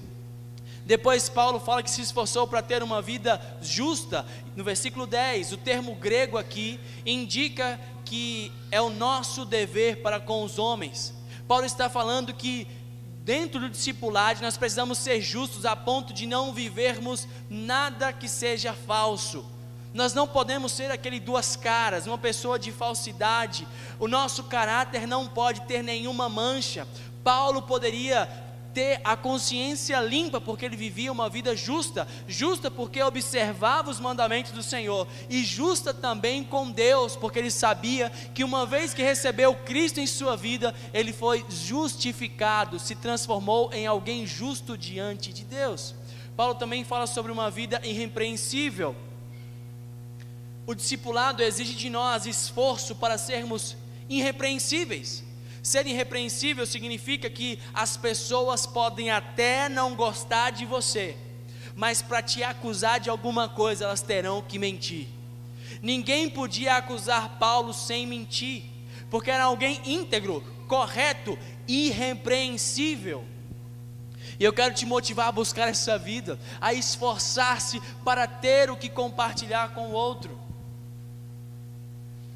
Depois 0.88 1.28
Paulo 1.28 1.60
fala 1.60 1.84
que 1.84 1.92
se 1.92 2.02
esforçou 2.02 2.48
para 2.48 2.62
ter 2.62 2.82
uma 2.82 3.02
vida 3.02 3.42
justa. 3.62 4.26
No 4.56 4.64
versículo 4.64 5.06
10, 5.06 5.52
o 5.52 5.58
termo 5.58 5.94
grego 5.96 6.38
aqui 6.38 6.80
indica 7.06 7.78
que 8.08 8.54
é 8.72 8.80
o 8.80 8.90
nosso 8.90 9.44
dever 9.44 10.02
para 10.02 10.18
com 10.18 10.42
os 10.44 10.58
homens. 10.58 11.14
Paulo 11.46 11.66
está 11.66 11.90
falando 11.90 12.34
que 12.34 12.66
dentro 13.26 13.60
do 13.60 13.70
discipulado 13.70 14.42
nós 14.42 14.56
precisamos 14.56 14.98
ser 14.98 15.20
justos 15.20 15.66
a 15.66 15.76
ponto 15.76 16.14
de 16.14 16.26
não 16.26 16.54
vivermos 16.54 17.28
nada 17.50 18.14
que 18.14 18.30
seja 18.30 18.74
falso. 18.74 19.46
Nós 19.94 20.14
não 20.14 20.26
podemos 20.26 20.72
ser 20.72 20.90
aquele 20.90 21.20
duas 21.20 21.58
caras, 21.58 22.08
uma 22.08 22.18
pessoa 22.18 22.58
de 22.58 22.72
falsidade. 22.72 23.68
O 24.00 24.08
nosso 24.08 24.46
caráter 24.46 25.06
não 25.06 25.28
pode 25.28 25.62
ter 25.62 25.84
nenhuma 25.84 26.30
mancha. 26.30 26.88
Paulo 27.26 27.62
poderia 27.62 28.30
ter 28.78 29.02
a 29.04 29.18
consciência 29.18 30.00
limpa, 30.02 30.40
porque 30.40 30.64
ele 30.64 30.76
vivia 30.76 31.12
uma 31.12 31.28
vida 31.28 31.56
justa, 31.56 32.08
justa 32.28 32.70
porque 32.70 33.02
observava 33.02 33.90
os 33.90 34.00
mandamentos 34.00 34.52
do 34.52 34.62
Senhor, 34.62 35.08
e 35.28 35.44
justa 35.44 35.96
também 35.96 36.44
com 36.44 36.70
Deus, 36.70 37.16
porque 37.16 37.40
ele 37.40 37.50
sabia 37.50 38.12
que 38.36 38.44
uma 38.44 38.68
vez 38.68 38.94
que 38.94 39.02
recebeu 39.02 39.56
Cristo 39.56 40.00
em 40.00 40.06
sua 40.06 40.38
vida, 40.38 40.76
ele 40.94 41.12
foi 41.12 41.44
justificado, 41.50 42.78
se 42.78 42.94
transformou 42.94 43.74
em 43.74 43.88
alguém 43.88 44.28
justo 44.28 44.78
diante 44.78 45.34
de 45.34 45.44
Deus. 45.44 45.96
Paulo 46.36 46.54
também 46.54 46.84
fala 46.84 47.08
sobre 47.08 47.32
uma 47.32 47.50
vida 47.50 47.82
irrepreensível. 47.84 48.96
O 50.68 50.76
discipulado 50.76 51.42
exige 51.42 51.74
de 51.74 51.90
nós 51.90 52.28
esforço 52.28 52.94
para 52.94 53.18
sermos 53.18 53.76
irrepreensíveis. 54.08 55.26
Ser 55.62 55.86
irrepreensível 55.86 56.66
significa 56.66 57.30
que 57.30 57.60
as 57.74 57.98
pessoas 57.98 58.66
podem 58.66 59.10
até 59.10 59.68
não 59.68 59.96
gostar 59.96 60.52
de 60.52 60.66
você, 60.66 61.18
mas 61.76 62.02
para 62.02 62.22
te 62.22 62.44
acusar 62.44 63.00
de 63.00 63.10
alguma 63.10 63.50
coisa 63.50 63.86
elas 63.86 64.02
terão 64.02 64.42
que 64.42 64.58
mentir. 64.58 65.08
Ninguém 65.82 66.30
podia 66.30 66.78
acusar 66.78 67.38
Paulo 67.38 67.74
sem 67.74 68.08
mentir, 68.08 68.64
porque 69.10 69.30
era 69.30 69.44
alguém 69.44 69.82
íntegro, 69.86 70.44
correto, 70.68 71.38
irrepreensível. 71.68 73.26
E 74.40 74.44
eu 74.44 74.54
quero 74.54 74.74
te 74.74 74.86
motivar 74.86 75.28
a 75.28 75.32
buscar 75.32 75.68
essa 75.68 75.98
vida, 75.98 76.40
a 76.62 76.74
esforçar-se 76.74 77.82
para 78.04 78.28
ter 78.28 78.70
o 78.70 78.78
que 78.78 78.90
compartilhar 78.90 79.74
com 79.74 79.88
o 79.88 79.94
outro. 79.94 80.40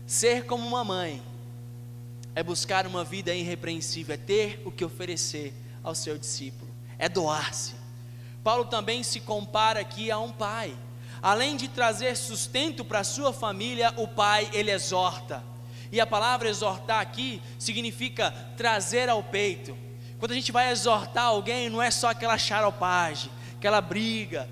Ser 0.07 0.45
como 0.45 0.67
uma 0.67 0.83
mãe 0.83 1.21
é 2.35 2.43
buscar 2.43 2.87
uma 2.87 3.03
vida 3.03 3.33
irrepreensível, 3.33 4.15
é 4.15 4.17
ter 4.17 4.61
o 4.65 4.71
que 4.71 4.85
oferecer 4.85 5.53
ao 5.83 5.93
seu 5.95 6.17
discípulo, 6.17 6.71
é 6.97 7.09
doar-se. 7.09 7.73
Paulo 8.43 8.65
também 8.65 9.03
se 9.03 9.19
compara 9.19 9.79
aqui 9.79 10.09
a 10.09 10.17
um 10.19 10.31
pai. 10.31 10.75
Além 11.21 11.55
de 11.55 11.67
trazer 11.67 12.17
sustento 12.17 12.83
para 12.83 12.99
a 12.99 13.03
sua 13.03 13.31
família, 13.31 13.93
o 13.97 14.07
pai 14.07 14.49
ele 14.53 14.71
exorta. 14.71 15.43
E 15.91 15.99
a 15.99 16.07
palavra 16.07 16.49
exortar 16.49 16.99
aqui 16.99 17.41
significa 17.59 18.31
trazer 18.57 19.09
ao 19.09 19.21
peito. 19.21 19.77
Quando 20.17 20.31
a 20.31 20.35
gente 20.35 20.51
vai 20.51 20.71
exortar 20.71 21.25
alguém, 21.25 21.69
não 21.69 21.81
é 21.81 21.91
só 21.91 22.09
aquela 22.09 22.37
xaropagem, 22.37 23.31
aquela 23.57 23.81
briga. 23.81 24.49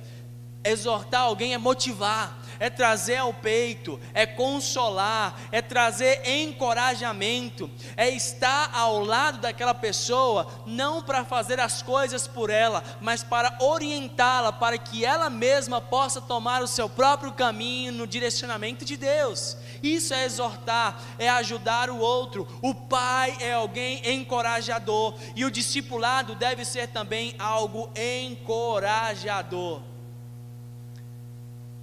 Exortar 0.63 1.21
alguém 1.21 1.53
é 1.53 1.57
motivar, 1.57 2.38
é 2.59 2.69
trazer 2.69 3.17
ao 3.17 3.33
peito, 3.33 3.99
é 4.13 4.25
consolar, 4.25 5.39
é 5.51 5.61
trazer 5.61 6.27
encorajamento, 6.27 7.69
é 7.95 8.09
estar 8.09 8.69
ao 8.73 9.03
lado 9.03 9.39
daquela 9.39 9.73
pessoa, 9.73 10.47
não 10.65 11.01
para 11.01 11.23
fazer 11.23 11.59
as 11.59 11.81
coisas 11.81 12.27
por 12.27 12.49
ela, 12.49 12.83
mas 13.01 13.23
para 13.23 13.57
orientá-la, 13.59 14.51
para 14.51 14.77
que 14.77 15.05
ela 15.05 15.29
mesma 15.29 15.79
possa 15.79 16.19
tomar 16.19 16.61
o 16.61 16.67
seu 16.67 16.89
próprio 16.89 17.31
caminho 17.31 17.93
no 17.93 18.05
direcionamento 18.05 18.83
de 18.83 18.97
Deus. 18.97 19.57
Isso 19.81 20.13
é 20.13 20.25
exortar, 20.25 21.01
é 21.17 21.29
ajudar 21.29 21.89
o 21.89 21.99
outro. 21.99 22.47
O 22.61 22.75
pai 22.75 23.37
é 23.39 23.53
alguém 23.53 24.01
encorajador 24.13 25.15
e 25.35 25.45
o 25.45 25.51
discipulado 25.51 26.35
deve 26.35 26.65
ser 26.65 26.87
também 26.87 27.35
algo 27.39 27.89
encorajador. 27.95 29.88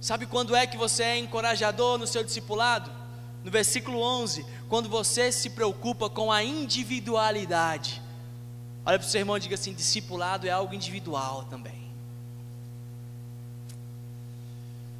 Sabe 0.07 0.25
quando 0.25 0.55
é 0.55 0.65
que 0.65 0.77
você 0.77 1.03
é 1.03 1.17
encorajador 1.17 1.97
no 1.97 2.07
seu 2.07 2.23
discipulado? 2.23 2.89
No 3.43 3.51
versículo 3.51 3.99
11, 3.99 4.45
quando 4.69 4.87
você 4.87 5.33
se 5.33 5.49
preocupa 5.49 6.09
com 6.09 6.31
a 6.31 6.41
individualidade. 6.41 8.01
Olha 8.85 8.97
para 8.97 9.05
o 9.05 9.09
seu 9.09 9.19
irmão 9.19 9.35
e 9.35 9.41
diga 9.41 9.55
assim: 9.55 9.73
discipulado 9.73 10.47
é 10.47 10.49
algo 10.49 10.73
individual 10.73 11.43
também. 11.49 11.91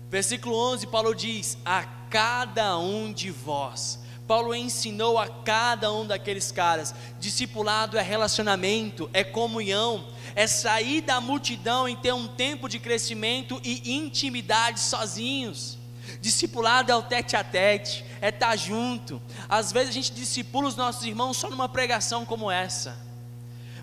Versículo 0.10 0.54
11, 0.74 0.88
Paulo 0.88 1.16
diz: 1.16 1.58
A 1.64 1.86
cada 2.10 2.78
um 2.78 3.14
de 3.14 3.32
vós. 3.32 4.00
Paulo 4.28 4.54
ensinou 4.54 5.18
a 5.18 5.30
cada 5.30 5.90
um 5.90 6.06
daqueles 6.06 6.52
caras: 6.52 6.94
discipulado 7.18 7.98
é 7.98 8.02
relacionamento, 8.02 9.10
é 9.14 9.24
comunhão, 9.24 10.06
é 10.38 10.46
sair 10.46 11.02
da 11.02 11.20
multidão 11.20 11.90
e 11.90 11.96
ter 11.96 12.14
um 12.14 12.28
tempo 12.28 12.70
de 12.70 12.78
crescimento 12.78 13.60
e 13.64 13.96
intimidade 13.98 14.80
sozinhos. 14.80 15.80
Discipulado 16.22 16.92
é 16.92 16.96
o 16.96 17.02
tete 17.02 17.36
a 17.36 17.44
tete, 17.44 18.06
é 18.22 18.30
estar 18.30 18.56
junto. 18.56 19.20
Às 19.50 19.72
vezes 19.72 19.90
a 19.90 19.94
gente 19.94 20.14
discipula 20.14 20.68
os 20.68 20.76
nossos 20.76 21.04
irmãos 21.06 21.38
só 21.38 21.50
numa 21.50 21.68
pregação 21.68 22.24
como 22.24 22.52
essa 22.52 23.07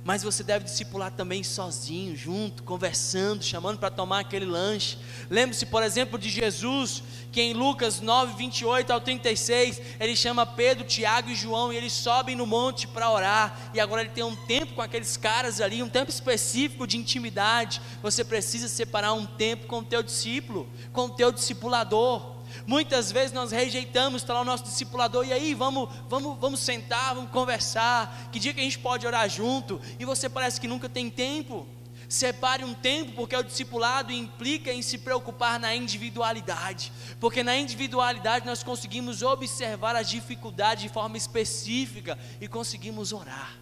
mas 0.04 0.22
você 0.22 0.42
deve 0.42 0.66
discipular 0.66 1.10
também 1.10 1.42
sozinho, 1.42 2.14
junto, 2.14 2.62
conversando, 2.62 3.42
chamando 3.42 3.78
para 3.78 3.90
tomar 3.90 4.20
aquele 4.20 4.44
lanche. 4.44 4.98
Lembre-se, 5.30 5.64
por 5.64 5.82
exemplo, 5.82 6.18
de 6.18 6.28
Jesus, 6.28 7.02
que 7.32 7.40
em 7.40 7.54
Lucas 7.54 8.02
9, 8.02 8.36
28 8.36 8.92
ao 8.92 9.00
36, 9.00 9.80
ele 9.98 10.14
chama 10.14 10.44
Pedro, 10.44 10.84
Tiago 10.84 11.30
e 11.30 11.34
João 11.34 11.72
e 11.72 11.76
eles 11.76 11.94
sobem 11.94 12.36
no 12.36 12.46
monte 12.46 12.86
para 12.86 13.10
orar. 13.10 13.58
E 13.72 13.80
agora 13.80 14.02
ele 14.02 14.10
tem 14.10 14.22
um 14.22 14.36
tempo 14.36 14.74
com 14.74 14.82
aqueles 14.82 15.16
caras 15.16 15.58
ali, 15.60 15.82
um 15.82 15.88
tempo 15.88 16.10
específico 16.10 16.86
de 16.86 16.98
intimidade. 16.98 17.80
Você 18.02 18.22
precisa 18.22 18.68
separar 18.68 19.14
um 19.14 19.24
tempo 19.24 19.66
com 19.66 19.78
o 19.78 19.84
teu 19.84 20.02
discípulo, 20.02 20.68
com 20.92 21.06
o 21.06 21.10
teu 21.10 21.32
discipulador. 21.32 22.33
Muitas 22.66 23.10
vezes 23.10 23.32
nós 23.32 23.50
rejeitamos, 23.50 24.22
está 24.22 24.40
o 24.40 24.44
nosso 24.44 24.64
discipulador, 24.64 25.26
e 25.26 25.32
aí, 25.32 25.54
vamos, 25.54 25.88
vamos, 26.08 26.38
vamos 26.38 26.60
sentar, 26.60 27.14
vamos 27.14 27.30
conversar. 27.30 28.28
Que 28.32 28.38
dia 28.38 28.52
que 28.54 28.60
a 28.60 28.64
gente 28.64 28.78
pode 28.78 29.06
orar 29.06 29.28
junto? 29.28 29.80
E 29.98 30.04
você 30.04 30.28
parece 30.28 30.60
que 30.60 30.68
nunca 30.68 30.88
tem 30.88 31.10
tempo. 31.10 31.66
Separe 32.08 32.64
um 32.64 32.74
tempo, 32.74 33.12
porque 33.12 33.34
o 33.34 33.42
discipulado 33.42 34.12
implica 34.12 34.72
em 34.72 34.82
se 34.82 34.98
preocupar 34.98 35.58
na 35.58 35.74
individualidade, 35.74 36.92
porque 37.18 37.42
na 37.42 37.56
individualidade 37.56 38.46
nós 38.46 38.62
conseguimos 38.62 39.22
observar 39.22 39.96
as 39.96 40.08
dificuldades 40.08 40.82
de 40.82 40.88
forma 40.90 41.16
específica 41.16 42.18
e 42.40 42.46
conseguimos 42.46 43.12
orar. 43.12 43.58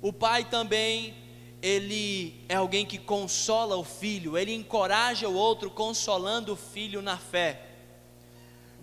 O 0.00 0.12
pai 0.12 0.44
também 0.44 1.14
ele 1.62 2.44
é 2.48 2.56
alguém 2.56 2.84
que 2.84 2.98
consola 2.98 3.76
o 3.76 3.84
filho, 3.84 4.36
ele 4.36 4.52
encoraja 4.52 5.28
o 5.28 5.34
outro 5.34 5.70
consolando 5.70 6.54
o 6.54 6.56
filho 6.56 7.00
na 7.00 7.16
fé. 7.16 7.68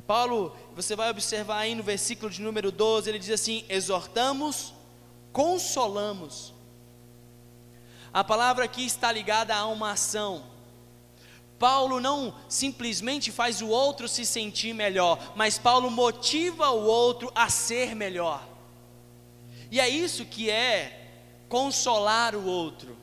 Paulo, 0.07 0.55
você 0.73 0.95
vai 0.95 1.09
observar 1.09 1.59
aí 1.59 1.75
no 1.75 1.83
versículo 1.83 2.31
de 2.31 2.41
número 2.41 2.71
12, 2.71 3.09
ele 3.09 3.19
diz 3.19 3.29
assim: 3.29 3.65
exortamos, 3.67 4.73
consolamos. 5.33 6.53
A 8.11 8.23
palavra 8.23 8.63
aqui 8.63 8.85
está 8.85 9.11
ligada 9.11 9.53
a 9.53 9.67
uma 9.67 9.91
ação. 9.91 10.43
Paulo 11.59 11.99
não 11.99 12.33
simplesmente 12.47 13.31
faz 13.31 13.61
o 13.61 13.67
outro 13.67 14.07
se 14.07 14.25
sentir 14.25 14.73
melhor, 14.73 15.33
mas 15.35 15.59
Paulo 15.59 15.91
motiva 15.91 16.69
o 16.69 16.85
outro 16.85 17.29
a 17.35 17.49
ser 17.49 17.93
melhor. 17.93 18.47
E 19.69 19.79
é 19.79 19.87
isso 19.87 20.25
que 20.25 20.49
é 20.49 20.98
consolar 21.49 22.35
o 22.35 22.45
outro, 22.45 22.95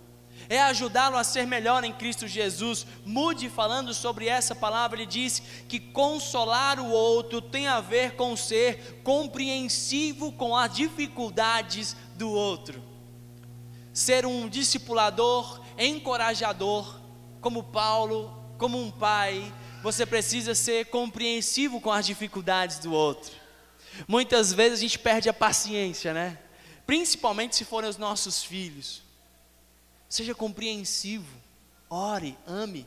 é 0.48 0.62
ajudá-lo 0.62 1.16
a 1.16 1.24
ser 1.24 1.46
melhor 1.46 1.82
em 1.82 1.92
Cristo 1.92 2.28
Jesus. 2.28 2.86
Mude 3.04 3.48
falando 3.48 3.92
sobre 3.92 4.28
essa 4.28 4.54
palavra, 4.54 4.98
ele 4.98 5.06
diz 5.06 5.42
que 5.68 5.80
consolar 5.80 6.78
o 6.78 6.88
outro 6.88 7.40
tem 7.40 7.66
a 7.66 7.80
ver 7.80 8.12
com 8.12 8.36
ser 8.36 9.00
compreensivo 9.02 10.30
com 10.32 10.56
as 10.56 10.72
dificuldades 10.72 11.96
do 12.14 12.30
outro. 12.30 12.82
Ser 13.92 14.24
um 14.24 14.48
discipulador, 14.48 15.60
encorajador, 15.78 17.00
como 17.40 17.64
Paulo, 17.64 18.32
como 18.56 18.80
um 18.80 18.90
pai, 18.90 19.52
você 19.82 20.06
precisa 20.06 20.54
ser 20.54 20.86
compreensivo 20.86 21.80
com 21.80 21.90
as 21.90 22.06
dificuldades 22.06 22.78
do 22.78 22.92
outro. 22.92 23.32
Muitas 24.06 24.52
vezes 24.52 24.78
a 24.78 24.82
gente 24.82 24.98
perde 24.98 25.28
a 25.28 25.34
paciência, 25.34 26.12
né? 26.12 26.38
Principalmente 26.86 27.56
se 27.56 27.64
forem 27.64 27.90
os 27.90 27.96
nossos 27.96 28.42
filhos. 28.44 29.02
Seja 30.08 30.34
compreensivo, 30.34 31.36
ore, 31.90 32.38
ame. 32.46 32.86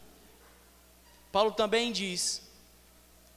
Paulo 1.32 1.52
também 1.52 1.92
diz 1.92 2.42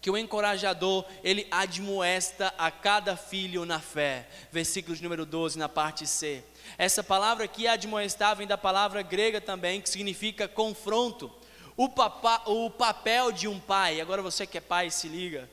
que 0.02 0.10
o 0.10 0.18
encorajador, 0.18 1.04
ele 1.22 1.46
admoesta 1.48 2.52
a 2.58 2.72
cada 2.72 3.16
filho 3.16 3.64
na 3.64 3.78
fé. 3.78 4.28
Versículo 4.50 4.96
de 4.96 5.02
número 5.02 5.24
12, 5.24 5.56
na 5.56 5.68
parte 5.68 6.08
C. 6.08 6.42
Essa 6.76 7.04
palavra 7.04 7.44
aqui, 7.44 7.68
admoestar, 7.68 8.34
vem 8.34 8.46
da 8.46 8.58
palavra 8.58 9.00
grega 9.02 9.40
também, 9.40 9.80
que 9.80 9.88
significa 9.88 10.48
confronto. 10.48 11.32
O, 11.76 11.88
papa, 11.88 12.42
o 12.46 12.68
papel 12.68 13.30
de 13.30 13.46
um 13.46 13.60
pai, 13.60 14.00
agora 14.00 14.20
você 14.20 14.44
que 14.44 14.58
é 14.58 14.60
pai, 14.60 14.90
se 14.90 15.06
liga. 15.06 15.48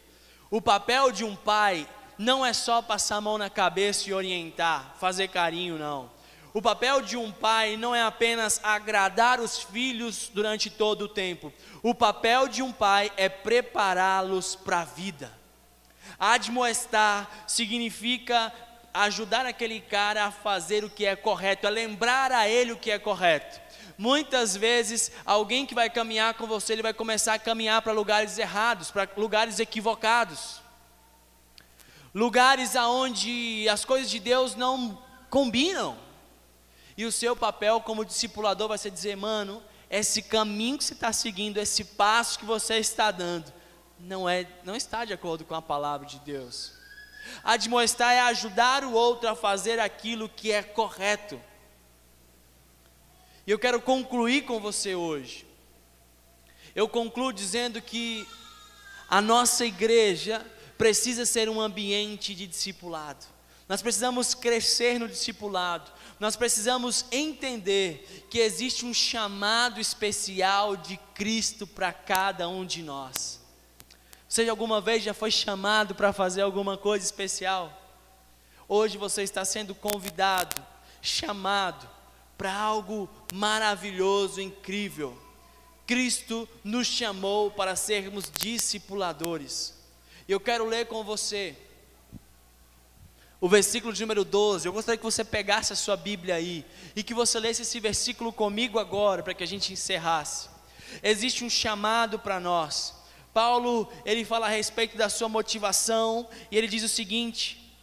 O 0.50 0.60
papel 0.60 1.12
de 1.12 1.24
um 1.24 1.36
pai 1.36 1.88
não 2.20 2.46
é 2.46 2.52
só 2.52 2.82
passar 2.82 3.16
a 3.16 3.22
mão 3.22 3.38
na 3.38 3.50
cabeça 3.50 4.10
e 4.10 4.14
orientar, 4.14 4.94
fazer 5.00 5.30
carinho, 5.30 5.80
não. 5.80 6.12
O 6.54 6.62
papel 6.62 7.02
de 7.02 7.16
um 7.16 7.32
pai 7.32 7.78
não 7.78 7.96
é 7.96 8.04
apenas 8.04 8.60
agradar 8.62 9.40
os 9.40 9.64
filhos 9.64 10.30
durante 10.34 10.70
todo 10.70 11.04
o 11.04 11.08
tempo. 11.08 11.54
O 11.82 11.96
papel 11.96 12.50
de 12.50 12.62
um 12.62 12.74
pai 12.74 13.10
é 13.16 13.30
prepará-los 13.30 14.54
para 14.54 14.82
a 14.82 14.84
vida. 14.84 15.32
Admoestar 16.20 17.46
significa 17.48 18.52
ajudar 18.94 19.46
aquele 19.46 19.80
cara 19.80 20.26
a 20.26 20.32
fazer 20.32 20.84
o 20.84 20.90
que 20.90 21.06
é 21.06 21.16
correto, 21.16 21.68
a 21.68 21.70
lembrar 21.70 22.34
a 22.34 22.50
ele 22.50 22.74
o 22.74 22.78
que 22.78 22.92
é 22.92 23.00
correto. 23.00 23.62
Muitas 23.98 24.58
vezes, 24.58 25.10
alguém 25.26 25.66
que 25.66 25.76
vai 25.76 25.90
caminhar 25.90 26.34
com 26.34 26.46
você, 26.46 26.74
ele 26.74 26.82
vai 26.82 26.94
começar 26.94 27.36
a 27.36 27.40
caminhar 27.40 27.82
para 27.82 27.94
lugares 27.94 28.38
errados, 28.38 28.92
para 28.92 29.08
lugares 29.16 29.58
equivocados 29.58 30.59
lugares 32.20 32.76
aonde 32.76 33.66
as 33.70 33.86
coisas 33.86 34.12
de 34.12 34.20
Deus 34.20 34.54
não 34.54 35.02
combinam. 35.30 35.98
E 36.98 37.06
o 37.06 37.14
seu 37.14 37.34
papel 37.34 37.80
como 37.80 38.04
discipulador 38.04 38.68
vai 38.68 38.78
ser 38.78 38.92
dizer, 38.92 39.16
mano, 39.16 39.64
esse 39.90 40.22
caminho 40.24 40.78
que 40.78 40.84
você 40.84 40.94
está 40.94 41.14
seguindo, 41.14 41.60
esse 41.60 41.86
passo 41.86 42.38
que 42.38 42.44
você 42.44 42.76
está 42.76 43.10
dando, 43.10 43.54
não 43.98 44.28
é, 44.28 44.46
não 44.66 44.76
está 44.76 45.06
de 45.06 45.14
acordo 45.14 45.46
com 45.46 45.56
a 45.56 45.62
palavra 45.62 46.06
de 46.06 46.20
Deus. 46.20 46.74
Admoestar 47.42 48.12
é 48.12 48.20
ajudar 48.20 48.84
o 48.84 48.92
outro 48.92 49.30
a 49.30 49.36
fazer 49.36 49.80
aquilo 49.80 50.28
que 50.28 50.52
é 50.52 50.62
correto. 50.62 51.42
E 53.48 53.52
eu 53.52 53.58
quero 53.58 53.82
concluir 53.82 54.42
com 54.42 54.60
você 54.60 54.94
hoje. 54.94 55.48
Eu 56.76 56.90
concluo 56.90 57.32
dizendo 57.32 57.82
que 57.82 58.28
a 59.10 59.22
nossa 59.22 59.66
igreja 59.66 60.46
precisa 60.80 61.26
ser 61.26 61.50
um 61.50 61.60
ambiente 61.60 62.34
de 62.34 62.48
discipulado. 62.48 63.26
Nós 63.68 63.82
precisamos 63.82 64.34
crescer 64.34 64.98
no 64.98 65.10
discipulado. 65.10 65.92
Nós 66.22 66.38
precisamos 66.38 67.06
entender 67.12 68.26
que 68.32 68.40
existe 68.40 68.86
um 68.86 68.94
chamado 68.94 69.82
especial 69.82 70.78
de 70.78 70.96
Cristo 71.14 71.68
para 71.68 71.92
cada 71.92 72.48
um 72.48 72.66
de 72.66 72.82
nós. 72.82 73.42
Você 74.28 74.48
alguma 74.48 74.80
vez 74.80 75.04
já 75.04 75.14
foi 75.14 75.30
chamado 75.30 75.94
para 75.96 76.14
fazer 76.14 76.44
alguma 76.44 76.78
coisa 76.78 77.04
especial? 77.04 77.78
Hoje 78.66 78.98
você 78.98 79.22
está 79.22 79.44
sendo 79.44 79.76
convidado, 79.76 80.66
chamado 81.02 81.90
para 82.38 82.54
algo 82.54 83.10
maravilhoso, 83.34 84.40
incrível. 84.40 85.22
Cristo 85.86 86.48
nos 86.64 86.88
chamou 86.88 87.52
para 87.52 87.76
sermos 87.76 88.32
discipuladores. 88.32 89.79
E 90.30 90.32
eu 90.32 90.40
quero 90.40 90.64
ler 90.64 90.86
com 90.86 91.04
você 91.04 91.56
o 93.42 93.50
versículo 93.50 93.92
de 93.92 94.02
número 94.02 94.24
12. 94.24 94.68
Eu 94.68 94.72
gostaria 94.72 94.96
que 94.96 95.04
você 95.04 95.24
pegasse 95.24 95.74
a 95.74 95.76
sua 95.76 95.98
Bíblia 95.98 96.36
aí 96.36 96.64
e 96.96 97.02
que 97.02 97.16
você 97.16 97.40
lesse 97.40 97.64
esse 97.64 97.80
versículo 97.80 98.32
comigo 98.32 98.78
agora, 98.78 99.24
para 99.24 99.34
que 99.34 99.44
a 99.44 99.48
gente 99.48 99.74
encerrasse. 99.74 100.48
Existe 101.02 101.44
um 101.44 101.50
chamado 101.50 102.20
para 102.20 102.40
nós. 102.40 102.94
Paulo, 103.34 103.92
ele 104.06 104.24
fala 104.24 104.46
a 104.46 104.50
respeito 104.50 104.96
da 104.96 105.10
sua 105.10 105.28
motivação 105.28 106.30
e 106.52 106.58
ele 106.60 106.68
diz 106.68 106.84
o 106.84 106.88
seguinte: 106.88 107.76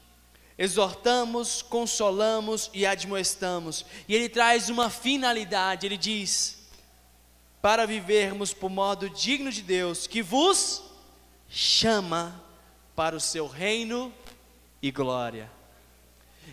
exortamos, 0.57 1.63
consolamos 1.63 2.71
e 2.73 2.87
admoestamos. 2.87 3.85
E 4.07 4.15
ele 4.15 4.29
traz 4.29 4.69
uma 4.69 4.89
finalidade, 4.89 5.85
ele 5.85 5.97
diz: 5.97 6.59
para 7.61 7.85
vivermos 7.89 8.55
por 8.55 8.71
modo 8.71 9.11
digno 9.11 9.51
de 9.51 9.63
Deus, 9.63 10.07
que 10.07 10.23
vos 10.23 10.86
chama 11.57 12.39
para 12.95 13.17
o 13.17 13.21
seu 13.21 13.47
reino 13.47 14.13
e 14.83 14.91
glória. 14.91 15.51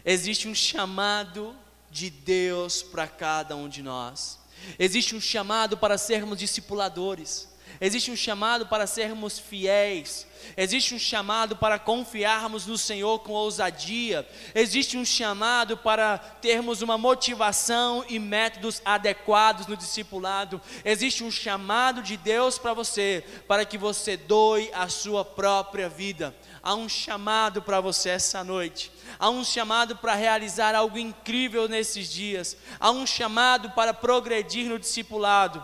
Existe 0.05 0.47
um 0.47 0.55
chamado 0.55 1.53
de 1.91 2.09
Deus 2.09 2.81
para 2.81 3.05
cada 3.05 3.53
um 3.53 3.67
de 3.67 3.83
nós. 3.83 4.39
Existe 4.79 5.13
um 5.13 5.19
chamado 5.19 5.77
para 5.77 5.97
sermos 5.97 6.39
discipuladores. 6.39 7.49
Existe 7.83 8.09
um 8.09 8.15
chamado 8.15 8.65
para 8.65 8.87
sermos 8.87 9.37
fiéis, 9.37 10.25
existe 10.55 10.95
um 10.95 10.99
chamado 10.99 11.57
para 11.57 11.77
confiarmos 11.77 12.65
no 12.65 12.77
Senhor 12.77 13.19
com 13.19 13.33
ousadia, 13.33 14.25
existe 14.55 14.97
um 14.97 15.03
chamado 15.03 15.75
para 15.75 16.17
termos 16.17 16.81
uma 16.81 16.97
motivação 16.97 18.05
e 18.07 18.19
métodos 18.19 18.81
adequados 18.85 19.67
no 19.67 19.75
discipulado, 19.75 20.61
existe 20.85 21.25
um 21.25 21.31
chamado 21.31 22.01
de 22.01 22.15
Deus 22.15 22.57
para 22.57 22.73
você, 22.73 23.21
para 23.49 23.65
que 23.65 23.77
você 23.77 24.15
doe 24.15 24.71
a 24.73 24.87
sua 24.87 25.25
própria 25.25 25.89
vida. 25.89 26.33
Há 26.65 26.75
um 26.75 26.87
chamado 26.87 27.61
para 27.61 27.81
você 27.81 28.11
essa 28.11 28.41
noite. 28.41 28.89
Há 29.19 29.29
um 29.29 29.43
chamado 29.43 29.97
para 29.97 30.15
realizar 30.15 30.73
algo 30.73 30.97
incrível 30.97 31.67
nesses 31.67 32.09
dias. 32.09 32.55
Há 32.79 32.89
um 32.89 33.05
chamado 33.05 33.71
para 33.71 33.93
progredir 33.93 34.69
no 34.69 34.79
discipulado. 34.79 35.61